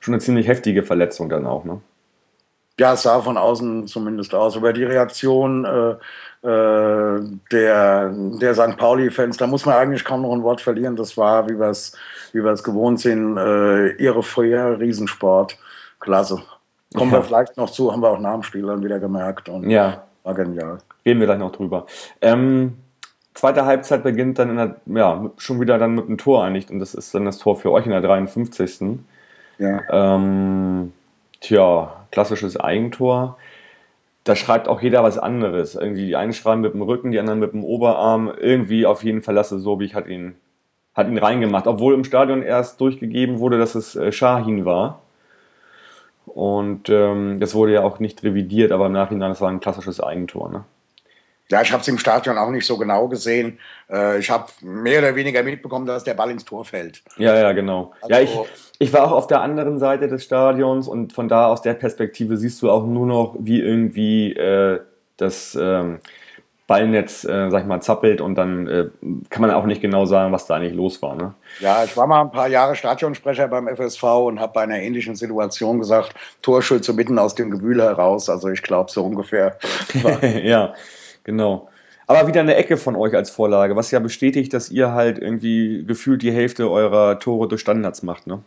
schon 0.00 0.14
eine 0.14 0.20
ziemlich 0.20 0.46
heftige 0.46 0.82
Verletzung 0.82 1.28
dann 1.28 1.46
auch. 1.46 1.64
Ne? 1.64 1.80
Ja, 2.78 2.92
es 2.92 3.02
sah 3.02 3.20
von 3.20 3.36
außen 3.36 3.86
zumindest 3.86 4.34
aus. 4.34 4.56
Aber 4.56 4.72
die 4.72 4.84
Reaktion 4.84 5.64
äh, 5.64 5.96
äh, 6.46 7.20
der, 7.50 8.10
der 8.10 8.54
St. 8.54 8.76
Pauli-Fans, 8.76 9.36
da 9.36 9.46
muss 9.46 9.66
man 9.66 9.74
eigentlich 9.74 10.04
kaum 10.04 10.22
noch 10.22 10.32
ein 10.32 10.44
Wort 10.44 10.60
verlieren. 10.60 10.94
Das 10.94 11.16
war, 11.16 11.48
wie 11.48 11.58
wir 11.58 11.70
es 11.70 11.96
wie 12.32 12.40
gewohnt 12.40 13.00
sind, 13.00 13.36
äh, 13.36 13.88
ihre 13.96 14.22
Feuer, 14.22 14.78
Riesensport. 14.78 15.58
Klasse. 15.98 16.40
Kommen 16.94 17.10
ja. 17.10 17.18
wir 17.18 17.24
vielleicht 17.24 17.56
noch 17.56 17.70
zu, 17.70 17.92
haben 17.92 18.00
wir 18.02 18.10
auch 18.10 18.20
nach 18.20 18.34
dem 18.34 18.42
Spiel 18.44 18.66
dann 18.66 18.82
wieder 18.82 19.00
gemerkt. 19.00 19.48
Und 19.48 19.68
ja. 19.68 20.04
War 20.22 20.34
genial. 20.34 20.78
Reden 21.04 21.20
wir 21.20 21.26
gleich 21.26 21.38
noch 21.38 21.52
drüber. 21.52 21.86
Ähm, 22.20 22.76
zweite 23.34 23.64
Halbzeit 23.64 24.02
beginnt 24.04 24.38
dann 24.38 24.50
in 24.50 24.56
der, 24.56 24.76
ja, 24.86 25.30
schon 25.36 25.60
wieder 25.60 25.78
dann 25.78 25.94
mit 25.94 26.06
einem 26.06 26.18
Tor 26.18 26.44
eigentlich. 26.44 26.70
Und 26.70 26.78
das 26.78 26.94
ist 26.94 27.14
dann 27.14 27.24
das 27.24 27.38
Tor 27.38 27.56
für 27.56 27.72
euch 27.72 27.84
in 27.86 27.92
der 27.92 28.00
53. 28.00 28.98
Ja. 29.58 29.80
Ähm, 29.90 30.92
tja, 31.40 31.97
klassisches 32.10 32.56
Eigentor. 32.58 33.38
Da 34.24 34.36
schreibt 34.36 34.68
auch 34.68 34.82
jeder 34.82 35.02
was 35.02 35.18
anderes. 35.18 35.74
Irgendwie 35.74 36.06
die 36.06 36.16
einen 36.16 36.32
schreiben 36.32 36.60
mit 36.60 36.74
dem 36.74 36.82
Rücken, 36.82 37.12
die 37.12 37.18
anderen 37.18 37.40
mit 37.40 37.52
dem 37.52 37.64
Oberarm. 37.64 38.30
Irgendwie 38.38 38.86
auf 38.86 39.02
jeden 39.04 39.22
Fall 39.22 39.34
Lasse 39.34 39.58
Sobich 39.58 39.94
hat 39.94 40.06
ihn, 40.06 40.34
hat 40.94 41.08
ihn 41.08 41.18
reingemacht. 41.18 41.66
Obwohl 41.66 41.94
im 41.94 42.04
Stadion 42.04 42.42
erst 42.42 42.80
durchgegeben 42.80 43.38
wurde, 43.38 43.58
dass 43.58 43.74
es 43.74 43.96
äh, 43.96 44.12
Shahin 44.12 44.64
war. 44.64 45.00
Und 46.26 46.90
ähm, 46.90 47.40
das 47.40 47.54
wurde 47.54 47.72
ja 47.72 47.82
auch 47.82 48.00
nicht 48.00 48.22
revidiert, 48.22 48.70
aber 48.70 48.86
im 48.86 48.92
Nachhinein, 48.92 49.30
das 49.30 49.40
war 49.40 49.50
ein 49.50 49.60
klassisches 49.60 50.00
Eigentor. 50.00 50.50
Ne? 50.50 50.64
Ja, 51.50 51.62
ich 51.62 51.72
habe 51.72 51.80
es 51.80 51.88
im 51.88 51.98
Stadion 51.98 52.36
auch 52.36 52.50
nicht 52.50 52.66
so 52.66 52.76
genau 52.76 53.08
gesehen. 53.08 53.58
Äh, 53.90 54.18
ich 54.18 54.30
habe 54.30 54.46
mehr 54.60 54.98
oder 54.98 55.14
weniger 55.14 55.42
mitbekommen, 55.42 55.86
dass 55.86 56.04
der 56.04 56.14
Ball 56.14 56.30
ins 56.30 56.44
Tor 56.44 56.64
fällt. 56.64 57.02
Ja, 57.16 57.34
ja, 57.36 57.52
genau. 57.52 57.92
Also, 58.02 58.14
ja, 58.14 58.20
ich, 58.20 58.38
ich 58.78 58.92
war 58.92 59.06
auch 59.06 59.12
auf 59.12 59.26
der 59.26 59.40
anderen 59.40 59.78
Seite 59.78 60.08
des 60.08 60.24
Stadions 60.24 60.88
und 60.88 61.12
von 61.12 61.28
da 61.28 61.48
aus 61.48 61.62
der 61.62 61.74
Perspektive 61.74 62.36
siehst 62.36 62.60
du 62.60 62.70
auch 62.70 62.84
nur 62.84 63.06
noch, 63.06 63.36
wie 63.38 63.60
irgendwie 63.60 64.34
äh, 64.34 64.80
das 65.16 65.56
ähm, 65.60 66.00
Ballnetz, 66.68 67.24
äh, 67.24 67.48
sag 67.48 67.62
ich 67.62 67.66
mal, 67.66 67.80
zappelt 67.80 68.20
und 68.20 68.34
dann 68.34 68.66
äh, 68.66 68.88
kann 69.30 69.40
man 69.40 69.50
auch 69.50 69.64
nicht 69.64 69.80
genau 69.80 70.04
sagen, 70.04 70.32
was 70.32 70.46
da 70.46 70.56
eigentlich 70.56 70.74
los 70.74 71.00
war. 71.00 71.16
Ne? 71.16 71.34
Ja, 71.60 71.82
ich 71.82 71.96
war 71.96 72.06
mal 72.06 72.20
ein 72.20 72.30
paar 72.30 72.48
Jahre 72.48 72.76
Stadionsprecher 72.76 73.48
beim 73.48 73.68
FSV 73.74 74.02
und 74.02 74.38
habe 74.38 74.52
bei 74.52 74.62
einer 74.64 74.78
ähnlichen 74.78 75.16
Situation 75.16 75.78
gesagt, 75.78 76.14
Torschütze 76.42 76.92
mitten 76.92 77.18
aus 77.18 77.34
dem 77.34 77.50
Gewühl 77.50 77.82
heraus. 77.82 78.28
Also 78.28 78.50
ich 78.50 78.62
glaube 78.62 78.90
so 78.90 79.02
ungefähr. 79.02 79.56
ja, 80.44 80.74
genau. 81.24 81.68
Aber 82.06 82.26
wieder 82.26 82.40
eine 82.40 82.54
Ecke 82.54 82.76
von 82.76 82.96
euch 82.96 83.14
als 83.14 83.30
Vorlage, 83.30 83.76
was 83.76 83.90
ja 83.90 83.98
bestätigt, 83.98 84.54
dass 84.54 84.70
ihr 84.70 84.92
halt 84.92 85.18
irgendwie 85.18 85.84
gefühlt 85.86 86.22
die 86.22 86.32
Hälfte 86.32 86.70
eurer 86.70 87.18
Tore 87.18 87.48
durch 87.48 87.60
Standards 87.60 88.02
macht, 88.02 88.26
ne? 88.26 88.42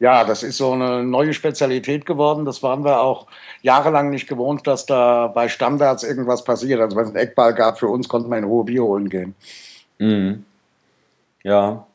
ja, 0.00 0.24
das 0.24 0.42
ist 0.42 0.58
so 0.58 0.72
eine 0.72 1.02
neue 1.02 1.32
Spezialität 1.32 2.06
geworden. 2.06 2.44
Das 2.44 2.62
waren 2.62 2.84
wir 2.84 3.00
auch 3.00 3.26
jahrelang 3.62 4.10
nicht 4.10 4.28
gewohnt, 4.28 4.66
dass 4.66 4.86
da 4.86 5.26
bei 5.28 5.48
Standards 5.48 6.04
irgendwas 6.04 6.44
passiert. 6.44 6.80
Also 6.80 6.96
wenn 6.96 7.04
es 7.04 7.10
einen 7.10 7.18
Eckball 7.18 7.54
gab 7.54 7.78
für 7.78 7.88
uns, 7.88 8.08
konnten 8.08 8.30
wir 8.30 8.38
in 8.38 8.46
hohe 8.46 8.64
Bier 8.64 8.84
holen 8.84 9.08
gehen. 9.08 9.34
Mhm. 9.98 10.44
Ja. 11.42 11.87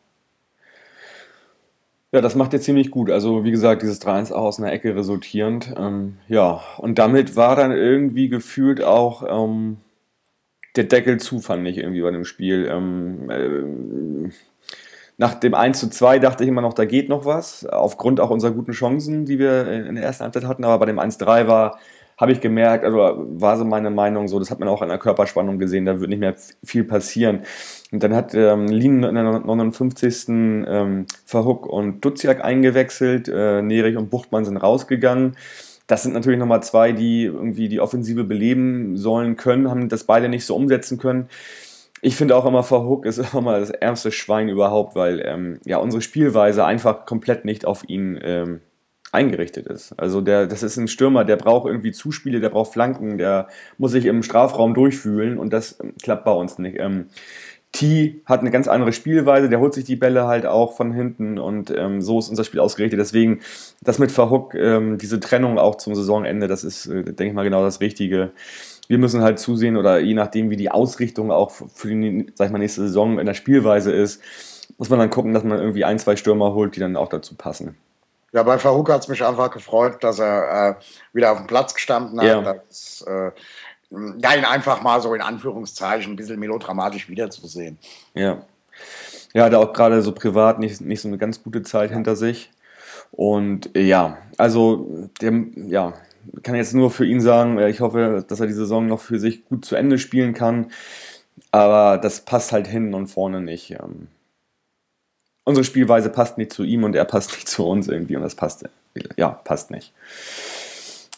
Ja, 2.14 2.22
das 2.22 2.36
macht 2.36 2.54
ihr 2.54 2.62
ziemlich 2.62 2.92
gut. 2.92 3.10
Also 3.10 3.44
wie 3.44 3.50
gesagt, 3.50 3.82
dieses 3.82 4.00
3-1 4.00 4.32
aus 4.32 4.60
einer 4.60 4.72
Ecke 4.72 4.96
resultierend. 4.96 5.74
Ähm, 5.76 6.18
ja, 6.28 6.62
und 6.78 7.00
damit 7.00 7.36
war 7.36 7.56
dann 7.56 7.72
irgendwie 7.72 8.30
gefühlt 8.30 8.84
auch 8.84 9.24
ähm, 9.28 9.78
der 10.76 10.84
Deckel 10.84 11.20
zu, 11.20 11.40
fand 11.40 11.68
ich 11.68 11.80
irgendwie 11.80 12.04
bei 12.04 12.12
dem 12.12 12.24
Spiel. 12.24 12.70
Ähm, 12.72 13.30
äh, 13.32 14.32
nach 15.18 15.34
dem 15.34 15.56
1 15.56 15.80
zu 15.80 15.90
2 15.90 16.20
dachte 16.20 16.44
ich 16.44 16.50
immer 16.50 16.62
noch, 16.62 16.76
da 16.76 16.86
geht 16.86 17.10
noch 17.10 17.26
was, 17.26 17.66
aufgrund 17.66 18.20
auch 18.20 18.30
unserer 18.30 18.52
guten 18.52 18.74
Chancen, 18.74 19.26
die 19.26 19.40
wir 19.40 19.68
in 19.68 19.96
der 19.96 20.04
ersten 20.04 20.24
Halbzeit 20.24 20.46
hatten. 20.46 20.66
Aber 20.66 20.78
bei 20.78 20.86
dem 20.86 21.00
1-3 21.00 21.48
war, 21.48 21.80
habe 22.18 22.32
ich 22.32 22.42
gemerkt, 22.42 22.86
also 22.86 22.98
war 23.40 23.58
so 23.58 23.66
meine 23.66 23.90
Meinung 23.90 24.28
so, 24.28 24.38
das 24.38 24.52
hat 24.52 24.60
man 24.60 24.70
auch 24.70 24.84
an 24.84 24.90
der 24.90 25.00
Körperspannung 25.00 25.58
gesehen, 25.58 25.86
da 25.86 26.00
wird 26.00 26.10
nicht 26.10 26.20
mehr 26.20 26.36
viel 26.64 26.84
passieren. 26.84 27.42
Und 27.94 28.02
dann 28.02 28.16
hat 28.16 28.34
ähm, 28.34 28.68
Lien 28.70 29.04
in 29.04 29.14
der 29.14 29.24
59. 29.24 30.28
Ähm, 30.28 31.06
Verhook 31.26 31.68
und 31.68 32.04
Duziak 32.04 32.44
eingewechselt, 32.44 33.28
äh, 33.30 33.62
Nerich 33.62 33.98
und 33.98 34.10
Buchtmann 34.10 34.46
sind 34.46 34.58
rausgegangen. 34.58 35.38
Das 35.86 36.02
sind 36.02 36.14
natürlich 36.14 36.40
nochmal 36.40 36.64
zwei, 36.64 36.92
die 36.92 37.26
irgendwie 37.26 37.70
die 37.70 37.80
Offensive 37.80 38.24
beleben 38.24 38.98
sollen 38.98 39.38
können, 39.38 39.70
haben 39.70 39.90
das 39.90 40.06
beide 40.06 40.28
nicht 40.28 40.44
so 40.44 40.56
umsetzen 40.56 40.98
können. 40.98 41.30
Ich 42.02 42.16
finde 42.16 42.36
auch 42.36 42.46
immer, 42.48 42.64
Verhook 42.64 43.06
ist 43.06 43.20
immer 43.36 43.60
das 43.60 43.70
ärmste 43.70 44.12
Schwein 44.12 44.50
überhaupt, 44.50 44.96
weil 44.96 45.22
ähm, 45.24 45.60
ja 45.64 45.78
unsere 45.78 46.02
Spielweise 46.02 46.66
einfach 46.66 47.06
komplett 47.06 47.46
nicht 47.46 47.64
auf 47.64 47.88
ihn 47.88 48.20
ähm, 48.24 48.62
eingerichtet 49.14 49.68
ist. 49.68 49.94
Also 50.00 50.22
der, 50.22 50.48
das 50.48 50.64
ist 50.64 50.78
ein 50.78 50.88
Stürmer, 50.88 51.24
der 51.24 51.36
braucht 51.36 51.68
irgendwie 51.68 51.92
Zuspiele, 51.92 52.40
der 52.40 52.50
braucht 52.50 52.74
Flanken, 52.74 53.20
der 53.20 53.48
muss 53.78 53.92
sich 53.92 54.06
im 54.06 54.24
Strafraum 54.24 54.74
durchfühlen 54.74 55.38
und 55.38 55.54
das 55.54 55.80
ähm, 55.80 55.94
klappt 56.02 56.26
bei 56.26 56.32
uns 56.32 56.58
nicht. 56.58 56.80
Ähm, 56.80 57.06
T 57.74 58.22
hat 58.26 58.40
eine 58.40 58.52
ganz 58.52 58.70
andere 58.70 58.94
Spielweise, 58.94 59.50
der 59.50 59.60
holt 59.60 59.74
sich 59.74 59.84
die 59.84 59.98
Bälle 59.98 60.28
halt 60.28 60.46
auch 60.46 60.78
von 60.78 60.94
hinten 60.94 61.38
und 61.38 61.74
ähm, 61.76 62.02
so 62.02 62.20
ist 62.20 62.30
unser 62.30 62.46
Spiel 62.46 62.62
ausgerichtet. 62.62 63.00
Deswegen 63.00 63.42
das 63.82 64.00
mit 64.00 64.12
Verhook, 64.12 64.54
ähm, 64.56 64.98
diese 64.98 65.20
Trennung 65.20 65.60
auch 65.60 65.76
zum 65.76 65.96
Saisonende, 65.96 66.48
das 66.48 66.64
ist, 66.64 66.86
äh, 66.86 67.04
denke 67.04 67.26
ich 67.26 67.34
mal, 67.34 67.44
genau 67.44 67.64
das 67.64 67.82
Richtige 67.82 68.32
wir 68.88 68.98
müssen 68.98 69.24
halt 69.24 69.40
zusehen 69.40 69.78
oder 69.78 70.00
je 70.00 70.14
nachdem, 70.14 70.50
wie 70.50 70.58
die 70.58 70.72
Ausrichtung 70.72 71.32
auch 71.32 71.52
für 71.52 71.88
die, 71.88 72.32
sag 72.36 72.48
ich 72.48 72.52
mal, 72.52 72.60
nächste 72.60 72.82
Saison 72.82 73.20
in 73.20 73.26
der 73.26 73.34
Spielweise 73.34 73.92
ist, 73.92 74.22
muss 74.78 74.90
man 74.90 75.00
dann 75.00 75.10
gucken, 75.10 75.34
dass 75.34 75.44
man 75.44 75.60
irgendwie 75.60 75.86
ein, 75.86 76.00
zwei 76.00 76.16
Stürmer 76.16 76.54
holt, 76.54 76.76
die 76.76 76.80
dann 76.80 76.96
auch 76.96 77.10
dazu 77.10 77.36
passen. 77.36 77.78
Ja, 78.34 78.42
bei 78.42 78.58
Verhoek 78.58 78.90
hat 78.90 79.02
es 79.02 79.08
mich 79.08 79.24
einfach 79.24 79.52
gefreut, 79.52 80.04
dass 80.04 80.20
er 80.20 80.70
äh, 80.70 80.76
wieder 81.14 81.32
auf 81.32 81.38
dem 81.38 81.48
Platz 81.48 81.76
gestanden 81.76 82.20
hat. 82.20 82.28
Ja. 82.28 82.42
Das, 82.42 83.06
äh, 83.08 83.32
ja, 84.22 84.36
ihn 84.36 84.46
einfach 84.46 84.82
mal 84.82 85.02
so 85.02 85.14
in 85.14 85.22
Anführungszeichen 85.22 86.14
ein 86.14 86.16
bisschen 86.16 86.40
melodramatisch 86.40 87.10
wiederzusehen. 87.10 87.78
Ja. 88.14 88.44
Ja, 89.34 89.46
hat 89.46 89.56
auch 89.56 89.74
gerade 89.74 90.02
so 90.02 90.12
privat 90.12 90.60
nicht, 90.60 90.82
nicht 90.82 91.02
so 91.02 91.08
eine 91.08 91.18
ganz 91.18 91.44
gute 91.44 91.64
Zeit 91.64 91.92
hinter 91.92 92.16
sich. 92.16 92.52
Und 93.12 93.76
äh, 93.76 93.82
ja, 93.82 94.18
also 94.38 95.10
der, 95.22 95.34
ja, 95.56 95.94
kann 96.42 96.56
jetzt 96.56 96.74
nur 96.74 96.92
für 96.92 97.06
ihn 97.06 97.22
sagen, 97.22 97.60
ich 97.60 97.82
hoffe, 97.82 98.24
dass 98.28 98.40
er 98.40 98.48
die 98.48 98.54
Saison 98.54 98.88
noch 98.88 99.02
für 99.02 99.20
sich 99.20 99.46
gut 99.46 99.66
zu 99.66 99.76
Ende 99.76 99.98
spielen 99.98 100.34
kann. 100.34 100.72
Aber 101.52 101.98
das 101.98 102.22
passt 102.22 102.52
halt 102.52 102.68
hinten 102.68 102.94
und 102.94 103.08
vorne 103.08 103.42
nicht. 103.42 103.76
Unsere 105.44 105.64
Spielweise 105.64 106.10
passt 106.10 106.38
nicht 106.38 106.54
zu 106.54 106.64
ihm 106.64 106.84
und 106.84 106.96
er 106.96 107.06
passt 107.06 107.32
nicht 107.34 107.48
zu 107.48 107.68
uns 107.68 107.88
irgendwie 107.88 108.16
und 108.16 108.22
das 108.24 108.36
passt, 108.36 108.66
ja, 109.18 109.30
passt 109.30 109.72
nicht. 109.72 109.94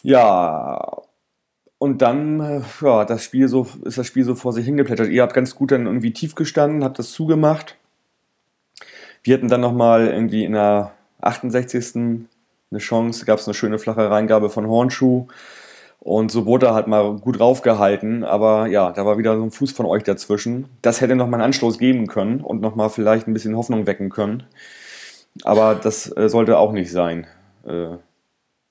Ja, 0.02 1.02
und 1.78 2.02
dann, 2.02 2.40
äh, 2.40 2.60
ja, 2.82 3.04
das 3.04 3.22
Spiel 3.22 3.48
so, 3.48 3.66
ist 3.84 3.98
das 3.98 4.06
Spiel 4.06 4.24
so 4.24 4.34
vor 4.34 4.52
sich 4.52 4.64
hingeplättert. 4.64 5.08
Ihr 5.08 5.22
habt 5.22 5.34
ganz 5.34 5.54
gut 5.54 5.72
dann 5.72 5.86
irgendwie 5.86 6.12
tief 6.12 6.34
gestanden, 6.34 6.84
habt 6.84 6.98
das 6.98 7.12
zugemacht. 7.12 7.76
Wir 9.22 9.34
hatten 9.34 9.48
dann 9.48 9.60
nochmal 9.60 10.06
irgendwie 10.06 10.44
in 10.44 10.52
der 10.52 10.92
68. 11.20 11.96
eine 12.70 12.78
Chance, 12.78 13.26
gab 13.26 13.38
es 13.38 13.46
eine 13.46 13.54
schöne 13.54 13.78
flache 13.78 14.10
Reingabe 14.10 14.50
von 14.50 14.66
Hornschuh. 14.68 15.26
Und 15.98 16.30
so 16.30 16.46
wurde 16.46 16.66
er 16.66 16.74
halt 16.74 16.86
mal 16.86 17.16
gut 17.16 17.40
raufgehalten, 17.40 18.22
aber 18.22 18.68
ja, 18.68 18.92
da 18.92 19.04
war 19.04 19.18
wieder 19.18 19.36
so 19.36 19.42
ein 19.42 19.50
Fuß 19.50 19.72
von 19.72 19.86
euch 19.86 20.04
dazwischen. 20.04 20.66
Das 20.80 21.00
hätte 21.00 21.16
nochmal 21.16 21.40
einen 21.40 21.46
Anstoß 21.46 21.78
geben 21.78 22.06
können 22.06 22.42
und 22.42 22.60
nochmal 22.60 22.90
vielleicht 22.90 23.26
ein 23.26 23.32
bisschen 23.32 23.56
Hoffnung 23.56 23.86
wecken 23.88 24.08
können. 24.08 24.44
Aber 25.42 25.74
das 25.74 26.16
äh, 26.16 26.28
sollte 26.28 26.58
auch 26.58 26.72
nicht 26.72 26.92
sein. 26.92 27.26
Äh, 27.66 27.96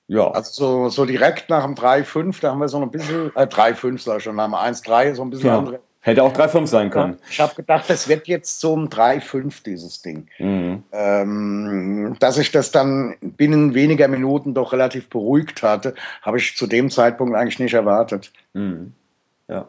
ja. 0.08 0.30
Also 0.30 0.52
so, 0.52 0.88
so 0.88 1.04
direkt 1.04 1.50
nach 1.50 1.64
dem 1.64 1.74
3-5, 1.74 2.40
da 2.40 2.50
haben 2.50 2.60
wir 2.60 2.68
so 2.68 2.80
ein 2.80 2.90
bisschen, 2.90 3.32
äh, 3.34 3.46
3-5 3.46 3.98
sag 3.98 4.18
ich 4.18 4.24
schon, 4.24 4.36
nach 4.36 4.46
dem 4.46 4.54
1-3 4.54 5.14
so 5.14 5.22
ein 5.22 5.30
bisschen 5.30 5.48
ja. 5.48 5.58
andere. 5.58 5.80
Hätte 6.00 6.22
auch 6.22 6.32
3-5 6.32 6.68
sein 6.68 6.90
können. 6.90 7.18
Ich 7.28 7.40
habe 7.40 7.56
gedacht, 7.56 7.90
das 7.90 8.06
wird 8.06 8.28
jetzt 8.28 8.60
so 8.60 8.76
ein 8.76 8.88
3-5, 8.88 9.64
dieses 9.64 10.02
Ding. 10.02 10.28
Mhm. 10.38 10.84
Ähm, 10.92 12.16
dass 12.20 12.38
ich 12.38 12.52
das 12.52 12.70
dann 12.70 13.16
binnen 13.20 13.74
weniger 13.74 14.06
Minuten 14.06 14.54
doch 14.54 14.72
relativ 14.72 15.08
beruhigt 15.08 15.64
hatte, 15.64 15.96
habe 16.22 16.38
ich 16.38 16.56
zu 16.56 16.68
dem 16.68 16.90
Zeitpunkt 16.90 17.34
eigentlich 17.34 17.58
nicht 17.58 17.74
erwartet. 17.74 18.32
Mhm. 18.52 18.92
Ja. 19.48 19.66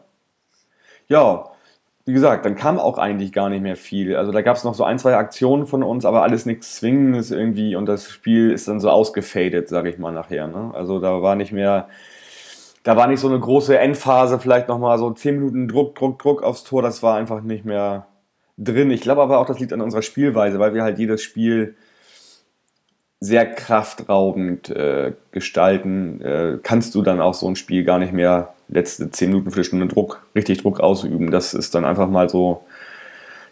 Ja, 1.08 1.50
wie 2.08 2.14
gesagt, 2.14 2.46
dann 2.46 2.56
kam 2.56 2.78
auch 2.78 2.96
eigentlich 2.96 3.32
gar 3.34 3.50
nicht 3.50 3.60
mehr 3.60 3.76
viel. 3.76 4.16
Also 4.16 4.32
da 4.32 4.40
gab 4.40 4.56
es 4.56 4.64
noch 4.64 4.72
so 4.72 4.82
ein, 4.82 4.98
zwei 4.98 5.14
Aktionen 5.16 5.66
von 5.66 5.82
uns, 5.82 6.06
aber 6.06 6.22
alles 6.22 6.46
nichts 6.46 6.76
Zwingendes 6.76 7.30
irgendwie 7.30 7.76
und 7.76 7.84
das 7.84 8.08
Spiel 8.08 8.50
ist 8.50 8.66
dann 8.66 8.80
so 8.80 8.88
ausgefadet, 8.88 9.68
sage 9.68 9.90
ich 9.90 9.98
mal 9.98 10.10
nachher. 10.10 10.46
Ne? 10.46 10.70
Also 10.72 11.00
da 11.00 11.20
war 11.20 11.34
nicht 11.34 11.52
mehr, 11.52 11.86
da 12.82 12.96
war 12.96 13.08
nicht 13.08 13.20
so 13.20 13.28
eine 13.28 13.38
große 13.38 13.78
Endphase, 13.78 14.38
vielleicht 14.38 14.68
nochmal 14.68 14.96
so 14.96 15.10
10 15.10 15.34
Minuten 15.34 15.68
Druck, 15.68 15.96
Druck, 15.96 16.18
Druck 16.18 16.42
aufs 16.42 16.64
Tor, 16.64 16.80
das 16.80 17.02
war 17.02 17.18
einfach 17.18 17.42
nicht 17.42 17.66
mehr 17.66 18.06
drin. 18.56 18.90
Ich 18.90 19.02
glaube 19.02 19.20
aber 19.20 19.36
auch, 19.36 19.46
das 19.46 19.60
liegt 19.60 19.74
an 19.74 19.82
unserer 19.82 20.00
Spielweise, 20.00 20.58
weil 20.58 20.72
wir 20.72 20.84
halt 20.84 20.98
jedes 20.98 21.22
Spiel 21.22 21.76
sehr 23.20 23.44
kraftraubend 23.52 24.70
äh, 24.70 25.12
gestalten, 25.30 26.22
äh, 26.22 26.58
kannst 26.62 26.94
du 26.94 27.02
dann 27.02 27.20
auch 27.20 27.34
so 27.34 27.46
ein 27.46 27.56
Spiel 27.56 27.84
gar 27.84 27.98
nicht 27.98 28.14
mehr 28.14 28.54
letzte 28.68 29.10
zehn 29.10 29.30
Minuten, 29.30 29.50
für 29.50 29.64
Stunde 29.64 29.86
Druck, 29.86 30.22
richtig 30.34 30.62
Druck 30.62 30.80
ausüben. 30.80 31.30
Das 31.30 31.54
ist 31.54 31.74
dann 31.74 31.84
einfach 31.84 32.08
mal 32.08 32.28
so, 32.28 32.64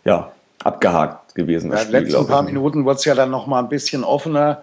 ja, 0.05 0.33
abgehakt 0.63 1.35
gewesen. 1.35 1.73
Ja, 1.73 1.79
in 1.79 1.93
den 1.93 2.05
letzten 2.05 2.27
paar 2.27 2.43
Minuten 2.43 2.85
wurde 2.85 2.97
es 2.97 3.05
ja 3.05 3.15
dann 3.15 3.31
noch 3.31 3.47
mal 3.47 3.61
ein 3.61 3.69
bisschen 3.69 4.05
offener. 4.05 4.63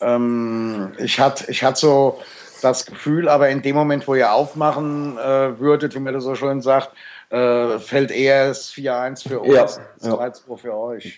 Ähm, 0.00 0.92
ich 0.98 1.20
hatte 1.20 1.50
ich 1.50 1.62
hat 1.62 1.76
so 1.76 2.18
das 2.62 2.86
Gefühl, 2.86 3.28
aber 3.28 3.48
in 3.48 3.62
dem 3.62 3.76
Moment, 3.76 4.06
wo 4.06 4.14
ihr 4.14 4.32
aufmachen 4.32 5.18
äh, 5.18 5.58
würdet, 5.58 5.94
wie 5.94 6.00
man 6.00 6.14
das 6.14 6.24
so 6.24 6.34
schön 6.34 6.60
sagt, 6.60 6.90
äh, 7.30 7.78
fällt 7.78 8.10
eher 8.10 8.48
das 8.48 8.72
4-1 8.72 9.28
für 9.28 9.40
uns, 9.40 9.80
ja, 10.00 10.14
2-2 10.14 10.40
ja. 10.48 10.56
für 10.56 10.76
euch. 10.76 11.16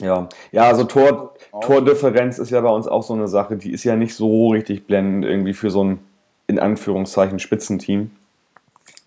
Ja, 0.00 0.28
ja, 0.50 0.62
also 0.62 0.84
Tor, 0.84 1.34
Tordifferenz 1.62 2.38
ist 2.38 2.50
ja 2.50 2.60
bei 2.60 2.68
uns 2.68 2.88
auch 2.88 3.02
so 3.02 3.14
eine 3.14 3.28
Sache, 3.28 3.56
die 3.56 3.72
ist 3.72 3.84
ja 3.84 3.94
nicht 3.94 4.14
so 4.14 4.50
richtig 4.50 4.86
blendend 4.86 5.24
irgendwie 5.24 5.54
für 5.54 5.70
so 5.70 5.84
ein 5.84 6.00
in 6.46 6.58
Anführungszeichen 6.58 7.38
Spitzenteam. 7.38 8.10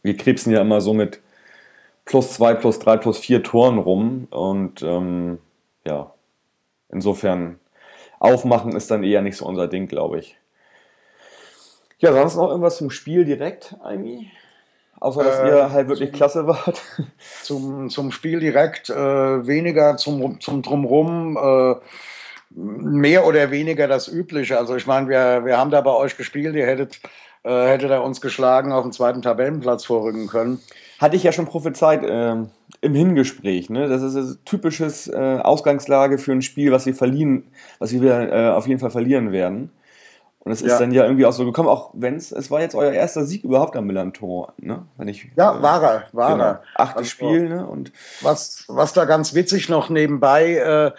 Wir 0.03 0.15
krebsen 0.15 0.53
ja 0.53 0.61
immer 0.61 0.81
so 0.81 0.93
mit 0.93 1.21
plus 2.05 2.33
zwei, 2.33 2.53
plus 2.53 2.79
drei, 2.79 2.97
plus 2.97 3.17
vier 3.17 3.43
Toren 3.43 3.77
rum 3.77 4.27
und 4.29 4.81
ähm, 4.81 5.39
ja, 5.85 6.11
insofern 6.89 7.59
aufmachen 8.19 8.75
ist 8.75 8.89
dann 8.89 9.03
eher 9.03 9.21
nicht 9.21 9.37
so 9.37 9.45
unser 9.45 9.67
Ding, 9.67 9.87
glaube 9.87 10.19
ich. 10.19 10.37
Ja, 11.99 12.13
sonst 12.13 12.35
noch 12.35 12.49
irgendwas 12.49 12.77
zum 12.77 12.91
Spiel 12.91 13.25
direkt, 13.25 13.75
Aimi? 13.83 14.31
Außer, 14.99 15.23
dass 15.23 15.39
äh, 15.39 15.47
ihr 15.47 15.71
halt 15.71 15.89
wirklich 15.89 16.09
zum, 16.09 16.17
klasse 16.17 16.47
wart. 16.47 16.81
Zum, 17.43 17.89
zum 17.89 18.11
Spiel 18.11 18.39
direkt 18.39 18.89
äh, 18.89 18.95
weniger 19.47 19.95
zum, 19.97 20.39
zum 20.41 20.63
Drumrum. 20.63 21.37
Äh, 21.37 21.75
mehr 22.49 23.25
oder 23.25 23.51
weniger 23.51 23.87
das 23.87 24.07
Übliche. 24.07 24.57
Also 24.57 24.75
ich 24.75 24.87
meine, 24.87 25.07
wir, 25.09 25.45
wir 25.45 25.57
haben 25.57 25.69
da 25.69 25.81
bei 25.81 25.91
euch 25.91 26.17
gespielt, 26.17 26.55
ihr 26.55 26.65
hättet, 26.65 26.99
äh, 27.47 27.67
hättet 27.67 27.91
ihr 27.91 28.03
uns 28.03 28.21
geschlagen 28.21 28.71
auf 28.71 28.83
den 28.83 28.91
zweiten 28.91 29.21
Tabellenplatz 29.21 29.85
vorrücken 29.85 30.27
können. 30.27 30.59
Hatte 30.99 31.15
ich 31.15 31.23
ja 31.23 31.31
schon 31.31 31.45
prophezeit 31.45 32.03
äh, 32.03 32.35
im 32.81 32.95
Hingespräch. 32.95 33.69
Ne? 33.69 33.87
Das 33.87 34.01
ist 34.01 34.15
ein 34.15 34.37
typisches 34.45 35.07
äh, 35.07 35.39
Ausgangslage 35.41 36.17
für 36.17 36.33
ein 36.33 36.41
Spiel, 36.41 36.71
was 36.71 36.85
wir 36.85 36.95
verlieren, 36.95 37.43
was 37.79 37.93
wir 37.93 38.31
äh, 38.31 38.49
auf 38.49 38.67
jeden 38.67 38.79
Fall 38.79 38.89
verlieren 38.89 39.31
werden. 39.31 39.71
Und 40.47 40.53
es 40.53 40.61
ist 40.61 40.71
ja. 40.71 40.79
dann 40.79 40.91
ja 40.93 41.03
irgendwie 41.03 41.25
auch 41.25 41.33
so 41.33 41.43
gekommen, 41.43 41.67
auch 41.67 41.91
wenn 41.93 42.15
es, 42.15 42.31
es 42.31 42.49
war 42.49 42.61
jetzt 42.61 42.73
euer 42.73 42.93
erster 42.93 43.25
Sieg 43.25 43.43
überhaupt 43.43 43.75
am 43.75 43.85
Milan-Tor, 43.85 44.53
ne? 44.55 44.85
Wenn 44.95 45.09
ich, 45.09 45.29
ja, 45.35 45.57
äh, 45.57 45.61
war 45.61 45.83
er, 45.83 46.03
war 46.13 46.31
genau. 46.31 46.43
er. 46.45 46.61
Achtes 46.75 46.97
also, 46.97 47.09
Spiel, 47.09 47.49
ne? 47.49 47.67
Und 47.67 47.91
was, 48.21 48.63
was 48.69 48.93
da 48.93 49.03
ganz 49.03 49.33
witzig 49.33 49.67
noch 49.67 49.89
nebenbei 49.89 50.55
äh, 50.55 50.91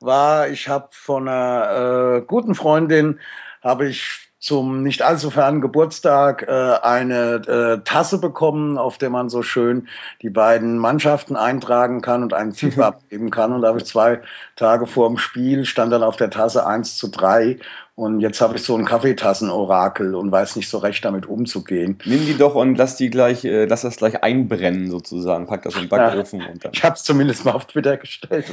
war, 0.00 0.48
ich 0.48 0.68
habe 0.68 0.88
von 0.90 1.28
einer 1.28 2.16
äh, 2.16 2.20
guten 2.22 2.56
Freundin, 2.56 3.20
habe 3.62 3.86
ich 3.86 4.25
zum 4.46 4.84
nicht 4.84 5.02
allzu 5.02 5.30
fernen 5.30 5.60
Geburtstag 5.60 6.46
äh, 6.46 6.78
eine 6.80 7.34
äh, 7.48 7.84
Tasse 7.84 8.18
bekommen, 8.18 8.78
auf 8.78 8.96
der 8.96 9.10
man 9.10 9.28
so 9.28 9.42
schön 9.42 9.88
die 10.22 10.30
beiden 10.30 10.78
Mannschaften 10.78 11.34
eintragen 11.34 12.00
kann 12.00 12.22
und 12.22 12.32
einen 12.32 12.52
Tipp 12.52 12.78
abgeben 12.78 13.30
kann. 13.30 13.52
Und 13.52 13.62
da 13.62 13.68
habe 13.68 13.78
ich 13.78 13.86
zwei 13.86 14.20
Tage 14.54 14.86
vor 14.86 15.08
dem 15.08 15.18
Spiel, 15.18 15.64
stand 15.64 15.92
dann 15.92 16.04
auf 16.04 16.14
der 16.14 16.30
Tasse 16.30 16.64
1 16.64 16.96
zu 16.96 17.08
3 17.08 17.58
und 17.96 18.20
jetzt 18.20 18.40
habe 18.40 18.54
ich 18.54 18.62
so 18.62 18.76
ein 18.76 18.84
Kaffeetassen-Orakel 18.84 20.14
und 20.14 20.30
weiß 20.30 20.54
nicht 20.54 20.68
so 20.68 20.78
recht 20.78 21.04
damit 21.04 21.26
umzugehen. 21.26 21.98
Nimm 22.04 22.24
die 22.24 22.36
doch 22.36 22.54
und 22.54 22.76
lass 22.76 22.96
die 22.96 23.10
gleich, 23.10 23.44
äh, 23.44 23.64
lass 23.64 23.82
das 23.82 23.96
gleich 23.96 24.22
einbrennen 24.22 24.92
sozusagen. 24.92 25.48
Pack 25.48 25.62
das 25.62 25.74
in 25.74 25.80
den 25.80 25.88
Backofen 25.88 26.40
ja, 26.40 26.46
und 26.50 26.64
dann. 26.64 26.70
Ich 26.72 26.84
habe 26.84 26.94
es 26.94 27.02
zumindest 27.02 27.44
mal 27.44 27.52
auf 27.52 27.64
Twitter 27.64 27.96
gestellt. 27.96 28.46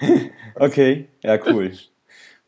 okay, 0.56 1.08
ja 1.22 1.38
cool. 1.46 1.70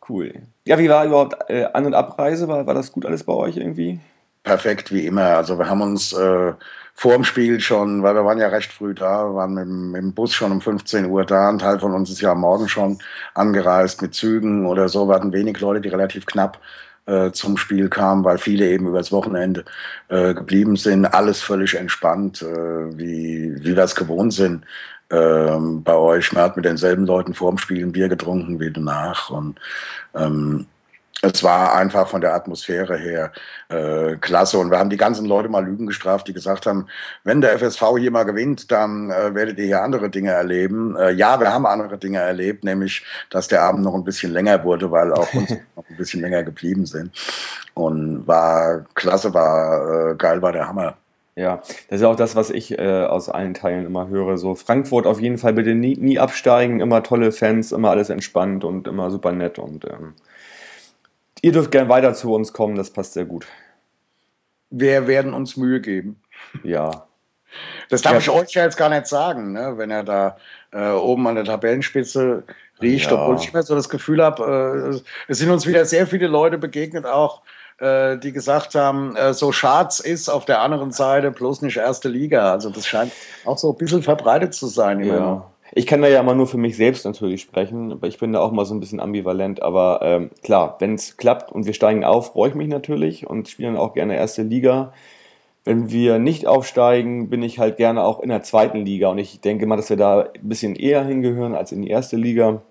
Cool. 0.08 0.32
Ja, 0.64 0.78
wie 0.78 0.88
war 0.88 1.04
überhaupt 1.04 1.36
äh, 1.50 1.64
An- 1.72 1.86
und 1.86 1.94
Abreise? 1.94 2.48
War, 2.48 2.66
war 2.66 2.74
das 2.74 2.92
gut 2.92 3.04
alles 3.04 3.24
bei 3.24 3.32
euch 3.32 3.56
irgendwie? 3.56 4.00
Perfekt, 4.42 4.92
wie 4.92 5.06
immer. 5.06 5.36
Also 5.36 5.58
wir 5.58 5.68
haben 5.68 5.82
uns 5.82 6.12
äh, 6.12 6.52
vor 6.94 7.12
dem 7.12 7.24
Spiel 7.24 7.60
schon, 7.60 8.02
weil 8.02 8.14
wir 8.14 8.24
waren 8.24 8.38
ja 8.38 8.48
recht 8.48 8.72
früh 8.72 8.94
da, 8.94 9.34
waren 9.34 9.54
mit, 9.54 9.68
mit, 9.68 10.02
dem 10.02 10.14
Bus 10.14 10.34
schon 10.34 10.52
um 10.52 10.60
15 10.60 11.06
Uhr 11.06 11.24
da. 11.24 11.48
Ein 11.48 11.58
Teil 11.58 11.78
von 11.78 11.92
uns 11.92 12.10
ist 12.10 12.20
ja 12.20 12.32
am 12.32 12.40
Morgen 12.40 12.68
schon 12.68 12.98
angereist 13.34 14.00
mit 14.00 14.14
Zügen 14.14 14.66
oder 14.66 14.88
so. 14.88 15.08
Wir 15.08 15.14
hatten 15.14 15.32
wenig 15.32 15.60
Leute, 15.60 15.80
die 15.82 15.90
relativ 15.90 16.24
knapp 16.24 16.58
äh, 17.06 17.30
zum 17.32 17.56
Spiel 17.56 17.88
kamen, 17.88 18.24
weil 18.24 18.38
viele 18.38 18.66
eben 18.68 18.86
übers 18.86 19.12
Wochenende 19.12 19.64
äh, 20.08 20.32
geblieben 20.32 20.76
sind. 20.76 21.04
Alles 21.06 21.42
völlig 21.42 21.74
entspannt, 21.74 22.40
äh, 22.42 22.98
wie, 22.98 23.54
wie 23.62 23.76
wir 23.76 23.84
es 23.84 23.94
gewohnt 23.94 24.32
sind 24.32 24.64
ähm, 25.10 25.82
bei 25.82 25.94
euch. 25.94 26.32
Man 26.32 26.42
hat 26.42 26.56
mit 26.56 26.64
denselben 26.64 27.06
Leuten 27.06 27.34
vor 27.34 27.50
dem 27.50 27.58
Spiel 27.58 27.84
ein 27.84 27.92
Bier 27.92 28.08
getrunken 28.08 28.60
wie 28.60 28.70
danach. 28.70 29.30
Und 29.30 29.58
ähm, 30.14 30.66
es 31.20 31.42
war 31.42 31.74
einfach 31.74 32.08
von 32.08 32.20
der 32.20 32.34
Atmosphäre 32.34 32.96
her 32.96 33.32
äh, 33.68 34.16
klasse. 34.16 34.58
Und 34.58 34.70
wir 34.70 34.78
haben 34.78 34.90
die 34.90 34.96
ganzen 34.96 35.26
Leute 35.26 35.48
mal 35.48 35.64
Lügen 35.64 35.86
gestraft, 35.86 36.28
die 36.28 36.32
gesagt 36.32 36.66
haben, 36.66 36.86
wenn 37.24 37.40
der 37.40 37.58
FSV 37.58 37.82
hier 37.98 38.12
mal 38.12 38.22
gewinnt, 38.22 38.70
dann 38.70 39.10
äh, 39.10 39.34
werdet 39.34 39.58
ihr 39.58 39.66
hier 39.66 39.82
andere 39.82 40.10
Dinge 40.10 40.30
erleben. 40.30 40.96
Äh, 40.96 41.12
ja, 41.12 41.40
wir 41.40 41.52
haben 41.52 41.66
andere 41.66 41.98
Dinge 41.98 42.20
erlebt, 42.20 42.62
nämlich, 42.62 43.04
dass 43.30 43.48
der 43.48 43.62
Abend 43.62 43.82
noch 43.82 43.94
ein 43.94 44.04
bisschen 44.04 44.32
länger 44.32 44.62
wurde, 44.62 44.90
weil 44.92 45.12
auch 45.12 45.32
uns 45.34 45.50
noch 45.76 45.88
ein 45.88 45.96
bisschen 45.96 46.20
länger 46.20 46.44
geblieben 46.44 46.86
sind. 46.86 47.10
Und 47.74 48.26
war 48.26 48.84
klasse, 48.94 49.34
war 49.34 50.10
äh, 50.12 50.14
geil, 50.16 50.40
war 50.40 50.52
der 50.52 50.68
Hammer. 50.68 50.96
Ja, 51.38 51.62
das 51.88 52.00
ist 52.00 52.02
auch 52.02 52.16
das, 52.16 52.34
was 52.34 52.50
ich 52.50 52.76
äh, 52.80 53.04
aus 53.04 53.28
allen 53.28 53.54
Teilen 53.54 53.86
immer 53.86 54.08
höre. 54.08 54.36
So 54.38 54.56
Frankfurt 54.56 55.06
auf 55.06 55.20
jeden 55.20 55.38
Fall 55.38 55.52
bitte 55.52 55.76
nie, 55.76 55.96
nie 55.96 56.18
absteigen, 56.18 56.80
immer 56.80 57.04
tolle 57.04 57.30
Fans, 57.30 57.70
immer 57.70 57.90
alles 57.90 58.10
entspannt 58.10 58.64
und 58.64 58.88
immer 58.88 59.08
super 59.12 59.30
nett. 59.30 59.60
Und 59.60 59.84
ähm, 59.84 60.14
ihr 61.40 61.52
dürft 61.52 61.70
gern 61.70 61.88
weiter 61.88 62.14
zu 62.14 62.34
uns 62.34 62.52
kommen, 62.52 62.74
das 62.74 62.90
passt 62.90 63.12
sehr 63.12 63.24
gut. 63.24 63.46
Wir 64.70 65.06
werden 65.06 65.32
uns 65.32 65.56
Mühe 65.56 65.80
geben. 65.80 66.20
Ja. 66.64 67.06
Das 67.88 68.02
darf 68.02 68.14
ja. 68.14 68.18
ich 68.18 68.30
euch 68.30 68.52
ja 68.54 68.64
jetzt 68.64 68.76
gar 68.76 68.88
nicht 68.88 69.06
sagen, 69.06 69.52
ne? 69.52 69.74
wenn 69.76 69.92
er 69.92 70.02
da 70.02 70.38
äh, 70.72 70.90
oben 70.90 71.24
an 71.28 71.36
der 71.36 71.44
Tabellenspitze 71.44 72.42
riecht, 72.82 73.12
ja. 73.12 73.16
obwohl 73.16 73.36
ich 73.36 73.50
immer 73.50 73.62
so 73.62 73.76
das 73.76 73.88
Gefühl 73.88 74.24
habe, 74.24 74.92
äh, 74.92 75.00
es 75.28 75.38
sind 75.38 75.50
uns 75.50 75.68
wieder 75.68 75.84
sehr 75.84 76.08
viele 76.08 76.26
Leute 76.26 76.58
begegnet, 76.58 77.06
auch 77.06 77.42
äh, 77.78 78.18
die 78.18 78.32
gesagt 78.32 78.74
haben, 78.74 79.14
äh, 79.16 79.32
so 79.32 79.52
Schatz 79.52 80.00
ist 80.00 80.28
auf 80.28 80.44
der 80.44 80.60
anderen 80.60 80.90
Seite 80.90 81.30
bloß 81.30 81.62
nicht 81.62 81.76
erste 81.76 82.08
Liga. 82.08 82.52
Also 82.52 82.70
das 82.70 82.86
scheint 82.86 83.12
auch 83.44 83.58
so 83.58 83.72
ein 83.72 83.76
bisschen 83.76 84.02
verbreitet 84.02 84.54
zu 84.54 84.66
sein. 84.66 85.00
Ja. 85.04 85.50
Ich 85.72 85.86
kann 85.86 86.02
da 86.02 86.08
ja 86.08 86.20
immer 86.20 86.34
nur 86.34 86.46
für 86.46 86.56
mich 86.56 86.76
selbst 86.76 87.04
natürlich 87.04 87.42
sprechen, 87.42 87.92
aber 87.92 88.08
ich 88.08 88.18
bin 88.18 88.32
da 88.32 88.40
auch 88.40 88.52
mal 88.52 88.64
so 88.64 88.74
ein 88.74 88.80
bisschen 88.80 89.00
ambivalent. 89.00 89.62
Aber 89.62 90.00
ähm, 90.02 90.30
klar, 90.42 90.76
wenn 90.80 90.94
es 90.94 91.16
klappt 91.16 91.52
und 91.52 91.66
wir 91.66 91.74
steigen 91.74 92.04
auf, 92.04 92.32
freue 92.32 92.48
ich 92.48 92.54
mich 92.54 92.68
natürlich 92.68 93.26
und 93.26 93.48
spiele 93.48 93.68
dann 93.68 93.78
auch 93.78 93.94
gerne 93.94 94.16
erste 94.16 94.42
Liga. 94.42 94.92
Wenn 95.64 95.90
wir 95.90 96.18
nicht 96.18 96.46
aufsteigen, 96.46 97.28
bin 97.28 97.42
ich 97.42 97.58
halt 97.58 97.76
gerne 97.76 98.02
auch 98.02 98.20
in 98.20 98.30
der 98.30 98.42
zweiten 98.42 98.78
Liga 98.78 99.08
und 99.08 99.18
ich 99.18 99.40
denke 99.40 99.66
mal, 99.66 99.76
dass 99.76 99.90
wir 99.90 99.98
da 99.98 100.22
ein 100.22 100.48
bisschen 100.48 100.74
eher 100.74 101.04
hingehören 101.04 101.54
als 101.54 101.72
in 101.72 101.82
die 101.82 101.90
erste 101.90 102.16
Liga 102.16 102.62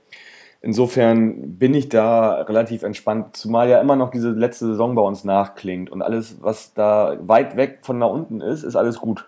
insofern 0.61 1.57
bin 1.57 1.73
ich 1.73 1.89
da 1.89 2.41
relativ 2.41 2.83
entspannt, 2.83 3.35
zumal 3.35 3.69
ja 3.69 3.79
immer 3.79 3.95
noch 3.95 4.11
diese 4.11 4.31
letzte 4.31 4.67
Saison 4.67 4.95
bei 4.95 5.01
uns 5.01 5.23
nachklingt 5.23 5.89
und 5.89 6.01
alles, 6.01 6.37
was 6.41 6.73
da 6.73 7.17
weit 7.21 7.55
weg 7.55 7.79
von 7.81 7.99
da 7.99 8.05
unten 8.07 8.41
ist, 8.41 8.63
ist 8.63 8.75
alles 8.75 8.99
gut. 8.99 9.25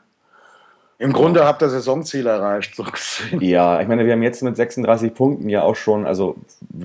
Im 1.01 1.13
Grunde 1.13 1.45
habt 1.45 1.61
ihr 1.61 1.69
Saisonziel 1.69 2.27
erreicht, 2.27 2.75
so 2.75 2.83
gesehen. 2.83 3.39
Ja, 3.39 3.79
ich 3.79 3.87
meine, 3.87 4.05
wir 4.05 4.11
haben 4.11 4.21
jetzt 4.21 4.43
mit 4.43 4.57
36 4.57 5.13
Punkten 5.13 5.47
ja 5.47 5.63
auch 5.63 5.77
schon, 5.77 6.05
also 6.05 6.35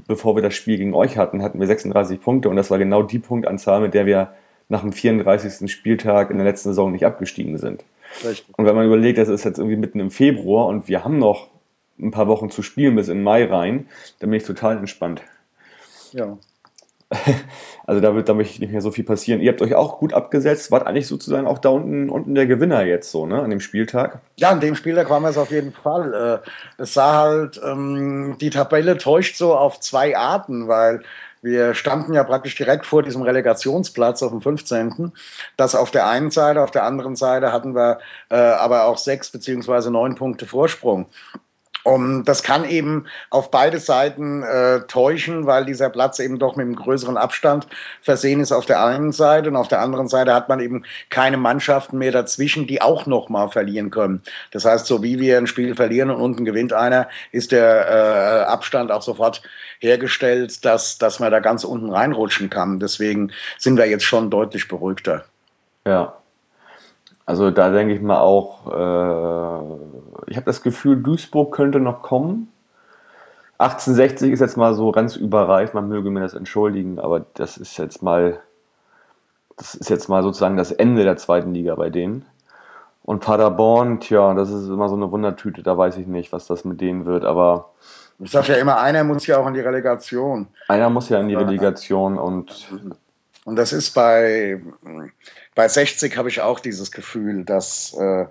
bevor 0.06 0.36
wir 0.36 0.42
das 0.42 0.54
Spiel 0.54 0.78
gegen 0.78 0.94
euch 0.94 1.18
hatten, 1.18 1.42
hatten 1.42 1.58
wir 1.58 1.66
36 1.66 2.20
Punkte 2.20 2.48
und 2.48 2.54
das 2.54 2.70
war 2.70 2.78
genau 2.78 3.02
die 3.02 3.18
Punktanzahl, 3.18 3.80
mit 3.80 3.92
der 3.92 4.06
wir 4.06 4.28
nach 4.68 4.82
dem 4.82 4.92
34. 4.92 5.70
Spieltag 5.70 6.30
in 6.30 6.36
der 6.36 6.46
letzten 6.46 6.68
Saison 6.68 6.92
nicht 6.92 7.04
abgestiegen 7.04 7.58
sind. 7.58 7.84
Richtig. 8.24 8.54
Und 8.56 8.66
wenn 8.66 8.76
man 8.76 8.86
überlegt, 8.86 9.18
das 9.18 9.28
ist 9.28 9.44
jetzt 9.44 9.58
irgendwie 9.58 9.76
mitten 9.76 9.98
im 9.98 10.12
Februar 10.12 10.66
und 10.66 10.86
wir 10.86 11.04
haben 11.04 11.18
noch 11.18 11.48
ein 11.98 12.10
paar 12.10 12.28
Wochen 12.28 12.50
zu 12.50 12.62
spielen 12.62 12.96
bis 12.96 13.08
in 13.08 13.22
Mai 13.22 13.44
rein, 13.44 13.88
dann 14.18 14.30
bin 14.30 14.38
ich 14.38 14.46
total 14.46 14.78
entspannt. 14.78 15.22
Ja. 16.12 16.38
Also 17.86 18.00
da 18.00 18.14
wird 18.14 18.30
damit 18.30 18.60
nicht 18.60 18.72
mehr 18.72 18.80
so 18.80 18.90
viel 18.90 19.04
passieren. 19.04 19.42
Ihr 19.42 19.52
habt 19.52 19.60
euch 19.60 19.74
auch 19.74 19.98
gut 19.98 20.14
abgesetzt, 20.14 20.70
wart 20.70 20.86
eigentlich 20.86 21.06
sozusagen 21.06 21.46
auch 21.46 21.58
da 21.58 21.68
unten, 21.68 22.08
unten 22.08 22.34
der 22.34 22.46
Gewinner 22.46 22.82
jetzt 22.82 23.10
so, 23.10 23.26
ne, 23.26 23.42
an 23.42 23.50
dem 23.50 23.60
Spieltag? 23.60 24.20
Ja, 24.36 24.48
an 24.48 24.60
dem 24.60 24.74
Spieltag 24.74 25.10
waren 25.10 25.22
wir 25.22 25.28
es 25.28 25.36
auf 25.36 25.50
jeden 25.50 25.72
Fall. 25.72 26.42
Äh, 26.42 26.82
es 26.82 26.94
sah 26.94 27.18
halt, 27.18 27.60
ähm, 27.62 28.36
die 28.40 28.48
Tabelle 28.48 28.96
täuscht 28.96 29.36
so 29.36 29.54
auf 29.54 29.80
zwei 29.80 30.16
Arten, 30.16 30.66
weil 30.66 31.02
wir 31.42 31.74
standen 31.74 32.14
ja 32.14 32.24
praktisch 32.24 32.54
direkt 32.54 32.86
vor 32.86 33.02
diesem 33.02 33.20
Relegationsplatz 33.20 34.22
auf 34.22 34.30
dem 34.30 34.40
15. 34.40 35.12
Das 35.58 35.74
auf 35.74 35.90
der 35.90 36.06
einen 36.06 36.30
Seite, 36.30 36.62
auf 36.62 36.70
der 36.70 36.84
anderen 36.84 37.16
Seite 37.16 37.52
hatten 37.52 37.74
wir 37.74 37.98
äh, 38.30 38.36
aber 38.36 38.86
auch 38.86 38.96
sechs 38.96 39.28
beziehungsweise 39.28 39.90
neun 39.90 40.14
Punkte 40.14 40.46
Vorsprung. 40.46 41.04
Um, 41.86 42.24
das 42.24 42.42
kann 42.42 42.64
eben 42.64 43.04
auf 43.28 43.50
beide 43.50 43.78
Seiten 43.78 44.42
äh, 44.42 44.80
täuschen, 44.88 45.44
weil 45.44 45.66
dieser 45.66 45.90
Platz 45.90 46.18
eben 46.18 46.38
doch 46.38 46.56
mit 46.56 46.64
einem 46.64 46.76
größeren 46.76 47.18
Abstand 47.18 47.66
versehen 48.00 48.40
ist 48.40 48.52
auf 48.52 48.64
der 48.64 48.82
einen 48.82 49.12
Seite 49.12 49.50
und 49.50 49.56
auf 49.56 49.68
der 49.68 49.80
anderen 49.80 50.08
Seite 50.08 50.32
hat 50.32 50.48
man 50.48 50.60
eben 50.60 50.84
keine 51.10 51.36
Mannschaften 51.36 51.98
mehr 51.98 52.10
dazwischen, 52.10 52.66
die 52.66 52.80
auch 52.80 53.04
nochmal 53.04 53.50
verlieren 53.50 53.90
können. 53.90 54.22
Das 54.50 54.64
heißt, 54.64 54.86
so 54.86 55.02
wie 55.02 55.20
wir 55.20 55.36
ein 55.36 55.46
Spiel 55.46 55.74
verlieren 55.74 56.10
und 56.10 56.22
unten 56.22 56.46
gewinnt 56.46 56.72
einer, 56.72 57.06
ist 57.32 57.52
der 57.52 57.86
äh, 57.86 58.44
Abstand 58.50 58.90
auch 58.90 59.02
sofort 59.02 59.42
hergestellt, 59.78 60.64
dass, 60.64 60.96
dass 60.96 61.20
man 61.20 61.30
da 61.30 61.40
ganz 61.40 61.64
unten 61.64 61.90
reinrutschen 61.90 62.48
kann. 62.48 62.80
Deswegen 62.80 63.30
sind 63.58 63.76
wir 63.76 63.86
jetzt 63.86 64.04
schon 64.04 64.30
deutlich 64.30 64.68
beruhigter. 64.68 65.26
Ja, 65.86 66.14
also 67.26 67.50
da 67.50 67.70
denke 67.70 67.94
ich 67.94 68.02
mal 68.02 68.20
auch, 68.20 68.66
äh, 68.66 69.63
ich 70.34 70.36
habe 70.36 70.46
das 70.46 70.62
Gefühl, 70.62 71.00
Duisburg 71.00 71.54
könnte 71.54 71.78
noch 71.78 72.02
kommen. 72.02 72.52
1860 73.58 74.32
ist 74.32 74.40
jetzt 74.40 74.56
mal 74.56 74.74
so 74.74 74.90
ganz 74.90 75.14
überreif, 75.14 75.74
man 75.74 75.86
möge 75.86 76.10
mir 76.10 76.18
das 76.18 76.34
entschuldigen, 76.34 76.98
aber 76.98 77.24
das 77.34 77.56
ist 77.56 77.78
jetzt 77.78 78.02
mal, 78.02 78.40
das 79.56 79.76
ist 79.76 79.90
jetzt 79.90 80.08
mal 80.08 80.24
sozusagen 80.24 80.56
das 80.56 80.72
Ende 80.72 81.04
der 81.04 81.16
zweiten 81.18 81.54
Liga 81.54 81.76
bei 81.76 81.88
denen. 81.88 82.26
Und 83.04 83.20
Paderborn, 83.20 84.00
tja, 84.00 84.34
das 84.34 84.50
ist 84.50 84.68
immer 84.68 84.88
so 84.88 84.96
eine 84.96 85.12
Wundertüte, 85.12 85.62
da 85.62 85.78
weiß 85.78 85.98
ich 85.98 86.08
nicht, 86.08 86.32
was 86.32 86.48
das 86.48 86.64
mit 86.64 86.80
denen 86.80 87.06
wird, 87.06 87.24
aber. 87.24 87.70
Ich 88.18 88.32
sage 88.32 88.54
ja 88.54 88.58
immer, 88.58 88.80
einer 88.80 89.04
muss 89.04 89.28
ja 89.28 89.38
auch 89.38 89.46
in 89.46 89.54
die 89.54 89.60
Relegation. 89.60 90.48
Einer 90.66 90.90
muss 90.90 91.10
ja 91.10 91.20
in 91.20 91.28
die 91.28 91.36
Relegation 91.36 92.18
und. 92.18 92.72
Und 93.44 93.54
das 93.54 93.72
ist 93.72 93.92
bei, 93.92 94.60
bei 95.54 95.68
60 95.68 96.16
habe 96.16 96.28
ich 96.28 96.40
auch 96.40 96.58
dieses 96.58 96.90
Gefühl, 96.90 97.44
dass 97.44 97.94
äh, 97.94 98.26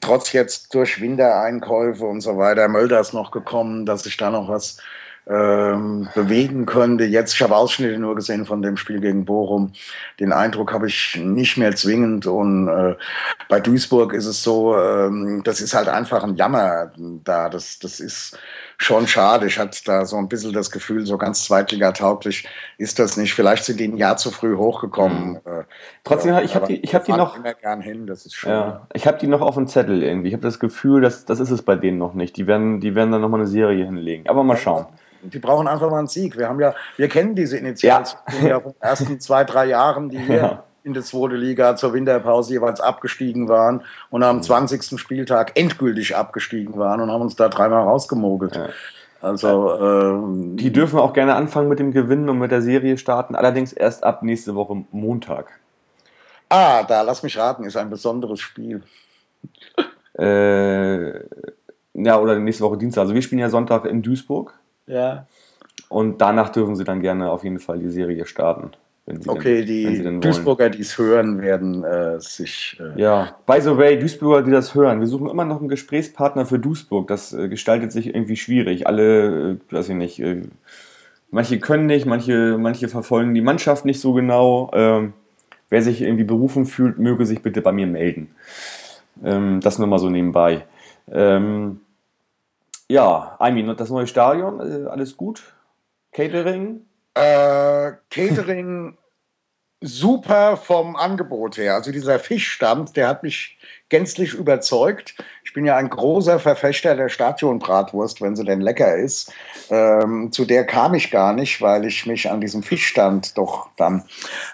trotz 0.00 0.32
jetzt 0.32 0.74
durch 0.74 1.00
Wintereinkäufe 1.00 2.04
und 2.04 2.20
so 2.20 2.38
weiter, 2.38 2.68
Mölder 2.68 3.00
ist 3.00 3.12
noch 3.12 3.30
gekommen, 3.30 3.86
dass 3.86 4.04
sich 4.04 4.16
da 4.16 4.30
noch 4.30 4.48
was 4.48 4.78
ähm, 5.26 6.08
bewegen 6.14 6.66
könnte. 6.66 7.04
Jetzt, 7.04 7.34
ich 7.34 7.42
habe 7.42 7.56
Ausschnitte 7.56 7.98
nur 7.98 8.16
gesehen 8.16 8.46
von 8.46 8.62
dem 8.62 8.76
Spiel 8.76 9.00
gegen 9.00 9.24
Bochum. 9.24 9.72
Den 10.18 10.32
Eindruck 10.32 10.72
habe 10.72 10.88
ich 10.88 11.16
nicht 11.22 11.56
mehr 11.56 11.76
zwingend. 11.76 12.26
Und 12.26 12.68
äh, 12.68 12.96
bei 13.48 13.60
Duisburg 13.60 14.12
ist 14.12 14.26
es 14.26 14.42
so, 14.42 14.76
ähm, 14.76 15.42
das 15.44 15.60
ist 15.60 15.74
halt 15.74 15.88
einfach 15.88 16.24
ein 16.24 16.36
Jammer 16.36 16.92
da. 16.96 17.48
Das, 17.48 17.78
das 17.78 18.00
ist 18.00 18.38
schon 18.80 19.06
schade. 19.06 19.46
Ich 19.46 19.58
hatte 19.58 19.78
da 19.84 20.06
so 20.06 20.16
ein 20.16 20.26
bisschen 20.26 20.54
das 20.54 20.70
Gefühl, 20.70 21.04
so 21.04 21.18
ganz 21.18 21.44
zweitligatauglich 21.44 22.48
ist 22.78 22.98
das 22.98 23.18
nicht. 23.18 23.34
Vielleicht 23.34 23.64
sind 23.64 23.78
die 23.78 23.86
ein 23.86 23.98
Jahr 23.98 24.16
zu 24.16 24.30
früh 24.30 24.56
hochgekommen. 24.56 25.32
Mhm. 25.32 25.64
Trotzdem, 26.02 26.38
ich 26.42 26.54
habe 26.54 26.66
die, 26.66 26.80
ich 26.80 26.94
hab 26.94 27.04
die 27.04 27.12
noch. 27.12 27.36
Immer 27.36 27.52
gern 27.52 27.82
hin, 27.82 28.06
das 28.06 28.24
ist 28.24 28.34
schön. 28.34 28.52
Ja, 28.52 28.86
ich 28.94 29.06
habe 29.06 29.18
die 29.18 29.26
noch 29.26 29.42
auf 29.42 29.54
dem 29.54 29.68
Zettel 29.68 30.02
irgendwie. 30.02 30.28
Ich 30.28 30.34
habe 30.34 30.42
das 30.42 30.58
Gefühl, 30.58 31.02
dass, 31.02 31.26
das 31.26 31.40
ist 31.40 31.50
es 31.50 31.60
bei 31.60 31.76
denen 31.76 31.98
noch 31.98 32.14
nicht. 32.14 32.38
Die 32.38 32.46
werden, 32.46 32.80
die 32.80 32.94
werden 32.94 33.12
dann 33.12 33.20
nochmal 33.20 33.40
eine 33.40 33.48
Serie 33.48 33.84
hinlegen. 33.84 34.26
Aber 34.28 34.42
mal 34.44 34.56
schauen. 34.56 34.86
Die 35.22 35.38
brauchen 35.38 35.68
einfach 35.68 35.90
mal 35.90 35.98
einen 35.98 36.08
Sieg. 36.08 36.38
Wir 36.38 36.48
haben 36.48 36.58
ja, 36.58 36.74
wir 36.96 37.08
kennen 37.08 37.34
diese 37.34 37.58
Initiationen 37.58 38.24
ja. 38.42 38.48
ja 38.48 38.60
von 38.60 38.72
den 38.72 38.80
ersten 38.80 39.20
zwei, 39.20 39.44
drei 39.44 39.66
Jahren, 39.66 40.08
die 40.08 40.26
wir 40.26 40.36
ja. 40.36 40.64
In 40.82 40.94
der 40.94 41.02
zweiten 41.02 41.36
Liga 41.36 41.76
zur 41.76 41.92
Winterpause 41.92 42.54
jeweils 42.54 42.80
abgestiegen 42.80 43.48
waren 43.48 43.82
und 44.10 44.22
am 44.22 44.42
20. 44.42 44.92
Mhm. 44.92 44.98
Spieltag 44.98 45.58
endgültig 45.58 46.16
abgestiegen 46.16 46.76
waren 46.78 47.00
und 47.00 47.10
haben 47.10 47.22
uns 47.22 47.36
da 47.36 47.48
dreimal 47.48 47.82
rausgemogelt. 47.82 48.56
Ja. 48.56 48.68
Also 49.20 49.78
ähm, 49.78 50.56
die 50.56 50.72
dürfen 50.72 50.98
auch 50.98 51.12
gerne 51.12 51.34
anfangen 51.34 51.68
mit 51.68 51.78
dem 51.78 51.92
Gewinnen 51.92 52.28
und 52.28 52.38
mit 52.38 52.50
der 52.50 52.62
Serie 52.62 52.96
starten, 52.96 53.34
allerdings 53.34 53.72
erst 53.72 54.02
ab 54.02 54.22
nächste 54.22 54.54
Woche 54.54 54.84
Montag. 54.92 55.60
Ah, 56.48 56.82
da 56.82 57.02
lass 57.02 57.22
mich 57.22 57.36
raten, 57.36 57.64
ist 57.64 57.76
ein 57.76 57.90
besonderes 57.90 58.40
Spiel. 58.40 58.82
Äh, 60.18 61.20
ja, 61.94 62.18
oder 62.18 62.38
nächste 62.38 62.64
Woche 62.64 62.76
Dienstag. 62.76 63.02
Also 63.02 63.14
wir 63.14 63.22
spielen 63.22 63.38
ja 63.38 63.48
Sonntag 63.48 63.86
in 63.86 64.02
Duisburg. 64.02 64.52
Ja. 64.86 65.26
Und 65.88 66.20
danach 66.20 66.50
dürfen 66.50 66.76
sie 66.76 66.84
dann 66.84 67.00
gerne 67.00 67.30
auf 67.30 67.42
jeden 67.42 67.58
Fall 67.58 67.78
die 67.78 67.88
Serie 67.88 68.26
starten. 68.26 68.72
Okay, 69.26 69.64
denn, 69.64 70.20
die 70.20 70.26
Duisburger, 70.26 70.70
die 70.70 70.82
es 70.82 70.98
hören, 70.98 71.40
werden 71.40 71.84
äh, 71.84 72.20
sich. 72.20 72.80
Äh 72.80 73.00
ja, 73.00 73.36
by 73.46 73.60
the 73.60 73.76
way, 73.76 73.98
Duisburger, 73.98 74.42
die 74.42 74.50
das 74.50 74.74
hören, 74.74 75.00
wir 75.00 75.06
suchen 75.06 75.28
immer 75.28 75.44
noch 75.44 75.60
einen 75.60 75.68
Gesprächspartner 75.68 76.46
für 76.46 76.58
Duisburg. 76.58 77.08
Das 77.08 77.32
äh, 77.32 77.48
gestaltet 77.48 77.92
sich 77.92 78.08
irgendwie 78.08 78.36
schwierig. 78.36 78.86
Alle, 78.86 79.58
äh, 79.70 79.74
weiß 79.74 79.88
ich 79.88 79.94
nicht, 79.94 80.20
äh, 80.20 80.42
manche 81.30 81.58
können 81.58 81.86
nicht, 81.86 82.06
manche, 82.06 82.58
manche 82.58 82.88
verfolgen 82.88 83.34
die 83.34 83.40
Mannschaft 83.40 83.84
nicht 83.84 84.00
so 84.00 84.12
genau. 84.12 84.70
Ähm, 84.74 85.12
wer 85.68 85.82
sich 85.82 86.02
irgendwie 86.02 86.24
berufen 86.24 86.66
fühlt, 86.66 86.98
möge 86.98 87.26
sich 87.26 87.42
bitte 87.42 87.62
bei 87.62 87.72
mir 87.72 87.86
melden. 87.86 88.34
Ähm, 89.24 89.60
das 89.60 89.78
nur 89.78 89.88
mal 89.88 89.98
so 89.98 90.10
nebenbei. 90.10 90.66
Ähm, 91.10 91.80
ja, 92.88 93.36
Eimin, 93.38 93.74
das 93.76 93.90
neue 93.90 94.06
Stadion, 94.06 94.60
äh, 94.60 94.88
alles 94.88 95.16
gut? 95.16 95.42
Catering? 96.12 96.80
Äh, 97.14 97.92
Catering 98.10 98.96
super 99.80 100.56
vom 100.56 100.96
Angebot 100.96 101.56
her. 101.56 101.74
Also 101.74 101.90
dieser 101.90 102.18
Fischstand, 102.18 102.96
der 102.96 103.08
hat 103.08 103.22
mich 103.22 103.58
gänzlich 103.88 104.34
überzeugt. 104.34 105.14
Ich 105.42 105.52
bin 105.52 105.64
ja 105.64 105.76
ein 105.76 105.90
großer 105.90 106.38
Verfechter 106.38 106.94
der 106.94 107.08
Stadionbratwurst, 107.08 108.20
wenn 108.20 108.36
sie 108.36 108.44
denn 108.44 108.60
lecker 108.60 108.96
ist. 108.96 109.32
Ähm, 109.70 110.30
zu 110.32 110.44
der 110.44 110.64
kam 110.64 110.94
ich 110.94 111.10
gar 111.10 111.32
nicht, 111.32 111.60
weil 111.60 111.84
ich 111.86 112.06
mich 112.06 112.30
an 112.30 112.40
diesem 112.40 112.62
Fischstand 112.62 113.36
doch 113.36 113.70
dann 113.76 114.04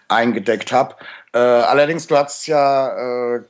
eingedeckt 0.08 0.72
habe. 0.72 0.94
Äh, 1.34 1.38
allerdings, 1.38 2.06
du 2.06 2.16
hast 2.16 2.46
ja 2.46 3.34
äh, 3.34 3.40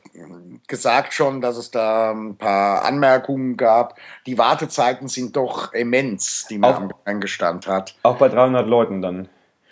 gesagt 0.67 1.13
schon, 1.13 1.41
dass 1.41 1.57
es 1.57 1.71
da 1.71 2.11
ein 2.11 2.37
paar 2.37 2.85
Anmerkungen 2.85 3.57
gab. 3.57 3.97
Die 4.27 4.39
Wartezeiten 4.39 5.07
sind 5.07 5.37
doch 5.37 5.73
immens, 5.73 6.47
die 6.51 6.59
man 6.59 6.91
auch, 6.91 7.67
hat. 7.67 7.95
Auch 8.03 8.17
bei 8.17 8.29
300 8.29 8.67
Leuten 8.67 9.03
dann? 9.03 9.29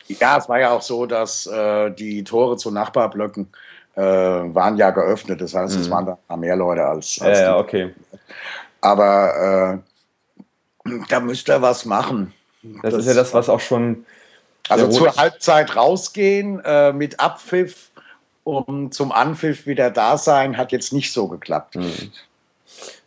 Ja, 0.09 0.39
es 0.39 0.49
war 0.49 0.61
ja 0.61 0.71
auch 0.71 0.83
so, 0.83 1.07
dass 1.07 1.47
äh, 1.47 1.91
die 1.91 2.25
Tore 2.25 2.57
zu 2.57 2.71
Nachbarblöcken 2.71 3.49
äh, 3.95 4.03
waren 4.03 4.77
ja 4.77 4.91
geöffnet. 4.91 5.41
Das 5.41 5.55
heißt, 5.55 5.75
mhm. 5.75 5.81
es 5.81 5.91
waren 5.91 6.17
da 6.29 6.37
mehr 6.37 6.57
Leute 6.57 6.85
als. 6.85 7.21
als 7.21 7.39
ja, 7.39 7.45
ja, 7.45 7.59
okay. 7.59 7.95
Aber 8.81 9.81
äh, 10.85 10.99
da 11.09 11.21
müsste 11.21 11.53
er 11.53 11.63
was 11.63 11.85
machen. 11.85 12.35
Das, 12.63 12.93
das, 12.93 12.95
ist 12.95 13.07
ja 13.07 13.15
das, 13.15 13.35
was 13.35 13.49
auch 13.49 13.61
schon. 13.61 14.05
Also 14.69 14.89
zur 14.89 15.15
Halbzeit 15.17 15.77
rausgehen 15.77 16.61
äh, 16.65 16.93
mit 16.93 17.21
Abpfiff 17.21 17.91
um 18.45 18.93
zum 18.93 19.11
Anpfiff 19.11 19.67
wieder 19.67 19.91
da 19.91 20.17
sein, 20.17 20.57
hat 20.57 20.71
jetzt 20.71 20.93
nicht 20.93 21.13
so 21.13 21.29
geklappt. 21.29 21.75
Hm. 21.75 21.93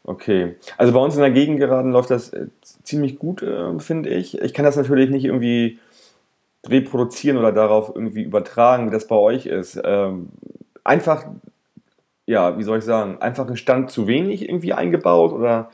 Okay. 0.04 0.56
Also 0.78 0.94
bei 0.94 1.00
uns 1.00 1.16
in 1.16 1.22
der 1.22 1.32
Gegend 1.32 1.60
geraden 1.60 1.92
läuft 1.92 2.10
das 2.10 2.30
äh, 2.30 2.48
ziemlich 2.84 3.20
gut, 3.20 3.42
äh, 3.44 3.80
finde 3.80 4.10
ich. 4.10 4.42
Ich 4.42 4.54
kann 4.54 4.66
das 4.66 4.76
natürlich 4.76 5.10
nicht 5.10 5.26
irgendwie 5.26 5.80
reproduzieren 6.66 7.38
oder 7.38 7.52
darauf 7.52 7.92
irgendwie 7.94 8.24
übertragen, 8.24 8.88
wie 8.88 8.92
das 8.92 9.08
bei 9.08 9.16
euch 9.16 9.46
ist. 9.46 9.80
Ähm, 9.84 10.30
einfach, 10.84 11.26
ja, 12.26 12.58
wie 12.58 12.64
soll 12.64 12.80
ich 12.80 12.86
sagen, 12.86 13.22
einfach 13.22 13.48
ein 13.48 13.58
Stand 13.58 13.92
zu 13.92 14.08
wenig 14.08 14.48
irgendwie 14.48 14.74
eingebaut 14.74 15.34
oder? 15.34 15.70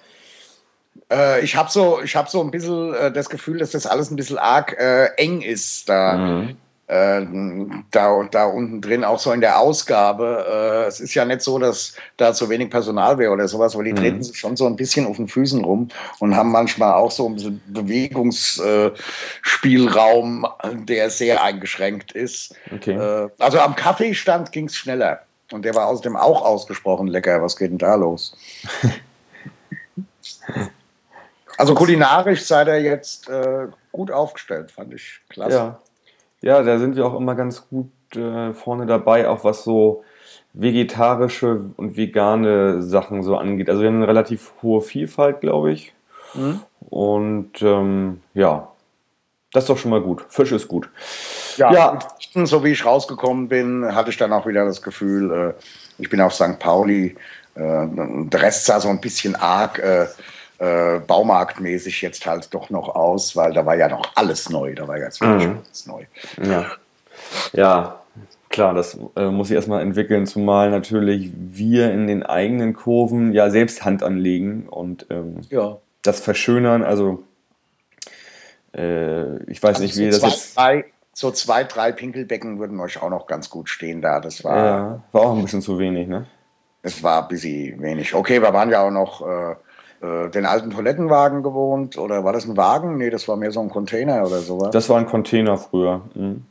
Äh, 1.11 1.43
ich 1.43 1.55
habe 1.55 1.69
so, 1.69 2.01
hab 2.01 2.29
so 2.29 2.41
ein 2.41 2.51
bisschen 2.51 2.93
äh, 2.93 3.11
das 3.11 3.29
Gefühl, 3.29 3.59
dass 3.59 3.71
das 3.71 3.85
alles 3.85 4.11
ein 4.11 4.15
bisschen 4.15 4.37
arg 4.37 4.77
äh, 4.79 5.05
eng 5.17 5.41
ist 5.41 5.89
da. 5.89 6.17
Mhm. 6.17 6.57
Äh, 6.87 7.21
da, 7.91 8.23
da 8.29 8.45
unten 8.45 8.81
drin, 8.81 9.03
auch 9.03 9.19
so 9.19 9.31
in 9.31 9.41
der 9.41 9.59
Ausgabe. 9.59 10.45
Äh, 10.49 10.85
es 10.87 10.99
ist 10.99 11.13
ja 11.13 11.25
nicht 11.25 11.41
so, 11.41 11.57
dass 11.57 11.95
da 12.17 12.33
zu 12.33 12.49
wenig 12.49 12.69
Personal 12.69 13.17
wäre 13.17 13.31
oder 13.31 13.47
sowas, 13.47 13.77
weil 13.77 13.85
die 13.85 13.93
mhm. 13.93 13.97
treten 13.97 14.21
sich 14.23 14.37
schon 14.37 14.57
so 14.57 14.67
ein 14.67 14.75
bisschen 14.75 15.07
auf 15.07 15.15
den 15.15 15.29
Füßen 15.29 15.63
rum 15.63 15.87
und 16.19 16.35
haben 16.35 16.51
manchmal 16.51 16.93
auch 16.93 17.11
so 17.11 17.27
einen 17.27 17.61
Bewegungsspielraum, 17.67 20.45
der 20.73 21.09
sehr 21.09 21.41
eingeschränkt 21.41 22.11
ist. 22.11 22.53
Okay. 22.73 22.95
Äh, 22.95 23.29
also 23.39 23.59
am 23.59 23.75
Kaffeestand 23.75 24.51
ging 24.51 24.65
es 24.65 24.75
schneller. 24.75 25.21
Und 25.51 25.65
der 25.65 25.75
war 25.75 25.87
außerdem 25.87 26.15
auch 26.15 26.43
ausgesprochen 26.43 27.07
lecker. 27.07 27.41
Was 27.41 27.55
geht 27.55 27.71
denn 27.71 27.77
da 27.77 27.95
los? 27.95 28.35
also 31.57 31.75
kulinarisch 31.75 32.43
sei 32.43 32.63
der 32.63 32.81
jetzt 32.81 33.29
äh, 33.29 33.67
gut 33.91 34.11
aufgestellt, 34.11 34.71
fand 34.71 34.93
ich 34.93 35.19
klasse. 35.29 35.55
Ja. 35.55 35.79
Ja, 36.43 36.61
da 36.61 36.77
sind 36.77 36.97
wir 36.97 37.05
auch 37.05 37.17
immer 37.17 37.35
ganz 37.35 37.69
gut 37.69 37.89
äh, 38.15 38.51
vorne 38.51 38.85
dabei, 38.85 39.29
auch 39.29 39.45
was 39.45 39.63
so 39.63 40.03
vegetarische 40.51 41.71
und 41.77 41.95
vegane 41.95 42.83
Sachen 42.83 43.23
so 43.23 43.37
angeht. 43.37 43.69
Also 43.69 43.81
wir 43.81 43.87
haben 43.87 43.95
eine 43.95 44.09
relativ 44.09 44.51
hohe 44.61 44.81
Vielfalt, 44.81 45.39
glaube 45.39 45.71
ich. 45.71 45.93
Mhm. 46.33 46.59
Und 46.89 47.61
ähm, 47.61 48.21
ja, 48.33 48.67
das 49.53 49.63
ist 49.63 49.69
doch 49.69 49.77
schon 49.77 49.91
mal 49.91 50.01
gut. 50.01 50.25
Fisch 50.27 50.51
ist 50.51 50.67
gut. 50.67 50.89
Ja, 51.55 51.71
ja. 51.71 51.99
so 52.43 52.61
wie 52.65 52.71
ich 52.71 52.85
rausgekommen 52.85 53.47
bin, 53.47 53.95
hatte 53.95 54.09
ich 54.09 54.17
dann 54.17 54.33
auch 54.33 54.45
wieder 54.45 54.65
das 54.65 54.81
Gefühl, 54.81 55.31
äh, 55.31 55.53
ich 55.97 56.09
bin 56.09 56.19
auf 56.19 56.33
St. 56.33 56.59
Pauli. 56.59 57.15
Äh, 57.55 57.87
der 57.87 58.41
Rest 58.41 58.65
sah 58.65 58.81
so 58.81 58.89
ein 58.89 58.99
bisschen 58.99 59.37
arg 59.37 59.81
äh, 60.59 60.93
äh, 60.95 60.99
baumarktmäßig 60.99 62.01
jetzt 62.01 62.25
halt 62.25 62.53
doch 62.53 62.69
noch 62.69 62.95
aus, 62.95 63.35
weil 63.35 63.53
da 63.53 63.65
war 63.65 63.75
ja 63.75 63.89
noch 63.89 64.11
alles 64.15 64.49
neu, 64.49 64.73
da 64.75 64.87
war 64.87 64.97
ja 64.97 65.05
jetzt 65.05 65.21
wirklich 65.21 65.47
mhm. 65.47 65.59
alles 65.65 65.85
neu. 65.85 66.03
Ja, 66.41 66.65
ja 67.53 67.99
klar, 68.49 68.73
das 68.73 68.97
äh, 69.15 69.25
muss 69.25 69.49
ich 69.49 69.55
erstmal 69.55 69.81
entwickeln, 69.81 70.27
zumal 70.27 70.69
natürlich 70.69 71.31
wir 71.35 71.91
in 71.91 72.07
den 72.07 72.23
eigenen 72.23 72.73
Kurven 72.73 73.33
ja 73.33 73.49
selbst 73.49 73.83
Hand 73.83 74.03
anlegen 74.03 74.67
und 74.69 75.07
ähm, 75.09 75.41
ja. 75.49 75.77
das 76.03 76.19
verschönern, 76.19 76.83
also 76.83 77.23
äh, 78.75 79.43
ich 79.45 79.61
weiß 79.61 79.75
also 79.75 79.83
nicht, 79.83 79.97
wie 79.97 80.11
so 80.11 80.21
das 80.21 80.31
jetzt... 80.31 80.57
Drei, 80.57 80.85
so 81.15 81.31
zwei, 81.31 81.63
drei 81.63 81.91
Pinkelbecken 81.91 82.57
würden 82.57 82.79
euch 82.79 83.01
auch 83.01 83.09
noch 83.09 83.27
ganz 83.27 83.49
gut 83.49 83.69
stehen 83.69 84.01
da, 84.01 84.19
das 84.19 84.43
war... 84.43 84.57
Ja, 84.57 85.03
war 85.11 85.21
auch 85.21 85.35
ein 85.35 85.43
bisschen 85.43 85.61
zu 85.61 85.77
wenig, 85.77 86.07
ne? 86.07 86.25
Es 86.81 87.01
war 87.01 87.23
ein 87.23 87.27
bisschen 87.27 87.81
wenig. 87.81 88.13
Okay, 88.13 88.41
wir 88.41 88.53
waren 88.53 88.69
ja 88.69 88.81
auch 88.81 88.91
noch... 88.91 89.57
Äh, 90.03 90.29
den 90.29 90.45
alten 90.45 90.69
Toilettenwagen 90.69 91.43
gewohnt 91.43 91.97
oder 91.97 92.25
war 92.25 92.33
das 92.33 92.45
ein 92.45 92.57
Wagen? 92.57 92.97
Nee, 92.97 93.09
das 93.09 93.27
war 93.29 93.37
mehr 93.37 93.51
so 93.51 93.61
ein 93.61 93.69
Container 93.69 94.25
oder 94.25 94.39
sowas. 94.39 94.71
Das 94.71 94.89
war 94.89 94.97
ein 94.97 95.05
Container 95.05 95.57
früher. 95.57 96.01
Mhm. 96.13 96.43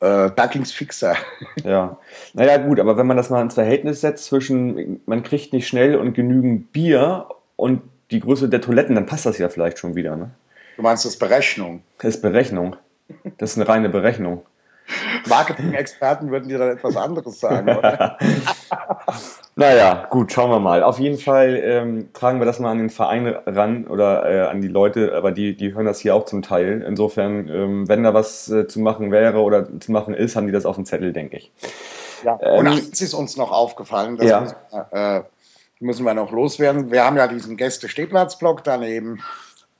Äh, 0.00 0.30
da 0.36 0.46
ging's 0.46 0.72
fixer. 0.72 1.16
Ja. 1.64 1.96
Naja, 2.34 2.58
gut, 2.58 2.78
aber 2.78 2.96
wenn 2.98 3.06
man 3.06 3.16
das 3.16 3.30
mal 3.30 3.40
ins 3.40 3.54
Verhältnis 3.54 4.02
setzt 4.02 4.26
zwischen, 4.26 5.00
man 5.06 5.22
kriegt 5.22 5.52
nicht 5.52 5.66
schnell 5.66 5.96
und 5.96 6.12
genügend 6.12 6.72
Bier 6.72 7.26
und 7.56 7.80
die 8.10 8.20
Größe 8.20 8.48
der 8.48 8.60
Toiletten, 8.60 8.94
dann 8.94 9.06
passt 9.06 9.26
das 9.26 9.38
ja 9.38 9.48
vielleicht 9.48 9.78
schon 9.78 9.94
wieder, 9.94 10.14
ne? 10.14 10.30
Du 10.76 10.82
meinst 10.82 11.04
das 11.04 11.16
Berechnung? 11.16 11.82
Das 11.98 12.16
ist 12.16 12.22
Berechnung. 12.22 12.76
Das 13.38 13.52
ist 13.52 13.56
eine 13.56 13.68
reine 13.68 13.88
Berechnung. 13.88 14.42
Marketing-Experten 15.28 16.30
würden 16.30 16.48
dir 16.48 16.58
dann 16.58 16.70
etwas 16.70 16.96
anderes 16.96 17.40
sagen, 17.40 17.76
oder? 17.76 18.18
naja, 19.56 20.06
gut, 20.10 20.32
schauen 20.32 20.50
wir 20.50 20.60
mal. 20.60 20.82
Auf 20.82 20.98
jeden 20.98 21.18
Fall 21.18 21.60
ähm, 21.62 22.12
tragen 22.12 22.38
wir 22.40 22.46
das 22.46 22.58
mal 22.58 22.70
an 22.70 22.78
den 22.78 22.90
Verein 22.90 23.26
ran 23.46 23.86
oder 23.86 24.28
äh, 24.28 24.48
an 24.48 24.60
die 24.60 24.68
Leute, 24.68 25.14
aber 25.14 25.32
die, 25.32 25.56
die 25.56 25.74
hören 25.74 25.86
das 25.86 26.00
hier 26.00 26.14
auch 26.14 26.24
zum 26.24 26.42
Teil. 26.42 26.84
Insofern, 26.86 27.48
ähm, 27.48 27.88
wenn 27.88 28.02
da 28.02 28.14
was 28.14 28.48
äh, 28.50 28.66
zu 28.66 28.80
machen 28.80 29.10
wäre 29.10 29.40
oder 29.40 29.66
zu 29.80 29.92
machen 29.92 30.14
ist, 30.14 30.36
haben 30.36 30.46
die 30.46 30.52
das 30.52 30.66
auf 30.66 30.76
dem 30.76 30.84
Zettel, 30.84 31.12
denke 31.12 31.36
ich. 31.36 31.52
Ja. 32.24 32.38
Ähm, 32.42 32.58
Und 32.60 32.68
eins 32.68 33.00
ist 33.00 33.14
uns 33.14 33.36
noch 33.36 33.52
aufgefallen, 33.52 34.16
das 34.16 34.26
ja. 34.26 34.40
müssen, 34.40 34.56
äh, 34.92 35.22
müssen 35.80 36.04
wir 36.04 36.14
noch 36.14 36.32
loswerden. 36.32 36.90
Wir 36.90 37.04
haben 37.04 37.16
ja 37.16 37.28
diesen 37.28 37.56
Gäste-Stehplatzblock 37.56 38.64
daneben 38.64 39.22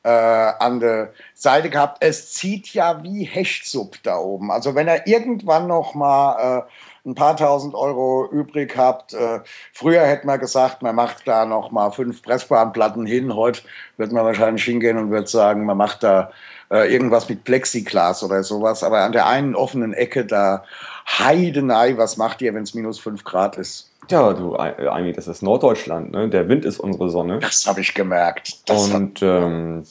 äh, 0.03 0.09
an 0.09 0.81
der 0.81 1.13
Seite 1.35 1.71
gehabt. 1.71 1.99
Es 2.01 2.33
zieht 2.33 2.69
ja 2.75 3.03
wie 3.03 3.25
Hechtsupp 3.25 4.03
da 4.03 4.19
oben. 4.19 4.51
Also 4.51 4.75
wenn 4.75 4.89
er 4.89 5.07
irgendwann 5.07 5.67
noch 5.67 5.95
mal 5.95 6.67
äh, 7.05 7.09
ein 7.09 7.15
paar 7.15 7.37
tausend 7.37 7.75
Euro 7.75 8.29
übrig 8.31 8.77
habt, 8.77 9.15
äh, 9.15 9.41
früher 9.73 10.03
hätte 10.03 10.27
man 10.27 10.39
gesagt, 10.39 10.83
man 10.83 10.95
macht 10.95 11.27
da 11.27 11.45
noch 11.45 11.71
mal 11.71 11.91
fünf 11.91 12.23
Pressbahnplatten 12.23 13.07
hin. 13.07 13.35
Heute 13.35 13.63
wird 13.97 14.13
man 14.13 14.25
wahrscheinlich 14.25 14.65
hingehen 14.65 14.99
und 14.99 15.11
wird 15.11 15.29
sagen, 15.29 15.65
man 15.65 15.77
macht 15.77 16.03
da 16.03 16.31
äh, 16.71 16.93
irgendwas 16.93 17.29
mit 17.29 17.45
Plexiglas 17.45 18.23
oder 18.23 18.43
sowas. 18.43 18.83
Aber 18.83 19.01
an 19.01 19.13
der 19.13 19.27
einen 19.27 19.55
offenen 19.55 19.95
Ecke 19.95 20.25
da 20.25 20.65
Heidenei, 21.07 21.97
was 21.97 22.17
macht 22.17 22.43
ihr, 22.43 22.55
wenn 22.55 22.63
es 22.65 22.75
minus 22.75 22.99
fünf 22.99 23.25
Grad 23.25 23.57
ist? 23.57 23.88
Ja, 24.11 24.33
du, 24.33 24.57
eigentlich, 24.57 25.17
das 25.17 25.29
ist 25.29 25.43
Norddeutschland, 25.43 26.13
ne? 26.13 26.29
Der 26.29 26.49
Wind 26.49 26.65
ist 26.65 26.79
unsere 26.79 27.11
Sonne. 27.11 27.41
Das 27.41 27.67
habe 27.67 27.81
ich 27.81 27.93
gemerkt. 27.93 28.69
Das 28.69 28.91
und 28.91 29.23
ähm, 29.23 29.83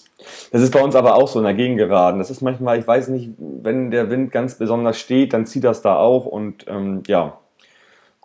das 0.52 0.62
ist 0.62 0.74
bei 0.74 0.82
uns 0.82 0.96
aber 0.96 1.16
auch 1.16 1.28
so 1.28 1.40
in 1.40 1.46
der 1.46 1.54
Gegend 1.54 1.78
geraten. 1.78 2.18
Das 2.18 2.32
ist 2.32 2.42
manchmal, 2.42 2.80
ich 2.80 2.88
weiß 2.88 3.10
nicht, 3.10 3.32
wenn 3.38 3.92
der 3.92 4.10
Wind 4.10 4.32
ganz 4.32 4.56
besonders 4.58 5.00
steht, 5.00 5.34
dann 5.34 5.46
zieht 5.46 5.64
das 5.64 5.82
da 5.82 5.98
auch 5.98 6.26
und 6.26 6.66
ähm, 6.68 7.04
ja, 7.08 7.38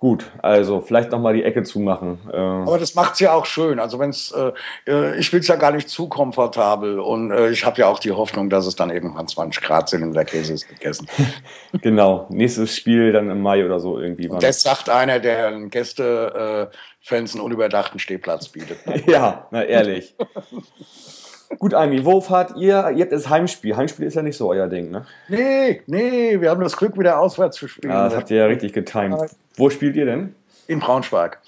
Gut, 0.02 0.32
also 0.42 0.80
vielleicht 0.80 1.12
nochmal 1.12 1.32
die 1.32 1.44
Ecke 1.44 1.62
zumachen. 1.62 2.18
Äh. 2.32 2.36
Aber 2.36 2.76
das 2.76 2.96
macht 2.96 3.14
es 3.14 3.20
ja 3.20 3.34
auch 3.34 3.46
schön. 3.46 3.78
Also 3.78 4.00
wenn 4.00 4.10
es, 4.10 4.32
äh, 4.32 4.50
äh, 4.90 5.16
ich 5.16 5.32
will 5.32 5.38
es 5.38 5.46
ja 5.46 5.54
gar 5.54 5.70
nicht 5.70 5.88
zu 5.88 6.08
komfortabel 6.08 6.98
und 6.98 7.30
äh, 7.30 7.50
ich 7.50 7.64
habe 7.64 7.80
ja 7.80 7.86
auch 7.86 8.00
die 8.00 8.10
Hoffnung, 8.10 8.50
dass 8.50 8.66
es 8.66 8.74
dann 8.74 8.90
irgendwann 8.90 9.28
20 9.28 9.62
Grad 9.62 9.88
sind 9.88 10.02
und 10.02 10.12
der 10.14 10.24
Käse 10.24 10.54
ist 10.54 10.68
gegessen. 10.68 11.06
genau, 11.82 12.26
nächstes 12.30 12.74
Spiel 12.74 13.12
dann 13.12 13.30
im 13.30 13.42
Mai 13.42 13.64
oder 13.64 13.78
so 13.78 13.96
irgendwie. 13.96 14.28
Und 14.28 14.42
das 14.42 14.64
sagt 14.64 14.88
einer, 14.88 15.20
der 15.20 15.52
Gästefans 15.68 17.34
einen 17.34 17.40
unüberdachten 17.40 18.00
Stehplatz 18.00 18.48
bietet. 18.48 18.78
ja, 19.06 19.46
na 19.52 19.62
ehrlich. 19.62 20.16
Gut, 21.58 21.74
Ami, 21.74 22.04
wo 22.04 22.20
fahrt 22.20 22.56
ihr? 22.56 22.90
Ihr 22.90 23.02
habt 23.02 23.12
das 23.12 23.28
Heimspiel. 23.28 23.76
Heimspiel 23.76 24.06
ist 24.06 24.14
ja 24.14 24.22
nicht 24.22 24.36
so 24.36 24.50
euer 24.50 24.68
Ding, 24.68 24.90
ne? 24.90 25.04
Nee, 25.28 25.82
nee, 25.86 26.40
wir 26.40 26.50
haben 26.50 26.62
das 26.62 26.76
Glück, 26.76 26.98
wieder 26.98 27.18
auswärts 27.18 27.56
zu 27.56 27.68
spielen. 27.68 27.92
Ja, 27.92 28.04
das 28.04 28.16
habt 28.16 28.30
ihr 28.30 28.38
ja 28.38 28.46
richtig 28.46 28.72
getimt. 28.72 29.16
Wo 29.56 29.70
spielt 29.70 29.96
ihr 29.96 30.06
denn? 30.06 30.34
In 30.66 30.80
Braunschweig. 30.80 31.38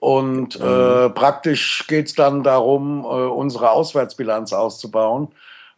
Und 0.00 0.58
mhm. 0.58 0.66
äh, 0.66 1.10
praktisch 1.10 1.84
geht 1.86 2.06
es 2.06 2.14
dann 2.14 2.42
darum, 2.42 3.04
äh, 3.04 3.06
unsere 3.06 3.70
Auswärtsbilanz 3.70 4.52
auszubauen, 4.52 5.28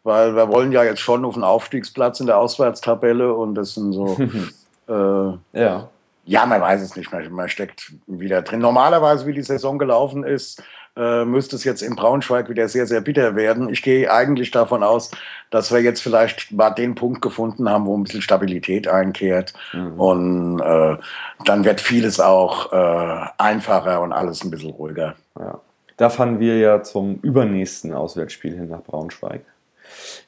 weil 0.04 0.34
wir 0.36 0.48
wollen 0.48 0.72
ja 0.72 0.84
jetzt 0.84 1.00
schon 1.00 1.24
auf 1.24 1.34
einen 1.34 1.44
Aufstiegsplatz 1.44 2.20
in 2.20 2.26
der 2.26 2.38
Auswärtstabelle 2.38 3.34
und 3.34 3.56
das 3.56 3.74
sind 3.74 3.92
so. 3.92 4.16
äh, 4.88 5.58
ja. 5.58 5.88
Ja, 6.24 6.46
man 6.46 6.60
weiß 6.60 6.82
es 6.82 6.94
nicht, 6.94 7.10
man, 7.10 7.32
man 7.32 7.48
steckt 7.48 7.92
wieder 8.06 8.42
drin. 8.42 8.60
Normalerweise, 8.60 9.26
wie 9.26 9.32
die 9.32 9.42
Saison 9.42 9.76
gelaufen 9.76 10.22
ist, 10.22 10.62
äh, 10.96 11.24
müsste 11.24 11.56
es 11.56 11.64
jetzt 11.64 11.82
in 11.82 11.96
Braunschweig 11.96 12.48
wieder 12.48 12.68
sehr, 12.68 12.86
sehr 12.86 13.00
bitter 13.00 13.34
werden. 13.34 13.68
Ich 13.68 13.82
gehe 13.82 14.12
eigentlich 14.12 14.50
davon 14.50 14.82
aus, 14.82 15.10
dass 15.50 15.72
wir 15.72 15.80
jetzt 15.80 16.02
vielleicht 16.02 16.52
mal 16.52 16.70
den 16.70 16.94
Punkt 16.94 17.22
gefunden 17.22 17.68
haben, 17.68 17.86
wo 17.86 17.96
ein 17.96 18.02
bisschen 18.02 18.22
Stabilität 18.22 18.88
einkehrt. 18.88 19.54
Mhm. 19.72 20.00
Und 20.00 20.60
äh, 20.60 20.96
dann 21.44 21.64
wird 21.64 21.80
vieles 21.80 22.20
auch 22.20 22.72
äh, 22.72 23.26
einfacher 23.38 24.00
und 24.02 24.12
alles 24.12 24.44
ein 24.44 24.50
bisschen 24.50 24.70
ruhiger. 24.70 25.14
Ja. 25.38 25.60
Da 25.96 26.10
fahren 26.10 26.40
wir 26.40 26.58
ja 26.58 26.82
zum 26.82 27.18
übernächsten 27.22 27.92
Auswärtsspiel 27.92 28.54
hin 28.54 28.68
nach 28.68 28.82
Braunschweig. 28.82 29.42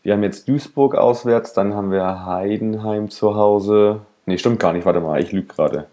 Wir 0.02 0.12
haben 0.12 0.22
jetzt 0.22 0.48
Duisburg 0.48 0.94
auswärts, 0.94 1.52
dann 1.52 1.74
haben 1.74 1.90
wir 1.90 2.26
Heidenheim 2.26 3.10
zu 3.10 3.34
Hause. 3.34 4.02
Nee, 4.26 4.38
stimmt 4.38 4.60
gar 4.60 4.72
nicht, 4.72 4.84
warte 4.84 5.00
mal, 5.00 5.20
ich 5.20 5.32
lüge 5.32 5.48
gerade. 5.48 5.86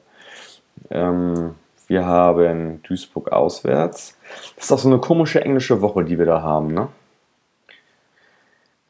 Ähm, 0.89 1.55
wir 1.91 2.05
haben 2.05 2.81
Duisburg 2.83 3.33
auswärts. 3.33 4.17
Das 4.55 4.65
ist 4.65 4.71
auch 4.71 4.79
so 4.79 4.87
eine 4.87 4.99
komische 4.99 5.41
englische 5.41 5.81
Woche, 5.81 6.05
die 6.05 6.17
wir 6.17 6.25
da 6.25 6.41
haben, 6.41 6.73
ne? 6.73 6.87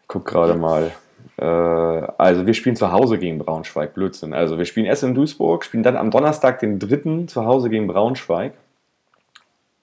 Ich 0.02 0.08
guck 0.08 0.26
gerade 0.26 0.54
mal. 0.54 0.92
Äh, 1.38 1.46
also 1.46 2.46
wir 2.46 2.54
spielen 2.54 2.76
zu 2.76 2.92
Hause 2.92 3.18
gegen 3.18 3.40
Braunschweig, 3.40 3.96
Blödsinn. 3.96 4.36
Also 4.36 4.60
wir 4.60 4.66
spielen 4.66 4.86
erst 4.86 5.02
in 5.02 5.16
Duisburg, 5.16 5.66
spielen 5.66 5.82
dann 5.82 5.98
am 5.98 6.12
Donnerstag 6.12 6.60
den 6.60 6.78
dritten 6.78 7.28
zu 7.28 7.44
Hause 7.44 7.72
gegen 7.72 7.88
Braunschweig. 7.88 8.54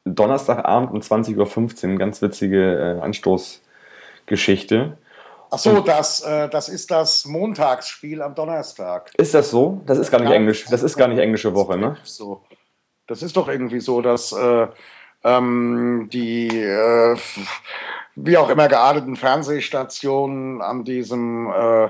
Donnerstagabend 0.04 0.92
um 0.92 1.00
20.15 1.00 1.92
Uhr, 1.92 1.98
ganz 1.98 2.22
witzige 2.22 2.98
äh, 2.98 3.00
Anstoßgeschichte. 3.00 4.96
Ach 5.50 5.58
so, 5.58 5.80
das, 5.80 6.20
äh, 6.20 6.48
das 6.48 6.68
ist 6.68 6.92
das 6.92 7.24
Montagsspiel 7.24 8.22
am 8.22 8.36
Donnerstag. 8.36 9.10
Ist 9.16 9.34
das 9.34 9.50
so? 9.50 9.80
Das 9.86 9.98
ist 9.98 10.12
gar 10.12 10.20
nicht 10.20 10.30
ja, 10.30 10.36
englisch. 10.36 10.66
Das 10.70 10.84
ist 10.84 10.96
gar 10.96 11.08
nicht 11.08 11.18
englische 11.18 11.52
Woche, 11.52 11.76
ne? 11.76 11.96
So. 12.04 12.42
Das 13.08 13.22
ist 13.22 13.36
doch 13.36 13.48
irgendwie 13.48 13.80
so, 13.80 14.02
dass 14.02 14.32
äh, 14.32 14.68
ähm, 15.24 16.08
die 16.12 16.48
äh, 16.48 17.16
wie 18.14 18.36
auch 18.36 18.50
immer 18.50 18.68
gearteten 18.68 19.16
Fernsehstationen 19.16 20.60
an 20.60 20.84
diesem 20.84 21.50
äh, 21.50 21.88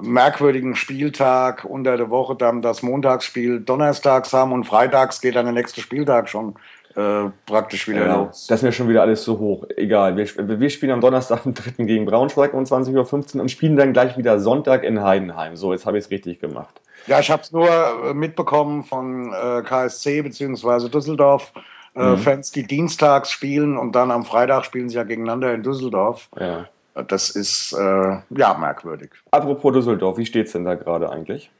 merkwürdigen 0.00 0.74
Spieltag 0.74 1.64
unter 1.64 1.96
der 1.96 2.10
Woche 2.10 2.36
dann 2.36 2.62
das 2.62 2.82
Montagsspiel 2.82 3.60
donnerstags 3.60 4.32
haben 4.32 4.52
und 4.52 4.64
freitags 4.64 5.20
geht 5.20 5.36
dann 5.36 5.44
der 5.44 5.54
nächste 5.54 5.80
Spieltag 5.80 6.28
schon 6.28 6.54
äh, 6.96 7.30
praktisch 7.46 7.86
wieder 7.88 8.06
Ja, 8.06 8.16
los. 8.16 8.46
das 8.48 8.60
ist 8.60 8.62
mir 8.62 8.72
schon 8.72 8.88
wieder 8.88 9.02
alles 9.02 9.22
zu 9.22 9.38
hoch. 9.38 9.64
Egal. 9.76 10.16
Wir, 10.16 10.26
wir 10.60 10.70
spielen 10.70 10.92
am 10.92 11.00
Donnerstag 11.00 11.44
am 11.46 11.54
3. 11.54 11.84
gegen 11.84 12.06
Braunschweig 12.06 12.54
um 12.54 12.64
20.15 12.64 13.36
Uhr 13.36 13.42
und 13.42 13.50
spielen 13.50 13.76
dann 13.76 13.92
gleich 13.92 14.16
wieder 14.16 14.40
Sonntag 14.40 14.82
in 14.84 15.02
Heidenheim. 15.02 15.56
So, 15.56 15.72
jetzt 15.72 15.86
habe 15.86 15.98
ich 15.98 16.04
es 16.06 16.10
richtig 16.10 16.40
gemacht. 16.40 16.80
Ja, 17.06 17.20
ich 17.20 17.30
habe 17.30 17.42
es 17.42 17.52
nur 17.52 17.68
äh, 17.68 18.14
mitbekommen 18.14 18.82
von 18.82 19.32
äh, 19.32 19.62
KSC 19.62 20.22
bzw. 20.22 20.88
Düsseldorf. 20.88 21.52
Äh, 21.54 21.62
Mhm. 21.98 22.18
Fans, 22.18 22.50
die 22.52 22.66
dienstags 22.66 23.30
spielen 23.30 23.78
und 23.78 23.92
dann 23.92 24.10
am 24.10 24.24
Freitag 24.26 24.66
spielen 24.66 24.90
sie 24.90 24.96
ja 24.96 25.04
gegeneinander 25.04 25.54
in 25.54 25.62
Düsseldorf. 25.62 26.28
Ja. 26.38 26.66
Das 27.08 27.30
ist 27.30 27.72
äh, 27.72 28.16
ja 28.30 28.54
merkwürdig. 28.58 29.10
Apropos 29.30 29.72
Düsseldorf, 29.72 30.18
wie 30.18 30.26
steht's 30.26 30.52
denn 30.52 30.64
da 30.66 30.74
gerade 30.74 31.08
eigentlich? 31.10 31.50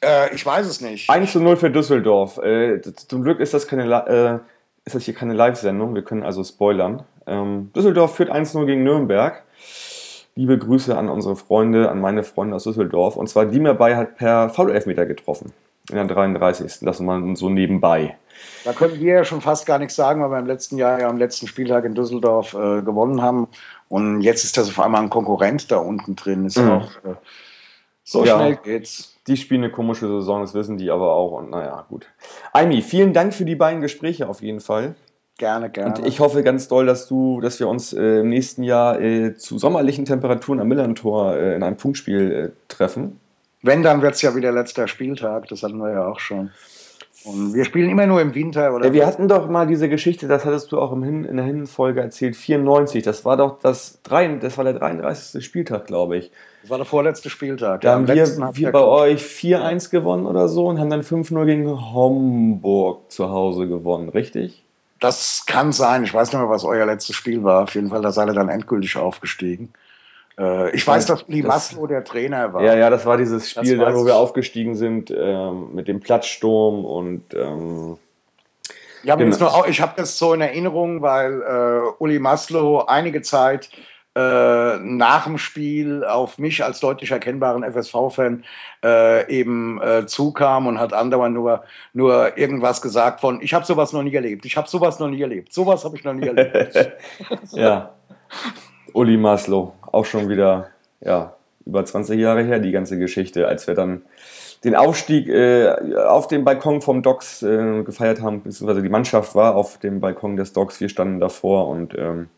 Äh, 0.00 0.32
ich 0.34 0.46
weiß 0.46 0.66
es 0.66 0.80
nicht. 0.80 1.10
1 1.10 1.32
zu 1.32 1.40
0 1.40 1.56
für 1.56 1.70
Düsseldorf. 1.70 2.38
Äh, 2.38 2.82
zum 2.82 3.22
Glück 3.24 3.40
ist 3.40 3.52
das, 3.54 3.66
keine, 3.66 4.42
ist 4.84 4.94
das 4.94 5.04
hier 5.04 5.14
keine 5.14 5.34
Live-Sendung. 5.34 5.94
Wir 5.94 6.02
können 6.02 6.22
also 6.22 6.44
spoilern. 6.44 7.04
Ähm, 7.26 7.70
Düsseldorf 7.74 8.16
führt 8.16 8.30
1 8.30 8.54
0 8.54 8.66
gegen 8.66 8.82
Nürnberg. 8.84 9.42
Liebe 10.36 10.58
Grüße 10.58 10.96
an 10.96 11.08
unsere 11.08 11.36
Freunde, 11.36 11.90
an 11.90 12.00
meine 12.00 12.24
Freunde 12.24 12.56
aus 12.56 12.64
Düsseldorf. 12.64 13.16
Und 13.16 13.28
zwar 13.28 13.46
Diemer 13.46 13.74
Bay 13.74 13.94
hat 13.94 14.16
per 14.16 14.50
Foul-Elfmeter 14.50 15.06
getroffen. 15.06 15.52
In 15.90 15.96
der 15.96 16.06
33. 16.06 16.80
Das 16.80 17.00
mal 17.00 17.36
so 17.36 17.50
nebenbei. 17.50 18.16
Da 18.64 18.72
können 18.72 18.98
wir 18.98 19.14
ja 19.14 19.24
schon 19.24 19.40
fast 19.42 19.64
gar 19.66 19.78
nichts 19.78 19.94
sagen, 19.94 20.22
weil 20.22 20.30
wir 20.30 20.38
im 20.38 20.46
letzten 20.46 20.76
Jahr 20.76 20.98
ja 21.00 21.08
am 21.08 21.18
letzten 21.18 21.46
Spieltag 21.46 21.84
in 21.84 21.94
Düsseldorf 21.94 22.54
äh, 22.54 22.82
gewonnen 22.82 23.22
haben. 23.22 23.48
Und 23.88 24.22
jetzt 24.22 24.44
ist 24.44 24.56
das 24.56 24.68
auf 24.68 24.80
einmal 24.80 25.02
ein 25.02 25.10
Konkurrent 25.10 25.70
da 25.70 25.76
unten 25.76 26.16
drin. 26.16 26.46
Ist 26.46 26.58
Mhm. 26.58 26.70
auch 26.70 26.90
äh, 27.04 27.14
so 28.04 28.24
Ja. 28.24 28.36
schnell 28.36 28.56
geht's. 28.56 29.16
Die 29.26 29.36
spielen 29.36 29.64
eine 29.64 29.72
komische 29.72 30.06
Saison, 30.06 30.42
das 30.42 30.54
wissen 30.54 30.76
die 30.76 30.90
aber 30.90 31.12
auch. 31.14 31.32
Und 31.32 31.50
naja, 31.50 31.86
gut. 31.88 32.06
Aimi, 32.52 32.82
vielen 32.82 33.12
Dank 33.14 33.32
für 33.34 33.46
die 33.46 33.56
beiden 33.56 33.80
Gespräche 33.80 34.28
auf 34.28 34.42
jeden 34.42 34.60
Fall. 34.60 34.94
Gerne, 35.38 35.68
gerne. 35.70 35.94
Und 35.96 36.06
ich 36.06 36.20
hoffe 36.20 36.42
ganz 36.44 36.68
doll, 36.68 36.86
dass 36.86 37.08
du, 37.08 37.40
dass 37.40 37.58
wir 37.58 37.66
uns 37.66 37.92
äh, 37.92 38.20
im 38.20 38.28
nächsten 38.28 38.62
Jahr 38.62 39.00
äh, 39.00 39.34
zu 39.34 39.58
sommerlichen 39.58 40.04
Temperaturen 40.04 40.60
am 40.60 40.68
Millantor 40.68 41.34
äh, 41.34 41.56
in 41.56 41.62
einem 41.64 41.76
Punktspiel 41.76 42.32
äh, 42.32 42.50
treffen. 42.68 43.18
Wenn, 43.62 43.82
dann 43.82 44.02
wird's 44.02 44.22
ja 44.22 44.36
wieder 44.36 44.52
letzter 44.52 44.86
Spieltag. 44.86 45.48
Das 45.48 45.62
hatten 45.62 45.78
wir 45.78 45.90
ja 45.90 46.06
auch 46.06 46.20
schon. 46.20 46.50
Und 47.24 47.54
wir 47.54 47.64
spielen 47.64 47.88
immer 47.88 48.06
nur 48.06 48.20
im 48.20 48.34
Winter. 48.34 48.74
Oder 48.74 48.86
Ja, 48.86 48.92
wir 48.92 49.06
hatten 49.06 49.28
doch 49.28 49.48
mal 49.48 49.66
diese 49.66 49.88
Geschichte, 49.88 50.28
das 50.28 50.44
hattest 50.44 50.70
du 50.72 50.78
auch 50.78 50.92
im 50.92 51.02
Hin 51.02 51.24
in 51.24 51.36
der 51.36 51.46
Hinfolge 51.46 52.00
erzählt, 52.02 52.36
94. 52.36 53.02
Das 53.02 53.24
war 53.24 53.38
doch 53.38 53.58
das, 53.60 54.00
drei, 54.02 54.28
das 54.36 54.58
war 54.58 54.64
der 54.64 54.74
33. 54.74 55.42
Spieltag, 55.42 55.86
glaube 55.86 56.18
ich. 56.18 56.30
das 56.60 56.70
war 56.70 56.76
der 56.76 56.86
vorletzte 56.86 57.30
Spieltag. 57.30 57.80
Da 57.80 57.94
am 57.94 58.06
haben 58.06 58.14
wir, 58.14 58.56
wir 58.56 58.72
bei 58.72 58.84
euch 58.84 59.22
4-1 59.22 59.90
gewonnen 59.90 60.26
oder 60.26 60.48
so 60.48 60.66
und 60.66 60.78
haben 60.78 60.90
dann 60.90 61.02
5-0 61.02 61.46
gegen 61.46 61.94
Homburg 61.94 63.10
zu 63.10 63.30
Hause 63.30 63.68
gewonnen, 63.68 64.10
richtig? 64.10 64.62
Das 65.00 65.44
kann 65.46 65.72
sein. 65.72 66.04
Ich 66.04 66.12
weiß 66.12 66.30
nicht 66.30 66.40
mehr, 66.40 66.50
was 66.50 66.64
euer 66.64 66.84
letztes 66.84 67.16
Spiel 67.16 67.42
war. 67.42 67.64
Auf 67.64 67.74
jeden 67.74 67.88
Fall, 67.88 68.02
da 68.02 68.12
seid 68.12 68.28
ihr 68.28 68.34
dann 68.34 68.48
endgültig 68.50 68.96
aufgestiegen. 68.98 69.72
Äh, 70.38 70.70
ich 70.74 70.86
weiß, 70.86 71.06
dass 71.06 71.24
Das- 71.26 71.42
Maslow 71.42 71.86
der 71.86 72.02
Trainer 72.04 72.52
war. 72.52 72.62
Ja, 72.62 72.74
ja, 72.76 72.90
das 72.90 73.06
war 73.06 73.16
dieses 73.16 73.50
Spiel, 73.50 73.78
da, 73.78 73.94
wo 73.94 74.04
wir 74.04 74.16
aufgestiegen 74.16 74.74
sind 74.74 75.12
ähm, 75.16 75.74
mit 75.74 75.86
dem 75.88 76.00
Platzsturm 76.00 76.84
und 76.84 77.22
ähm, 77.34 77.96
Ja, 79.04 79.16
Genau. 79.16 79.46
auch, 79.46 79.66
ich 79.66 79.80
habe 79.80 79.92
das 79.96 80.18
so 80.18 80.32
in 80.34 80.40
Erinnerung, 80.40 81.02
weil 81.02 81.42
äh, 81.42 82.02
Uli 82.02 82.18
Maslow 82.18 82.84
einige 82.86 83.22
Zeit 83.22 83.68
äh, 84.16 84.78
nach 84.78 85.24
dem 85.24 85.38
Spiel 85.38 86.04
auf 86.04 86.38
mich 86.38 86.62
als 86.64 86.78
deutlich 86.80 87.10
erkennbaren 87.10 87.64
FSV-Fan 87.64 88.44
äh, 88.84 89.28
eben 89.28 89.80
äh, 89.82 90.06
zukam 90.06 90.66
und 90.68 90.78
hat 90.78 90.92
andauernd 90.92 91.34
nur, 91.34 91.64
nur 91.92 92.38
irgendwas 92.38 92.80
gesagt 92.80 93.20
von, 93.20 93.40
ich 93.42 93.52
habe 93.54 93.64
sowas 93.66 93.92
noch 93.92 94.02
nie 94.04 94.14
erlebt, 94.14 94.46
ich 94.46 94.56
habe 94.56 94.68
sowas 94.68 94.98
noch 95.00 95.08
nie 95.08 95.20
erlebt, 95.20 95.52
sowas 95.52 95.84
habe 95.84 95.96
ich 95.96 96.04
noch 96.04 96.14
nie 96.14 96.28
erlebt. 96.28 96.92
ja, 97.52 97.90
Uli 98.92 99.16
Maslow, 99.16 99.72
auch 99.94 100.04
schon 100.04 100.28
wieder, 100.28 100.68
ja, 101.00 101.36
über 101.66 101.84
20 101.84 102.20
Jahre 102.20 102.42
her, 102.42 102.58
die 102.58 102.72
ganze 102.72 102.98
Geschichte, 102.98 103.48
als 103.48 103.66
wir 103.66 103.74
dann 103.74 104.02
den 104.64 104.74
Aufstieg 104.74 105.28
äh, 105.28 105.94
auf 106.06 106.28
dem 106.28 106.44
Balkon 106.44 106.80
vom 106.80 107.02
Docks 107.02 107.42
äh, 107.42 107.82
gefeiert 107.82 108.20
haben, 108.22 108.42
beziehungsweise 108.42 108.82
die 108.82 108.88
Mannschaft 108.88 109.34
war 109.34 109.54
auf 109.56 109.78
dem 109.78 110.00
Balkon 110.00 110.36
des 110.36 110.52
Docks, 110.52 110.80
wir 110.80 110.88
standen 110.88 111.20
davor 111.20 111.68
und 111.68 111.96
ähm, 111.98 112.28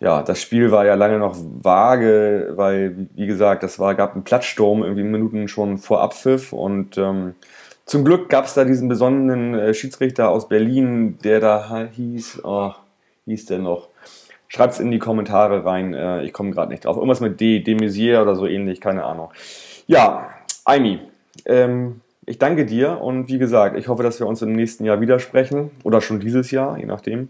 ja, 0.00 0.22
das 0.22 0.40
Spiel 0.40 0.70
war 0.70 0.86
ja 0.86 0.94
lange 0.94 1.18
noch 1.18 1.36
vage, 1.36 2.52
weil, 2.54 3.08
wie 3.16 3.26
gesagt, 3.26 3.64
war, 3.80 3.96
gab 3.96 4.14
einen 4.14 4.22
Platzsturm, 4.22 4.84
irgendwie 4.84 5.02
Minuten 5.02 5.48
schon 5.48 5.78
vor 5.78 6.00
Abpfiff 6.00 6.52
und 6.52 6.96
ähm, 6.96 7.34
zum 7.84 8.04
Glück 8.04 8.28
gab 8.28 8.44
es 8.44 8.54
da 8.54 8.64
diesen 8.64 8.88
besonderen 8.88 9.54
äh, 9.54 9.74
Schiedsrichter 9.74 10.28
aus 10.28 10.48
Berlin, 10.48 11.18
der 11.24 11.40
da 11.40 11.88
hieß, 11.90 12.44
oh, 12.44 12.72
hieß 13.24 13.46
der 13.46 13.58
noch? 13.58 13.88
Schreibt's 14.48 14.80
in 14.80 14.90
die 14.90 14.98
Kommentare 14.98 15.64
rein, 15.64 15.94
äh, 15.94 16.22
ich 16.22 16.32
komme 16.32 16.50
gerade 16.50 16.70
nicht 16.70 16.84
drauf. 16.84 16.96
Irgendwas 16.96 17.20
mit 17.20 17.40
D, 17.40 17.60
de 17.60 17.74
Maizière 17.74 18.22
oder 18.22 18.34
so 18.34 18.46
ähnlich, 18.46 18.80
keine 18.80 19.04
Ahnung. 19.04 19.30
Ja, 19.86 20.30
Aimi, 20.64 21.00
ähm, 21.44 22.00
ich 22.26 22.38
danke 22.38 22.66
dir 22.66 23.00
und 23.00 23.28
wie 23.28 23.38
gesagt, 23.38 23.76
ich 23.76 23.88
hoffe, 23.88 24.02
dass 24.02 24.20
wir 24.20 24.26
uns 24.26 24.42
im 24.42 24.52
nächsten 24.52 24.84
Jahr 24.84 25.00
widersprechen 25.00 25.70
oder 25.84 26.00
schon 26.00 26.20
dieses 26.20 26.50
Jahr, 26.50 26.78
je 26.78 26.86
nachdem. 26.86 27.28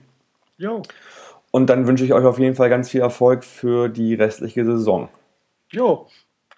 Jo, 0.57 0.83
Und 1.51 1.71
dann 1.71 1.87
wünsche 1.87 2.05
ich 2.05 2.12
euch 2.12 2.25
auf 2.25 2.39
jeden 2.39 2.57
Fall 2.57 2.69
ganz 2.69 2.91
viel 2.91 3.01
Erfolg 3.01 3.45
für 3.45 3.89
die 3.89 4.14
restliche 4.14 4.64
Saison. 4.64 5.09
jo. 5.71 6.07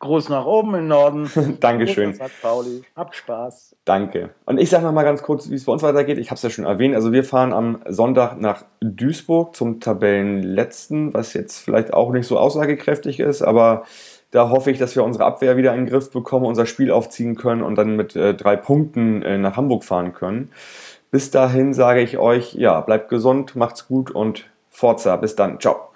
Gruß 0.00 0.30
nach 0.30 0.46
oben 0.46 0.74
im 0.74 0.88
Norden. 0.88 1.30
Dankeschön. 1.60 2.16
Gruß. 2.16 2.30
Pauli. 2.42 2.82
Habt 2.96 3.14
Spaß. 3.14 3.76
Danke. 3.84 4.30
Und 4.46 4.58
ich 4.58 4.70
sage 4.70 4.84
noch 4.84 4.92
mal 4.92 5.04
ganz 5.04 5.22
kurz, 5.22 5.50
wie 5.50 5.54
es 5.54 5.66
bei 5.66 5.72
uns 5.72 5.82
weitergeht. 5.82 6.18
Ich 6.18 6.30
habe 6.30 6.36
es 6.36 6.42
ja 6.42 6.50
schon 6.50 6.64
erwähnt. 6.64 6.94
Also 6.94 7.12
wir 7.12 7.22
fahren 7.22 7.52
am 7.52 7.80
Sonntag 7.86 8.40
nach 8.40 8.64
Duisburg 8.80 9.54
zum 9.54 9.78
Tabellenletzten, 9.78 11.12
was 11.12 11.34
jetzt 11.34 11.58
vielleicht 11.58 11.92
auch 11.92 12.12
nicht 12.12 12.26
so 12.26 12.38
aussagekräftig 12.38 13.20
ist, 13.20 13.42
aber 13.42 13.84
da 14.30 14.48
hoffe 14.48 14.70
ich, 14.70 14.78
dass 14.78 14.94
wir 14.94 15.04
unsere 15.04 15.24
Abwehr 15.24 15.56
wieder 15.56 15.72
in 15.74 15.84
den 15.84 15.90
Griff 15.90 16.10
bekommen, 16.10 16.46
unser 16.46 16.64
Spiel 16.64 16.90
aufziehen 16.92 17.34
können 17.34 17.62
und 17.62 17.74
dann 17.76 17.96
mit 17.96 18.14
äh, 18.14 18.34
drei 18.34 18.56
Punkten 18.56 19.22
äh, 19.22 19.38
nach 19.38 19.56
Hamburg 19.56 19.84
fahren 19.84 20.12
können. 20.12 20.50
Bis 21.10 21.30
dahin 21.30 21.74
sage 21.74 22.00
ich 22.00 22.18
euch, 22.18 22.54
ja, 22.54 22.80
bleibt 22.80 23.08
gesund, 23.08 23.56
macht's 23.56 23.88
gut 23.88 24.12
und 24.12 24.46
Forza. 24.70 25.16
Bis 25.16 25.34
dann. 25.34 25.58
Ciao. 25.58 25.90